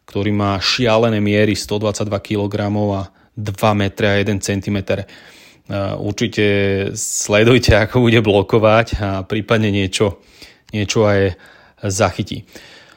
ktorý 0.06 0.30
má 0.34 0.58
šialené 0.58 1.22
miery 1.22 1.54
122 1.56 2.08
kg 2.20 2.68
a 2.96 3.02
2 3.36 3.78
m 3.78 3.82
a 3.88 4.12
1 4.20 4.38
cm. 4.42 4.78
Určite 6.02 6.46
sledujte, 6.98 7.78
ako 7.78 8.10
bude 8.10 8.20
blokovať 8.20 8.86
a 9.00 9.08
prípadne 9.24 9.72
niečo, 9.72 10.20
niečo 10.74 11.06
aj 11.06 11.38
zachytí. 11.86 12.44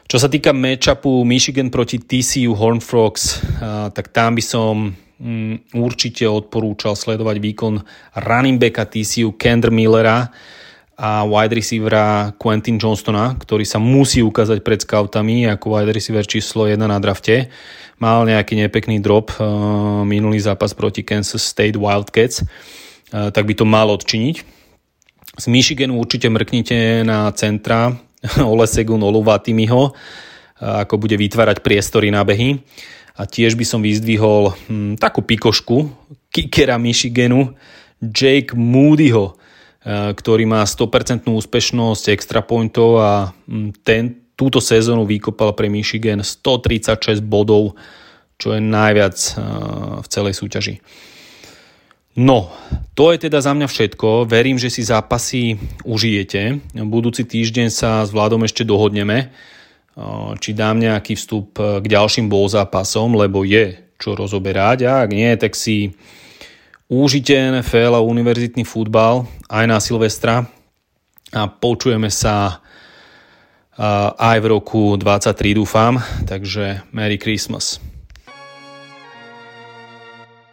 Čo 0.06 0.22
sa 0.22 0.30
týka 0.30 0.54
matchupu 0.54 1.26
Michigan 1.26 1.66
proti 1.66 1.98
TCU 1.98 2.54
Horn 2.54 2.78
Frogs, 2.78 3.42
tak 3.90 4.14
tam 4.14 4.38
by 4.38 4.42
som 4.44 4.94
mm, 5.18 5.74
určite 5.74 6.30
odporúčal 6.30 6.94
sledovať 6.94 7.36
výkon 7.42 7.74
running 8.22 8.60
backa 8.60 8.86
TCU 8.86 9.34
Kendra 9.34 9.74
Millera, 9.74 10.30
a 10.96 11.28
wide 11.28 11.52
receivera 11.52 12.32
Quentin 12.40 12.80
Johnstona, 12.80 13.36
ktorý 13.36 13.68
sa 13.68 13.76
musí 13.76 14.24
ukázať 14.24 14.64
pred 14.64 14.80
scoutami 14.80 15.44
ako 15.44 15.76
wide 15.76 15.92
receiver 15.92 16.24
číslo 16.24 16.64
1 16.64 16.80
na 16.80 16.96
drafte. 16.96 17.52
Mal 18.00 18.24
nejaký 18.24 18.56
nepekný 18.56 19.04
drop 19.04 19.36
uh, 19.36 19.44
minulý 20.08 20.40
zápas 20.40 20.72
proti 20.72 21.04
Kansas 21.04 21.44
State 21.44 21.76
Wildcats, 21.76 22.40
uh, 22.40 23.28
tak 23.28 23.44
by 23.44 23.52
to 23.52 23.68
mal 23.68 23.92
odčiniť. 23.92 24.36
Z 25.36 25.44
Michiganu 25.52 26.00
určite 26.00 26.32
mrknite 26.32 27.04
na 27.04 27.28
centra 27.36 27.92
Olesegun 28.40 29.04
Oluvatimiho, 29.04 29.92
uh, 29.92 30.80
ako 30.80 30.96
bude 30.96 31.20
vytvárať 31.20 31.60
priestory 31.60 32.08
na 32.08 32.24
behy. 32.24 32.64
A 33.16 33.24
tiež 33.24 33.56
by 33.56 33.64
som 33.64 33.80
vyzdvihol 33.80 34.52
hm, 34.68 35.00
takú 35.00 35.24
pikošku 35.24 35.88
kickera 36.28 36.76
Michiganu 36.76 37.56
Jake 38.00 38.52
Moodyho, 38.52 39.36
Eh, 39.36 39.44
ktorý 39.86 40.50
má 40.50 40.66
100% 40.66 41.30
úspešnosť 41.30 42.10
extra 42.10 42.42
pointov 42.42 42.98
a 42.98 43.30
mm, 43.46 43.70
ten, 43.86 44.26
túto 44.34 44.58
sezónu 44.58 45.06
vykopal 45.06 45.54
pre 45.54 45.70
Michigan 45.70 46.26
136 46.26 47.22
bodov, 47.22 47.78
čo 48.36 48.52
je 48.52 48.60
najviac 48.60 49.14
eh, 49.14 49.34
v 50.02 50.06
celej 50.10 50.34
súťaži. 50.36 50.74
No, 52.16 52.48
to 52.96 53.12
je 53.12 53.28
teda 53.28 53.44
za 53.44 53.52
mňa 53.52 53.68
všetko. 53.68 54.24
Verím, 54.24 54.56
že 54.56 54.72
si 54.72 54.80
zápasy 54.80 55.60
užijete. 55.84 56.64
Budúci 56.88 57.28
týždeň 57.28 57.68
sa 57.68 58.00
s 58.08 58.10
Vladom 58.10 58.40
ešte 58.42 58.66
dohodneme, 58.66 59.30
eh, 59.30 60.30
či 60.42 60.50
dám 60.50 60.82
nejaký 60.82 61.14
vstup 61.14 61.56
k 61.56 61.86
ďalším 61.86 62.26
bol 62.26 62.50
zápasom, 62.50 63.14
lebo 63.14 63.46
je 63.46 63.86
čo 63.96 64.12
rozoberať 64.12 64.84
a 64.84 65.08
ak 65.08 65.10
nie, 65.14 65.32
tak 65.40 65.56
si 65.56 65.96
Užite 66.86 67.34
NFL 67.34 67.98
a 67.98 68.06
univerzitný 68.06 68.62
futbal 68.62 69.26
aj 69.50 69.64
na 69.66 69.82
Silvestra 69.82 70.46
a 71.34 71.50
počujeme 71.50 72.06
sa 72.06 72.62
aj 74.14 74.38
v 74.38 74.46
roku 74.46 74.94
23 74.94 75.34
dúfam, 75.58 75.98
takže 76.30 76.86
Merry 76.94 77.18
Christmas. 77.18 77.82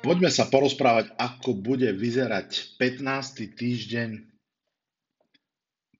Poďme 0.01 0.33
sa 0.33 0.49
porozprávať, 0.49 1.13
ako 1.21 1.53
bude 1.53 1.93
vyzerať 1.93 2.81
15. 2.81 3.53
týždeň, 3.53 4.09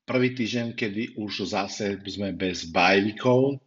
prvý 0.09 0.33
týždeň, 0.33 0.73
kedy 0.73 1.21
už 1.21 1.45
zase 1.45 2.01
sme 2.09 2.33
bez 2.33 2.65
bajvikov. 2.73 3.61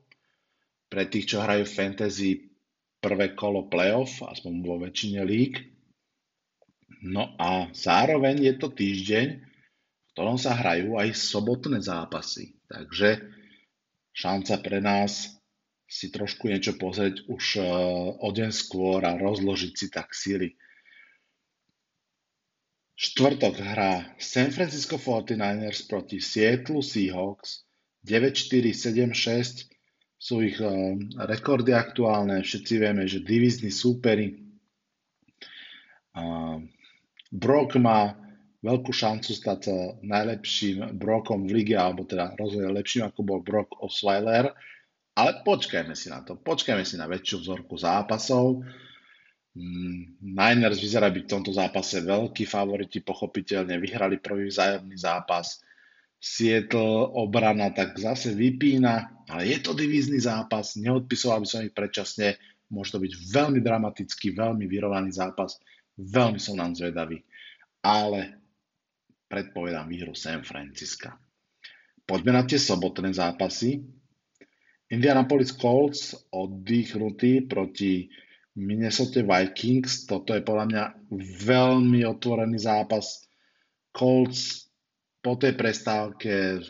Pre 0.90 1.02
tých, 1.06 1.30
čo 1.30 1.46
hrajú 1.46 1.62
fantasy, 1.62 2.50
prvé 2.98 3.38
kolo 3.38 3.70
playoff, 3.70 4.18
aspoň 4.26 4.52
vo 4.66 4.82
väčšine 4.82 5.22
lík. 5.22 5.75
No 7.04 7.36
a 7.36 7.68
zároveň 7.76 8.40
je 8.40 8.54
to 8.56 8.68
týždeň, 8.72 9.26
v 9.36 10.08
ktorom 10.16 10.40
sa 10.40 10.56
hrajú 10.56 10.96
aj 10.96 11.12
sobotné 11.12 11.84
zápasy. 11.84 12.56
Takže 12.66 13.20
šanca 14.16 14.54
pre 14.64 14.80
nás 14.80 15.36
si 15.86 16.10
trošku 16.10 16.50
niečo 16.50 16.74
pozrieť 16.74 17.30
už 17.30 17.44
uh, 17.62 17.66
o 18.18 18.28
deň 18.34 18.50
skôr 18.50 19.04
a 19.06 19.14
rozložiť 19.14 19.72
si 19.76 19.86
tak 19.86 20.10
síly. 20.16 20.58
Štvrtok 22.96 23.60
hrá 23.60 24.16
San 24.16 24.50
Francisco 24.50 24.96
49ers 24.96 25.84
proti 25.84 26.18
Seattle 26.18 26.80
Seahawks 26.80 27.68
9-4, 28.02 28.72
7-6 28.72 29.68
sú 30.16 30.42
ich 30.42 30.58
uh, 30.58 30.96
rekordy 31.22 31.76
aktuálne. 31.76 32.42
Všetci 32.42 32.74
vieme, 32.82 33.04
že 33.06 33.22
divizní 33.22 33.70
súperi. 33.70 34.42
Brock 37.32 37.78
má 37.80 38.14
veľkú 38.62 38.90
šancu 38.90 39.30
stať 39.34 39.58
sa 39.62 39.76
najlepším 40.02 40.98
Brockom 40.98 41.46
v 41.46 41.62
lige, 41.62 41.76
alebo 41.78 42.02
teda 42.06 42.34
rozhodne 42.34 42.72
lepším 42.74 43.06
ako 43.06 43.20
bol 43.22 43.40
Brock 43.42 43.78
Osweiler 43.82 44.54
ale 45.16 45.40
počkajme 45.40 45.96
si 45.96 46.12
na 46.12 46.20
to. 46.20 46.36
Počkajme 46.36 46.84
si 46.84 47.00
na 47.00 47.08
väčšiu 47.08 47.40
vzorku 47.40 47.80
zápasov. 47.80 48.60
Mm, 49.56 50.20
Niners 50.20 50.76
vyzerá 50.76 51.08
byť 51.08 51.24
v 51.24 51.32
tomto 51.32 51.56
zápase 51.56 52.04
veľkí 52.04 52.44
favoriti, 52.44 53.00
pochopiteľne 53.00 53.80
vyhrali 53.80 54.20
prvý 54.20 54.52
vzájomný 54.52 54.92
zápas. 55.00 55.64
Seattle 56.20 57.16
obrana 57.16 57.72
tak 57.72 57.96
zase 57.96 58.36
vypína, 58.36 59.24
ale 59.32 59.56
je 59.56 59.58
to 59.64 59.72
divízny 59.72 60.20
zápas, 60.20 60.76
neodpisoval 60.76 61.44
by 61.44 61.48
som 61.48 61.64
ich 61.64 61.76
predčasne, 61.76 62.36
môže 62.68 62.92
to 62.92 63.00
byť 63.00 63.12
veľmi 63.32 63.60
dramatický, 63.64 64.36
veľmi 64.36 64.68
vyrovaný 64.68 65.16
zápas, 65.16 65.56
veľmi 65.96 66.40
som 66.40 66.60
nám 66.60 66.76
zvedavý, 66.76 67.24
ale 67.80 68.40
predpovedám 69.26 69.90
výhru 69.90 70.14
San 70.14 70.46
Francisca. 70.46 71.16
Poďme 72.06 72.38
na 72.38 72.42
tie 72.46 72.60
sobotné 72.60 73.10
zápasy. 73.10 73.82
Indianapolis 74.86 75.50
Colts 75.58 76.14
oddychnutý 76.30 77.50
proti 77.50 78.06
Minnesota 78.54 79.26
Vikings. 79.26 80.06
Toto 80.06 80.30
je 80.30 80.46
podľa 80.46 80.66
mňa 80.70 80.84
veľmi 81.42 82.06
otvorený 82.06 82.62
zápas. 82.62 83.26
Colts 83.90 84.70
po 85.18 85.34
tej 85.34 85.58
prestávke 85.58 86.62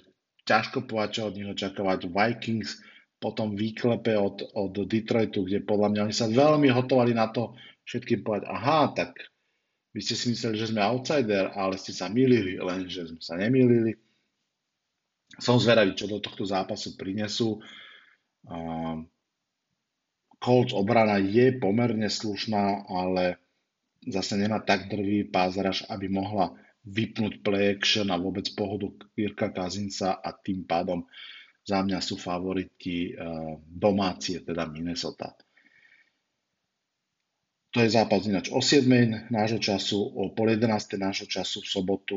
ťažko 0.49 0.89
povedať, 0.89 1.11
čo 1.21 1.29
od 1.29 1.37
nich 1.37 1.51
očakávať. 1.53 2.09
Vikings 2.09 2.81
potom 3.21 3.53
výklepe 3.53 4.17
od, 4.17 4.49
od 4.57 4.73
Detroitu, 4.89 5.45
kde 5.45 5.61
podľa 5.61 5.93
mňa 5.93 6.01
oni 6.09 6.17
sa 6.17 6.33
veľmi 6.33 6.73
hotovali 6.73 7.13
na 7.13 7.29
to 7.29 7.53
všetkým 7.87 8.27
povedať, 8.27 8.51
aha, 8.51 8.93
tak 8.93 9.15
vy 9.97 10.05
ste 10.05 10.13
si 10.13 10.35
mysleli, 10.35 10.61
že 10.61 10.69
sme 10.75 10.85
outsider, 10.85 11.57
ale 11.57 11.81
ste 11.81 11.95
sa 11.95 12.13
milili, 12.13 12.61
lenže 12.61 13.09
sme 13.09 13.23
sa 13.23 13.39
nemýlili. 13.41 13.97
Som 15.41 15.57
zvedavý, 15.57 15.97
čo 15.97 16.05
do 16.05 16.21
tohto 16.21 16.45
zápasu 16.45 16.99
prinesú. 17.01 17.65
Colts 20.37 20.77
obrana 20.77 21.17
je 21.17 21.57
pomerne 21.57 22.13
slušná, 22.13 22.85
ale 22.91 23.41
zase 24.05 24.37
nemá 24.37 24.61
tak 24.61 24.93
drvý 24.93 25.27
pázraž, 25.33 25.89
aby 25.89 26.13
mohla 26.13 26.53
vypnúť 26.87 27.43
play 27.43 27.75
action 27.75 28.13
a 28.13 28.21
vôbec 28.21 28.47
pohodu 28.55 28.93
Kirka 29.17 29.51
Kazinca 29.51 30.23
a 30.23 30.31
tým 30.31 30.63
pádom 30.63 31.09
za 31.67 31.83
mňa 31.83 31.99
sú 31.99 32.15
favoriti 32.15 33.11
uh, 33.11 33.59
domácie, 33.67 34.47
teda 34.47 34.71
Minnesota. 34.71 35.35
To 37.77 37.85
je 37.85 37.93
zápas 37.93 38.25
ináč 38.25 38.49
o 38.49 38.65
7 38.65 38.89
nášho 39.29 39.61
času, 39.61 40.01
o 40.01 40.33
pol 40.33 40.57
11 40.57 40.97
nášho 40.97 41.29
času 41.29 41.61
v 41.61 41.69
sobotu 41.69 42.17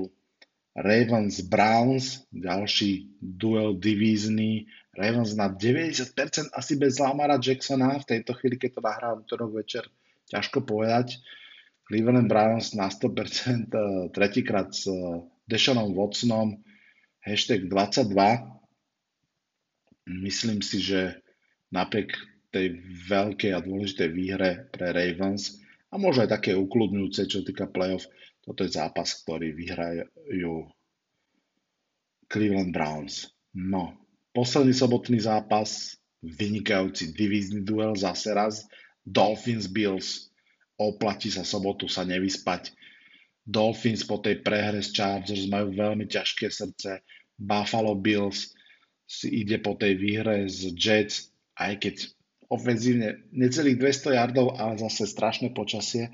Ravens 0.72 1.43
Browns, 1.43 2.24
ďalší 2.32 3.20
duel 3.20 3.76
divízny. 3.76 4.72
Ravens 4.95 5.36
na 5.36 5.51
90% 5.51 6.16
asi 6.55 6.74
bez 6.80 6.95
Lamara 6.95 7.36
Jacksona 7.36 7.99
v 7.99 8.07
tejto 8.07 8.39
chvíli, 8.39 8.55
keď 8.55 8.80
to 8.80 8.82
nahrá 8.88 9.12
útorok 9.20 9.60
večer, 9.60 9.84
ťažko 10.32 10.64
povedať. 10.64 11.20
Cleveland 11.91 12.32
Browns 12.32 12.72
na 12.72 12.88
100% 12.88 13.20
eh, 13.20 14.07
tretíkrát 14.16 14.72
s 14.72 14.88
eh, 14.88 14.95
Deshanom 15.43 15.91
Watsonom, 15.91 16.55
hashtag 17.20 17.68
22. 17.68 18.16
Myslím 20.07 20.64
si, 20.64 20.80
že 20.80 21.20
napriek 21.68 22.16
tej 22.50 22.82
veľkej 23.10 23.52
a 23.54 23.62
dôležitej 23.62 24.10
výhre 24.10 24.50
pre 24.74 24.89
Ravens 24.89 25.62
a 25.89 25.97
možno 25.97 26.26
aj 26.26 26.41
také 26.41 26.52
ukludňujúce, 26.54 27.26
čo 27.30 27.41
týka 27.41 27.70
playoff, 27.70 28.06
toto 28.45 28.66
je 28.66 28.74
zápas, 28.74 29.10
ktorý 29.22 29.54
vyhrajú 29.54 30.70
Cleveland 32.30 32.74
Browns. 32.74 33.30
No, 33.54 33.97
posledný 34.34 34.74
sobotný 34.74 35.22
zápas, 35.26 35.97
vynikajúci 36.22 37.14
divízny 37.14 37.66
duel 37.66 37.97
zase 37.97 38.34
raz, 38.34 38.66
Dolphins 39.02 39.66
Bills, 39.66 40.30
oplatí 40.78 41.34
sa 41.34 41.41
sobotu 41.41 41.89
sa 41.89 42.06
nevyspať. 42.06 42.74
Dolphins 43.50 44.06
po 44.06 44.22
tej 44.22 44.45
prehre 44.45 44.86
s 44.86 44.93
Chargers 44.93 45.50
majú 45.50 45.74
veľmi 45.74 46.06
ťažké 46.06 46.54
srdce. 46.54 47.02
Buffalo 47.34 47.97
Bills 47.97 48.54
si 49.10 49.41
ide 49.41 49.58
po 49.58 49.74
tej 49.74 49.97
výhre 49.97 50.45
z 50.45 50.70
Jets, 50.78 51.34
aj 51.58 51.82
keď 51.82 51.95
ofenzívne 52.50 53.30
necelých 53.32 53.78
200 53.78 54.18
yardov, 54.18 54.58
ale 54.58 54.82
zase 54.82 55.06
strašné 55.06 55.54
počasie 55.54 56.10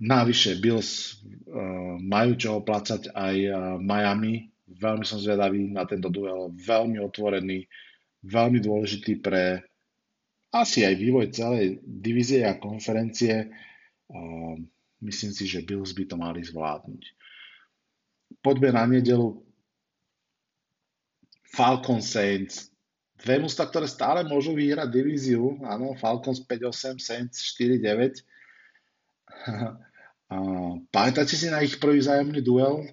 Navyše 0.00 0.56
Bills 0.64 1.20
uh, 1.20 2.00
majú 2.00 2.32
čo 2.32 2.64
oplácať 2.64 3.12
aj 3.12 3.36
uh, 3.36 3.54
Miami. 3.76 4.48
Veľmi 4.64 5.04
som 5.04 5.20
zvedavý 5.20 5.68
na 5.68 5.84
tento 5.84 6.08
duel. 6.08 6.48
Veľmi 6.56 6.96
otvorený, 7.04 7.68
veľmi 8.24 8.64
dôležitý 8.64 9.20
pre 9.20 9.60
asi 10.56 10.88
aj 10.88 10.96
vývoj 10.96 11.26
celej 11.36 11.84
divízie 11.84 12.48
a 12.48 12.56
konferencie. 12.56 13.52
Uh, 14.08 14.56
myslím 15.04 15.36
si, 15.36 15.44
že 15.44 15.68
Bills 15.68 15.92
by 15.92 16.08
to 16.08 16.16
mali 16.16 16.40
zvládnuť. 16.48 17.02
Poďme 18.40 18.72
na 18.72 18.88
nedelu. 18.88 19.36
Falcon 21.44 22.00
Saints. 22.00 22.69
Dve 23.20 23.36
musta, 23.36 23.68
ktoré 23.68 23.84
stále 23.84 24.24
môžu 24.24 24.56
vyhrať 24.56 24.88
divíziu. 24.88 25.60
Áno, 25.68 25.92
Falcons 26.00 26.40
5-8, 26.40 26.96
Saints 26.96 27.52
4-9. 27.52 28.24
pamätáte 30.94 31.36
si 31.36 31.52
na 31.52 31.60
ich 31.60 31.76
prvý 31.76 32.00
zájomný 32.00 32.40
duel? 32.40 32.88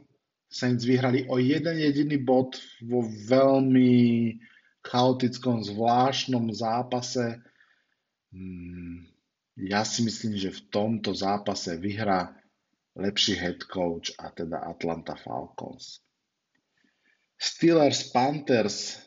Saints 0.52 0.84
vyhrali 0.84 1.28
o 1.28 1.40
jeden 1.40 1.80
jediný 1.80 2.20
bod 2.20 2.60
vo 2.84 3.04
veľmi 3.04 4.36
chaotickom, 4.84 5.64
zvláštnom 5.64 6.52
zápase. 6.56 7.40
Hmm, 8.32 9.08
ja 9.60 9.84
si 9.84 10.04
myslím, 10.08 10.40
že 10.40 10.56
v 10.56 10.62
tomto 10.72 11.12
zápase 11.16 11.76
vyhrá 11.80 12.36
lepší 12.96 13.36
head 13.36 13.64
coach 13.68 14.12
a 14.20 14.32
teda 14.32 14.64
Atlanta 14.64 15.16
Falcons. 15.16 16.00
Steelers, 17.38 18.10
Panthers, 18.10 19.07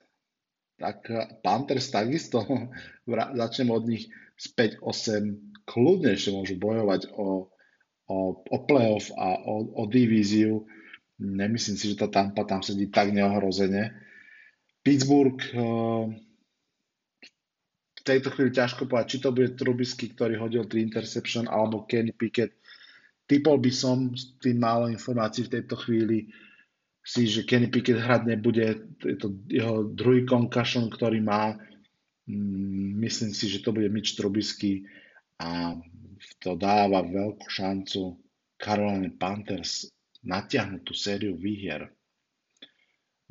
tak 0.80 1.04
Panthers 1.44 1.92
takisto, 1.92 2.40
začnem 3.40 3.68
od 3.68 3.84
nich 3.84 4.08
z 4.40 4.46
5-8, 4.80 5.68
kľudne 5.68 6.16
ešte 6.16 6.32
môžu 6.32 6.56
bojovať 6.56 7.12
o 7.12 7.52
o, 8.10 8.34
o 8.34 8.56
playoff 8.66 9.14
a 9.14 9.38
o, 9.46 9.70
o 9.78 9.82
divíziu. 9.86 10.66
Nemyslím 11.22 11.76
si, 11.78 11.86
že 11.94 12.00
tá 12.00 12.10
Tampa 12.10 12.42
tam 12.42 12.66
sedí 12.66 12.90
tak 12.90 13.14
neohrozene. 13.14 13.94
Pittsburgh 14.82 15.38
eh, 15.38 16.04
v 18.00 18.02
tejto 18.02 18.32
chvíli 18.34 18.50
ťažko 18.50 18.90
povedať, 18.90 19.08
či 19.14 19.18
to 19.22 19.30
bude 19.30 19.54
Trubisky, 19.54 20.10
ktorý 20.10 20.40
hodil 20.40 20.64
3 20.66 20.80
interception, 20.82 21.44
alebo 21.46 21.86
Kenny 21.86 22.10
Pickett. 22.16 22.56
Typol 23.28 23.62
by 23.62 23.70
som 23.70 24.10
s 24.16 24.34
tým 24.42 24.58
málo 24.58 24.90
informácií 24.90 25.46
v 25.46 25.60
tejto 25.60 25.78
chvíli 25.78 26.32
si, 27.10 27.26
že 27.26 27.42
Kenny 27.42 27.66
Pickett 27.66 27.98
hrať 27.98 28.22
nebude. 28.30 28.86
Je 29.02 29.16
to 29.18 29.34
jeho 29.50 29.82
druhý 29.90 30.22
concussion, 30.22 30.86
ktorý 30.86 31.18
má. 31.18 31.58
Mm, 32.30 33.02
myslím 33.02 33.34
si, 33.34 33.50
že 33.50 33.66
to 33.66 33.74
bude 33.74 33.90
Mitch 33.90 34.14
Trubisky 34.14 34.86
a 35.42 35.74
to 36.38 36.54
dáva 36.54 37.02
veľkú 37.02 37.50
šancu 37.50 38.14
Carolina 38.54 39.10
Panthers 39.18 39.90
natiahnu 40.22 40.86
tú 40.86 40.94
sériu 40.94 41.34
výhier. 41.34 41.90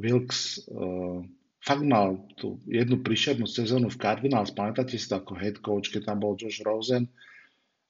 Wilkes 0.02 0.66
uh, 0.68 1.22
fakt 1.62 1.86
mal 1.86 2.26
tú 2.36 2.58
jednu 2.66 3.06
príšernú 3.06 3.46
sezónu 3.46 3.94
v 3.94 4.02
Cardinals, 4.02 4.50
pamätáte 4.50 4.98
si 4.98 5.06
to 5.06 5.22
ako 5.22 5.38
head 5.38 5.62
coach, 5.62 5.94
keď 5.94 6.10
tam 6.10 6.18
bol 6.24 6.34
Josh 6.34 6.66
Rosen, 6.66 7.06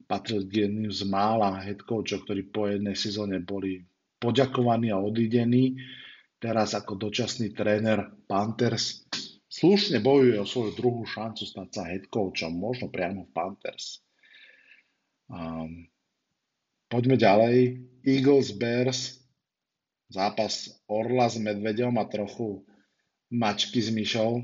patril 0.09 0.43
k 0.43 0.67
jedným 0.67 0.91
z 0.91 1.07
mála 1.07 1.63
head 1.63 1.79
coachov, 1.87 2.27
ktorí 2.27 2.51
po 2.51 2.67
jednej 2.67 2.97
sezóne 2.97 3.39
boli 3.39 3.87
poďakovaní 4.19 4.91
a 4.91 5.01
odídení. 5.01 5.79
Teraz 6.39 6.71
ako 6.71 6.95
dočasný 6.95 7.51
tréner 7.51 8.07
Panthers 8.27 9.03
slušne 9.51 9.99
bojuje 9.99 10.39
o 10.39 10.47
svoju 10.47 10.71
druhú 10.77 11.03
šancu 11.03 11.43
stať 11.43 11.67
sa 11.73 11.83
head 11.89 12.07
coachom, 12.07 12.55
možno 12.55 12.87
priamo 12.87 13.27
v 13.27 13.33
Panthers. 13.35 13.99
Um, 15.27 15.91
poďme 16.87 17.19
ďalej. 17.19 17.55
Eagles 18.07 18.55
Bears 18.55 19.19
zápas 20.09 20.73
Orla 20.89 21.29
s 21.29 21.37
Medvedom 21.37 21.95
a 22.01 22.05
trochu 22.09 22.65
mačky 23.29 23.79
s 23.79 23.93
myšou. 23.93 24.41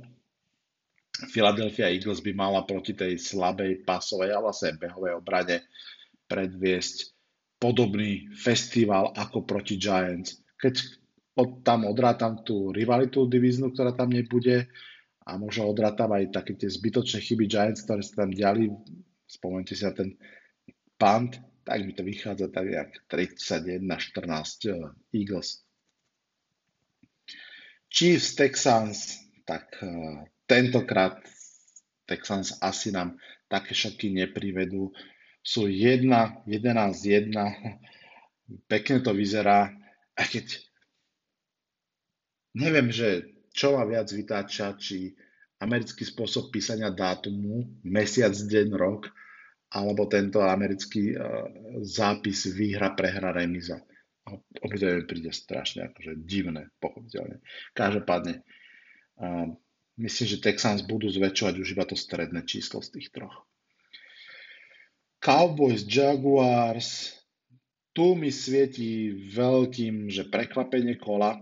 Philadelphia 1.32 1.90
Eagles 1.90 2.22
by 2.22 2.36
mala 2.36 2.68
proti 2.68 2.92
tej 2.94 3.18
slabej 3.18 3.88
pasovej 3.88 4.36
a 4.36 4.44
vlastne 4.44 4.78
behovej 4.78 5.16
obrane 5.18 5.64
predviesť 6.28 7.15
podobný 7.60 8.30
festival 8.36 9.16
ako 9.16 9.48
proti 9.48 9.80
Giants. 9.80 10.40
Keď 10.60 10.76
od, 11.36 11.64
tam 11.68 11.84
odrátam 11.88 12.44
tú 12.44 12.72
rivalitu 12.72 13.28
divíznu, 13.28 13.72
ktorá 13.76 13.92
tam 13.92 14.12
nebude 14.12 14.68
a 15.26 15.36
možno 15.36 15.68
odrátam 15.68 16.14
aj 16.14 16.32
také 16.32 16.54
tie 16.56 16.70
zbytočné 16.70 17.20
chyby 17.20 17.46
Giants, 17.50 17.84
ktoré 17.84 18.02
sa 18.06 18.24
tam 18.24 18.32
diali, 18.32 18.72
spomente 19.26 19.74
si 19.76 19.84
na 19.84 19.92
ten 19.92 20.16
punt, 20.96 21.42
tak 21.66 21.82
mi 21.82 21.92
to 21.98 22.06
vychádza 22.06 22.48
tak 22.54 22.66
jak 22.70 22.90
31-14 23.10 24.70
uh, 24.70 24.94
Eagles. 25.12 25.66
Chiefs 27.90 28.36
Texans, 28.36 29.18
tak 29.50 29.66
uh, 29.82 30.24
tentokrát 30.46 31.18
Texans 32.06 32.54
asi 32.62 32.94
nám 32.94 33.18
také 33.50 33.74
šoky 33.74 34.14
neprivedú. 34.14 34.94
Sú 35.46 35.70
1, 35.70 36.10
11, 36.50 36.50
1, 36.50 37.30
pekne 38.66 38.98
to 39.06 39.14
vyzerá, 39.14 39.70
aj 40.18 40.28
keď 40.34 40.46
neviem, 42.58 42.90
že 42.90 43.30
čo 43.54 43.78
ma 43.78 43.86
viac 43.86 44.10
vytáča, 44.10 44.74
či 44.76 45.14
americký 45.62 46.04
spôsob 46.04 46.52
písania 46.52 46.92
dátumu, 46.92 47.80
mesiac, 47.88 48.36
deň, 48.36 48.68
rok, 48.76 49.08
alebo 49.72 50.08
tento 50.10 50.44
americký 50.44 51.16
uh, 51.16 51.48
zápis 51.84 52.48
výhra, 52.52 52.96
prehra, 52.96 53.32
remiza. 53.32 53.80
Obidve 54.66 55.00
mi 55.00 55.04
príde 55.06 55.32
strašne 55.32 55.94
akože 55.94 56.26
divné, 56.26 56.74
pochopiteľne. 56.82 57.40
Každopádne, 57.72 58.44
uh, 59.22 59.48
myslím, 60.00 60.28
že 60.36 60.44
Texans 60.44 60.84
budú 60.84 61.08
zväčšovať 61.08 61.56
už 61.60 61.68
iba 61.76 61.86
to 61.88 61.96
stredné 61.96 62.44
číslo 62.44 62.84
z 62.84 63.00
tých 63.00 63.16
troch. 63.16 63.48
Cowboys, 65.26 65.82
Jaguars, 65.90 67.18
tu 67.98 68.14
mi 68.14 68.30
svieti 68.30 69.10
veľkým, 69.10 70.06
že 70.06 70.30
prekvapenie 70.30 71.02
kola. 71.02 71.42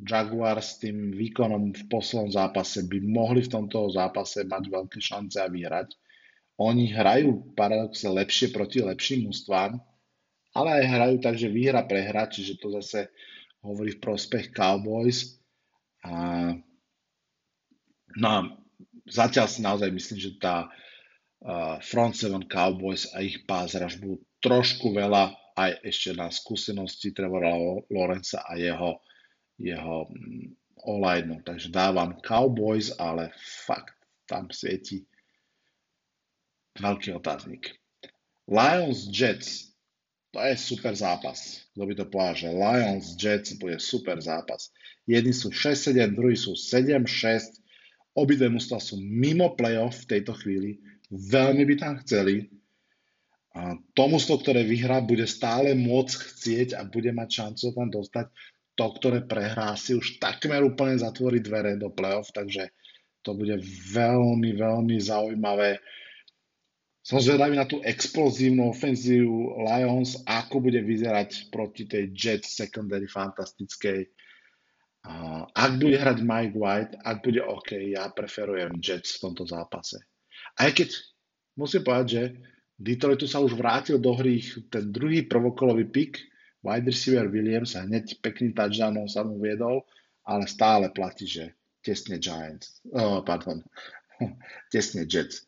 Jaguars 0.00 0.72
s 0.72 0.80
tým 0.80 1.12
výkonom 1.12 1.76
v 1.76 1.84
poslednom 1.92 2.32
zápase 2.32 2.80
by 2.88 3.04
mohli 3.04 3.44
v 3.44 3.52
tomto 3.52 3.92
zápase 3.92 4.48
mať 4.48 4.72
veľké 4.72 5.04
šance 5.04 5.36
a 5.36 5.52
vyhrať. 5.52 5.92
Oni 6.56 6.88
hrajú 6.88 7.52
paradoxne 7.52 8.08
lepšie 8.08 8.56
proti 8.56 8.80
lepším 8.80 9.28
mústvám, 9.28 9.76
ale 10.56 10.68
aj 10.80 10.84
hrajú 10.88 11.16
tak, 11.20 11.36
že 11.36 11.52
výhra 11.52 11.84
prehra, 11.84 12.24
čiže 12.24 12.56
to 12.56 12.72
zase 12.80 13.12
hovorí 13.60 13.92
v 13.92 14.00
prospech 14.00 14.48
Cowboys. 14.56 15.36
A, 16.08 16.56
no 18.16 18.26
a 18.32 18.38
zatiaľ 19.04 19.44
si 19.44 19.60
naozaj 19.60 19.92
myslím, 19.92 20.18
že 20.24 20.40
tá 20.40 20.72
front 21.84 22.16
seven 22.16 22.48
Cowboys 22.48 23.12
a 23.12 23.20
ich 23.20 23.44
rush 23.44 24.00
budú 24.00 24.16
trošku 24.40 24.96
veľa 24.96 25.36
aj 25.54 25.70
ešte 25.86 26.10
na 26.18 26.28
skúsenosti 26.32 27.14
Trevora 27.14 27.54
Lorenza 27.88 28.42
a 28.42 28.58
jeho, 28.58 28.98
jeho 29.60 30.10
um, 30.10 30.50
online. 30.84 31.40
Takže 31.46 31.70
dávam 31.70 32.18
Cowboys, 32.20 32.90
ale 32.98 33.30
fakt 33.64 33.94
tam 34.26 34.50
svieti 34.50 35.06
veľký 36.80 37.14
otáznik. 37.14 37.78
Lions 38.50 39.08
Jets, 39.08 39.72
to 40.34 40.42
je 40.42 40.58
super 40.58 40.92
zápas. 40.98 41.62
Kto 41.72 41.82
by 41.86 41.94
to 41.94 42.06
povedal, 42.10 42.34
že 42.34 42.48
Lions 42.50 43.06
Jets 43.14 43.54
bude 43.56 43.78
super 43.78 44.18
zápas. 44.18 44.74
Jedni 45.06 45.30
sú 45.30 45.54
6-7, 45.54 46.18
druhí 46.18 46.34
sú 46.34 46.58
7-6. 46.58 47.62
Obidve 48.18 48.50
mužstva 48.50 48.82
sú 48.82 48.98
mimo 48.98 49.54
playoff 49.54 50.02
v 50.04 50.18
tejto 50.18 50.34
chvíli. 50.34 50.82
Veľmi 51.14 51.62
by 51.62 51.74
tam 51.78 51.94
chceli. 52.02 52.50
A 53.54 53.78
to 53.94 54.04
ktoré 54.42 54.66
vyhrá, 54.66 54.98
bude 54.98 55.30
stále 55.30 55.78
môcť 55.78 56.14
chcieť 56.18 56.68
a 56.74 56.82
bude 56.82 57.14
mať 57.14 57.28
šancu 57.30 57.66
tam 57.70 57.88
dostať. 57.88 58.26
To, 58.74 58.90
ktoré 58.90 59.22
prehrá, 59.22 59.78
si 59.78 59.94
už 59.94 60.18
takmer 60.18 60.58
úplne 60.66 60.98
zatvorí 60.98 61.38
dvere 61.38 61.78
do 61.78 61.94
playoff, 61.94 62.34
takže 62.34 62.74
to 63.22 63.38
bude 63.38 63.62
veľmi, 63.94 64.50
veľmi 64.58 64.98
zaujímavé 64.98 65.78
som 67.04 67.20
zvedavý 67.20 67.60
na 67.60 67.68
tú 67.68 67.84
explozívnu 67.84 68.72
ofenzívu 68.72 69.60
Lions, 69.60 70.24
ako 70.24 70.64
bude 70.64 70.80
vyzerať 70.80 71.52
proti 71.52 71.84
tej 71.84 72.08
Jets 72.16 72.56
secondary 72.56 73.04
fantastickej. 73.04 74.08
ak 75.52 75.72
bude 75.76 76.00
hrať 76.00 76.24
Mike 76.24 76.56
White, 76.56 76.96
ak 77.04 77.20
bude 77.20 77.44
OK, 77.44 77.76
ja 77.92 78.08
preferujem 78.08 78.80
Jets 78.80 79.20
v 79.20 79.28
tomto 79.28 79.44
zápase. 79.44 80.00
Aj 80.54 80.70
keď 80.70 80.94
musím 81.58 81.82
povedať, 81.82 82.06
že 82.08 82.22
Detroitu 82.74 83.30
sa 83.30 83.38
už 83.38 83.54
vrátil 83.54 84.02
do 84.02 84.14
hry 84.14 84.42
ten 84.66 84.90
druhý 84.90 85.22
prvokolový 85.26 85.86
pick, 85.90 86.18
wide 86.64 86.88
receiver 86.90 87.30
Williams 87.30 87.78
a 87.78 87.86
hneď 87.86 88.18
pekný 88.18 88.50
touchdownom 88.50 89.06
sa 89.06 89.22
mu 89.22 89.38
viedol, 89.38 89.84
ale 90.26 90.48
stále 90.48 90.90
platí, 90.90 91.28
že 91.28 91.54
tesne 91.84 92.16
Giants, 92.16 92.80
oh, 92.96 93.20
pardon, 93.20 93.60
tesne 94.72 95.04
Jets. 95.04 95.44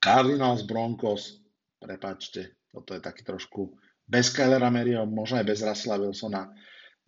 Cardinals 0.00 0.64
Broncos, 0.64 1.40
prepačte, 1.80 2.68
toto 2.72 2.96
je 2.96 3.00
taký 3.00 3.22
trošku 3.24 3.76
bez 4.04 4.32
Kylera 4.32 4.68
Maryho, 4.68 5.08
možno 5.08 5.40
aj 5.40 5.46
bez 5.48 5.60
Russella 5.64 6.00
Wilsona, 6.00 6.52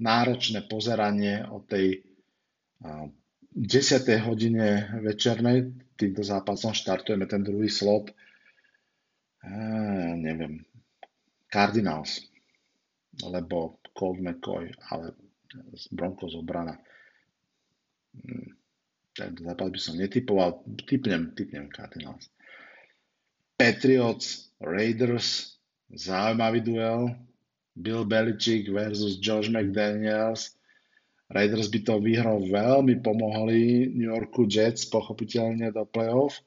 náročné 0.00 0.68
pozeranie 0.68 1.44
o 1.48 1.64
tej 1.64 2.04
10. 3.56 4.04
hodine 4.20 5.00
večernej, 5.00 5.72
týmto 5.96 6.20
zápasom 6.20 6.76
štartujeme 6.76 7.24
ten 7.24 7.40
druhý 7.40 7.72
slot. 7.72 8.12
E, 9.40 9.56
neviem, 10.20 10.60
Cardinals, 11.48 12.20
lebo 13.16 13.80
Colt 13.96 14.20
McCoy, 14.20 14.68
ale 14.92 15.16
z 15.72 15.88
Broncos 15.88 16.36
obrana. 16.36 16.76
Hm, 18.12 18.52
ten 19.16 19.32
zápas 19.40 19.72
by 19.72 19.80
som 19.80 19.96
netypoval, 19.96 20.60
typnem, 20.84 21.32
typnem 21.32 21.72
Cardinals. 21.72 22.28
Patriots, 23.56 24.52
Raiders, 24.60 25.56
zaujímavý 25.88 26.60
duel. 26.60 27.16
Bill 27.76 28.04
Belichick 28.04 28.68
versus 28.68 29.16
Josh 29.16 29.48
McDaniels. 29.48 30.55
Raiders 31.26 31.66
by 31.66 31.80
to 31.82 31.94
vyhral 31.98 32.38
veľmi 32.38 33.02
pomohli 33.02 33.90
New 33.90 34.06
Yorku 34.14 34.46
Jets 34.46 34.86
pochopiteľne 34.86 35.74
do 35.74 35.82
playoff, 35.82 36.38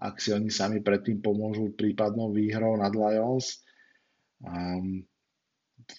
ak 0.00 0.16
si 0.18 0.32
oni 0.32 0.48
sami 0.48 0.80
predtým 0.80 1.20
pomôžu 1.20 1.76
prípadnou 1.76 2.32
výhrou 2.32 2.80
nad 2.80 2.96
Lions. 2.96 3.60
Um, 4.40 5.04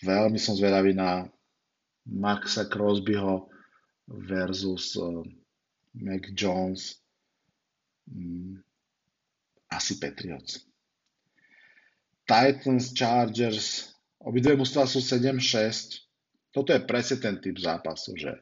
veľmi 0.02 0.42
som 0.42 0.58
zvedavý 0.58 0.98
na 0.98 1.30
Maxa 2.10 2.66
Crosbyho 2.68 3.48
versus 4.10 4.98
uh, 4.98 5.22
Mac 5.94 6.26
Jones. 6.34 6.98
Um, 8.10 8.60
asi 9.70 10.02
Patriots. 10.02 10.62
Titans, 12.24 12.94
Chargers, 12.96 13.94
obidve 14.22 14.56
mužstva 14.56 14.88
sú 14.88 15.04
7-6. 15.04 16.03
Toto 16.54 16.70
je 16.70 16.86
presne 16.86 17.18
ten 17.18 17.36
typ 17.42 17.58
zápasu, 17.58 18.14
že 18.14 18.38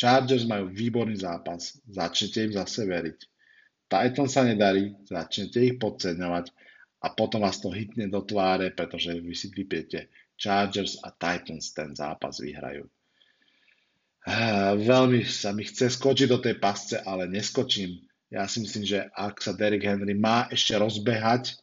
Chargers 0.00 0.48
majú 0.48 0.72
výborný 0.72 1.20
zápas, 1.20 1.76
začnete 1.84 2.48
im 2.48 2.52
zase 2.56 2.88
veriť. 2.88 3.18
Titans 3.92 4.32
sa 4.32 4.48
nedarí, 4.48 4.96
začnete 5.04 5.60
ich 5.60 5.76
podceňovať 5.76 6.48
a 7.04 7.12
potom 7.12 7.44
vás 7.44 7.60
to 7.60 7.68
hitne 7.68 8.08
do 8.08 8.24
tváre, 8.24 8.72
pretože 8.72 9.12
vy 9.20 9.36
si 9.36 9.52
vypiete 9.52 10.08
Chargers 10.40 10.96
a 11.04 11.12
Titans 11.12 11.76
ten 11.76 11.92
zápas 11.92 12.40
vyhrajú. 12.40 12.88
Veľmi 14.80 15.28
sa 15.28 15.52
mi 15.52 15.68
chce 15.68 15.92
skočiť 15.92 16.28
do 16.32 16.40
tej 16.40 16.56
pasce, 16.56 16.96
ale 17.04 17.28
neskočím 17.28 18.00
ja 18.32 18.48
si 18.48 18.64
myslím, 18.64 18.88
že 18.88 19.12
ak 19.12 19.44
sa 19.44 19.52
Derrick 19.52 19.84
Henry 19.84 20.16
má 20.16 20.48
ešte 20.48 20.72
rozbehať, 20.72 21.60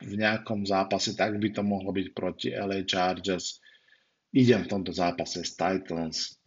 v 0.00 0.16
nejakom 0.16 0.64
zápase, 0.64 1.12
tak 1.12 1.36
by 1.36 1.52
to 1.52 1.60
mohlo 1.60 1.92
byť 1.92 2.06
proti 2.16 2.48
LA 2.56 2.88
Chargers. 2.88 3.60
Idem 4.30 4.62
v 4.62 4.70
tomto 4.70 4.94
zápase 4.94 5.42
s 5.42 5.58
Titans. 5.58 6.38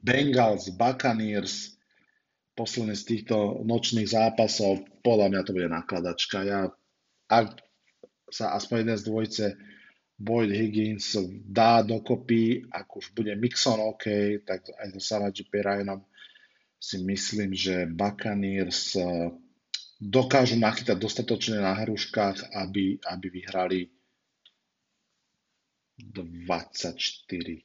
Bengals, 0.00 0.72
Buccaneers, 0.74 1.76
posledný 2.56 2.96
z 2.96 3.04
týchto 3.04 3.62
nočných 3.62 4.08
zápasov, 4.10 4.82
podľa 5.04 5.26
mňa 5.30 5.40
to 5.44 5.54
bude 5.54 5.68
nakladačka. 5.70 6.38
Ja, 6.42 6.60
ak 7.30 7.62
sa 8.32 8.56
aspoň 8.56 8.76
jeden 8.84 8.96
z 8.98 9.06
dvojce 9.06 9.44
Boyd 10.20 10.52
Higgins 10.52 11.16
dá 11.48 11.80
dokopy, 11.80 12.68
ak 12.68 12.88
už 12.96 13.16
bude 13.16 13.32
Mixon 13.36 13.80
OK, 13.80 14.40
tak 14.44 14.68
aj 14.68 14.88
so 14.96 15.00
Samaji 15.00 15.48
Piranom 15.48 16.04
si 16.80 17.00
myslím, 17.04 17.52
že 17.52 17.88
Buccaneers 17.88 18.96
eh, 18.96 19.30
dokážu 20.00 20.56
nachytať 20.56 20.96
dostatočne 20.96 21.60
na 21.60 21.76
hruškách, 21.76 22.56
aby, 22.56 22.96
aby 23.04 23.26
vyhrali 23.28 23.99
24 26.08 27.60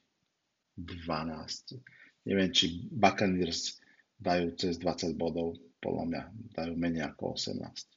12. 0.76 1.80
Neviem, 2.28 2.50
či 2.52 2.84
Buccaneers 2.92 3.80
dajú 4.20 4.52
cez 4.60 4.76
20 4.76 5.16
bodov, 5.16 5.56
podľa 5.80 6.04
mňa 6.04 6.22
dajú 6.52 6.72
menej 6.76 7.08
ako 7.08 7.36
18. 7.36 7.96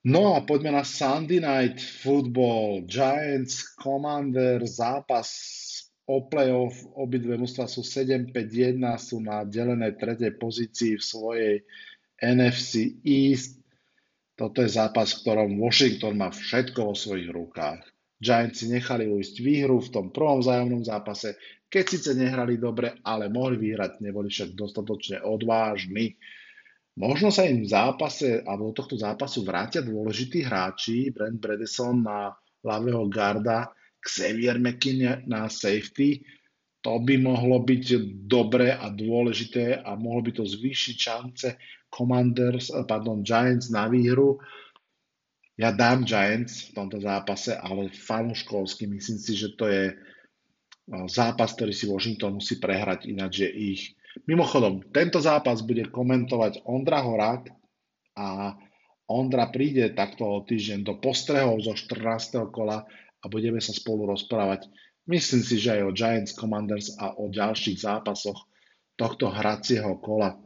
No 0.00 0.32
a 0.32 0.40
poďme 0.40 0.80
na 0.80 0.84
Sunday 0.86 1.44
Night 1.44 1.76
Football. 1.76 2.88
Giants, 2.88 3.76
Commander, 3.76 4.64
zápas 4.64 5.28
o 6.08 6.24
playoff. 6.24 6.72
Obidve 6.96 7.36
mužstva 7.36 7.68
sú 7.68 7.84
7-5-1, 7.84 8.80
sú 8.96 9.20
na 9.20 9.44
delenej 9.44 10.00
tretej 10.00 10.40
pozícii 10.40 10.96
v 10.96 11.04
svojej 11.04 11.54
NFC 12.16 12.96
East. 13.04 13.60
Toto 14.40 14.64
je 14.64 14.72
zápas, 14.72 15.12
v 15.12 15.20
ktorom 15.20 15.60
Washington 15.60 16.16
má 16.16 16.32
všetko 16.32 16.80
vo 16.80 16.94
svojich 16.96 17.28
rukách. 17.28 17.84
Giants 18.20 18.60
si 18.60 18.68
nechali 18.68 19.08
ujsť 19.08 19.34
výhru 19.40 19.80
v 19.80 19.88
tom 19.88 20.06
prvom 20.12 20.44
vzájomnom 20.44 20.84
zápase, 20.84 21.40
keď 21.72 21.84
síce 21.88 22.10
nehrali 22.12 22.60
dobre, 22.60 23.00
ale 23.00 23.32
mohli 23.32 23.56
vyhrať, 23.56 24.04
neboli 24.04 24.28
však 24.28 24.52
dostatočne 24.52 25.24
odvážni. 25.24 26.20
Možno 27.00 27.32
sa 27.32 27.48
im 27.48 27.64
v 27.64 27.72
zápase, 27.72 28.44
alebo 28.44 28.70
do 28.70 28.84
tohto 28.84 29.00
zápasu 29.00 29.40
vrátia 29.40 29.80
dôležití 29.80 30.44
hráči, 30.44 31.08
Brent 31.14 31.40
Bredesen 31.40 32.04
na 32.04 32.34
ľavého 32.60 33.08
garda, 33.08 33.72
Xavier 34.04 34.60
McKinney 34.60 35.24
na 35.24 35.48
safety, 35.48 36.20
to 36.80 36.96
by 37.00 37.20
mohlo 37.20 37.60
byť 37.60 37.84
dobré 38.24 38.72
a 38.72 38.88
dôležité 38.88 39.84
a 39.84 39.96
mohlo 40.00 40.24
by 40.24 40.32
to 40.32 40.44
zvýšiť 40.48 40.96
šance 40.96 41.48
Commanders, 41.92 42.72
pardon, 42.88 43.20
Giants 43.20 43.68
na 43.68 43.84
výhru. 43.90 44.40
Ja 45.60 45.76
dám 45.76 46.08
Giants 46.08 46.72
v 46.72 46.80
tomto 46.80 46.96
zápase, 47.04 47.52
ale 47.52 47.92
fanúškovsky 47.92 48.88
myslím 48.88 49.18
si, 49.20 49.36
že 49.36 49.52
to 49.60 49.68
je 49.68 49.92
eh, 49.92 51.06
zápas, 51.12 51.52
ktorý 51.52 51.76
si 51.76 51.84
Washington 51.84 52.40
musí 52.40 52.56
prehrať, 52.56 53.04
ináč 53.12 53.44
je 53.44 53.50
ich. 53.52 53.82
Mimochodom, 54.24 54.88
tento 54.90 55.20
zápas 55.20 55.60
bude 55.60 55.92
komentovať 55.92 56.64
Ondra 56.64 57.04
Horák 57.04 57.52
a 58.16 58.56
Ondra 59.06 59.52
príde 59.52 59.92
takto 59.92 60.24
o 60.24 60.42
týždeň 60.42 60.80
do 60.82 60.94
postrehov 60.98 61.60
zo 61.62 61.76
14. 61.76 62.48
kola 62.48 62.88
a 63.20 63.24
budeme 63.28 63.60
sa 63.60 63.76
spolu 63.76 64.08
rozprávať 64.08 64.66
Myslím 65.10 65.42
si, 65.42 65.58
že 65.58 65.74
aj 65.74 65.82
o 65.90 65.96
Giants 65.96 66.32
Commanders 66.38 66.94
a 66.94 67.18
o 67.18 67.26
ďalších 67.26 67.82
zápasoch 67.82 68.46
tohto 68.94 69.26
hracieho 69.32 69.98
kola. 69.98 70.38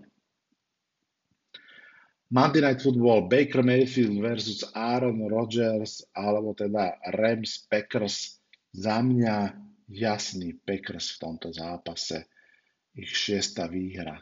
Monday 2.35 2.67
Night 2.67 2.83
Football, 2.83 3.31
Baker 3.31 3.63
Mayfield 3.63 4.19
versus 4.19 4.67
Aaron 4.75 5.23
Rodgers, 5.31 6.03
alebo 6.19 6.51
teda 6.51 6.99
Rams 7.15 7.63
Packers. 7.71 8.43
Za 8.75 8.99
mňa 9.07 9.55
jasný 9.87 10.59
Packers 10.67 11.15
v 11.15 11.19
tomto 11.23 11.55
zápase. 11.55 12.27
Ich 12.99 13.15
šiesta 13.15 13.71
výhra. 13.71 14.19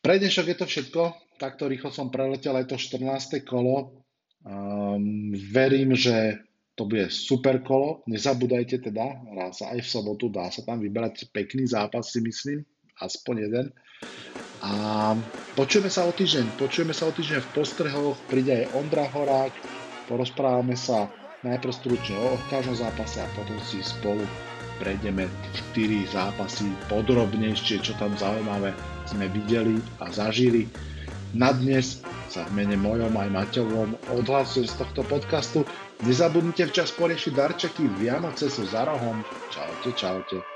Pre 0.00 0.14
dnešok 0.16 0.46
je 0.48 0.56
to 0.56 0.64
všetko. 0.64 1.02
Takto 1.36 1.68
rýchlo 1.68 1.92
som 1.92 2.08
preletel 2.08 2.56
aj 2.56 2.64
to 2.64 2.80
14. 2.80 3.44
kolo. 3.44 4.00
Um, 4.40 5.36
verím, 5.36 5.92
že 5.92 6.40
to 6.80 6.88
bude 6.88 7.12
super 7.12 7.60
kolo. 7.60 8.00
Nezabúdajte 8.08 8.80
teda, 8.80 9.20
hrá 9.36 9.52
aj 9.52 9.84
v 9.84 9.92
sobotu, 9.92 10.32
dá 10.32 10.48
sa 10.48 10.64
tam 10.64 10.80
vybrať 10.80 11.28
pekný 11.28 11.68
zápas, 11.68 12.08
si 12.08 12.24
myslím, 12.24 12.64
aspoň 13.04 13.34
jeden. 13.52 13.66
A 14.64 15.12
počujeme 15.52 15.92
sa 15.92 16.08
o 16.08 16.12
týždeň, 16.12 16.56
počujeme 16.56 16.96
sa 16.96 17.08
o 17.08 17.12
týždeň 17.12 17.40
v 17.44 17.52
postrehoch, 17.52 18.16
príde 18.30 18.64
aj 18.64 18.72
Ondra 18.76 19.04
Horák, 19.10 19.52
porozprávame 20.08 20.78
sa 20.78 21.10
najprv 21.44 21.72
stručne 21.72 22.16
o 22.16 22.40
každom 22.48 22.74
zápase 22.74 23.20
a 23.20 23.28
potom 23.36 23.60
si 23.60 23.84
spolu 23.84 24.24
prejdeme 24.80 25.28
4 25.72 26.12
zápasy 26.12 26.68
podrobnejšie, 26.92 27.80
čo 27.80 27.92
tam 27.96 28.12
zaujímavé 28.16 28.76
sme 29.08 29.28
videli 29.32 29.80
a 30.00 30.12
zažili. 30.12 30.68
Na 31.36 31.52
dnes 31.52 32.00
sa 32.32 32.48
v 32.48 32.64
mene 32.64 32.76
mojom 32.80 33.12
aj 33.12 33.28
Maťovom 33.28 33.90
odhlasujem 34.12 34.68
z 34.68 34.74
tohto 34.80 35.02
podcastu. 35.04 35.64
Nezabudnite 36.04 36.68
včas 36.68 36.92
poriešiť 36.96 37.32
darčeky, 37.32 37.84
Vianoce 37.96 38.52
sú 38.52 38.68
za 38.68 38.84
rohom. 38.84 39.24
Čaute, 39.52 39.90
čaute. 39.96 40.55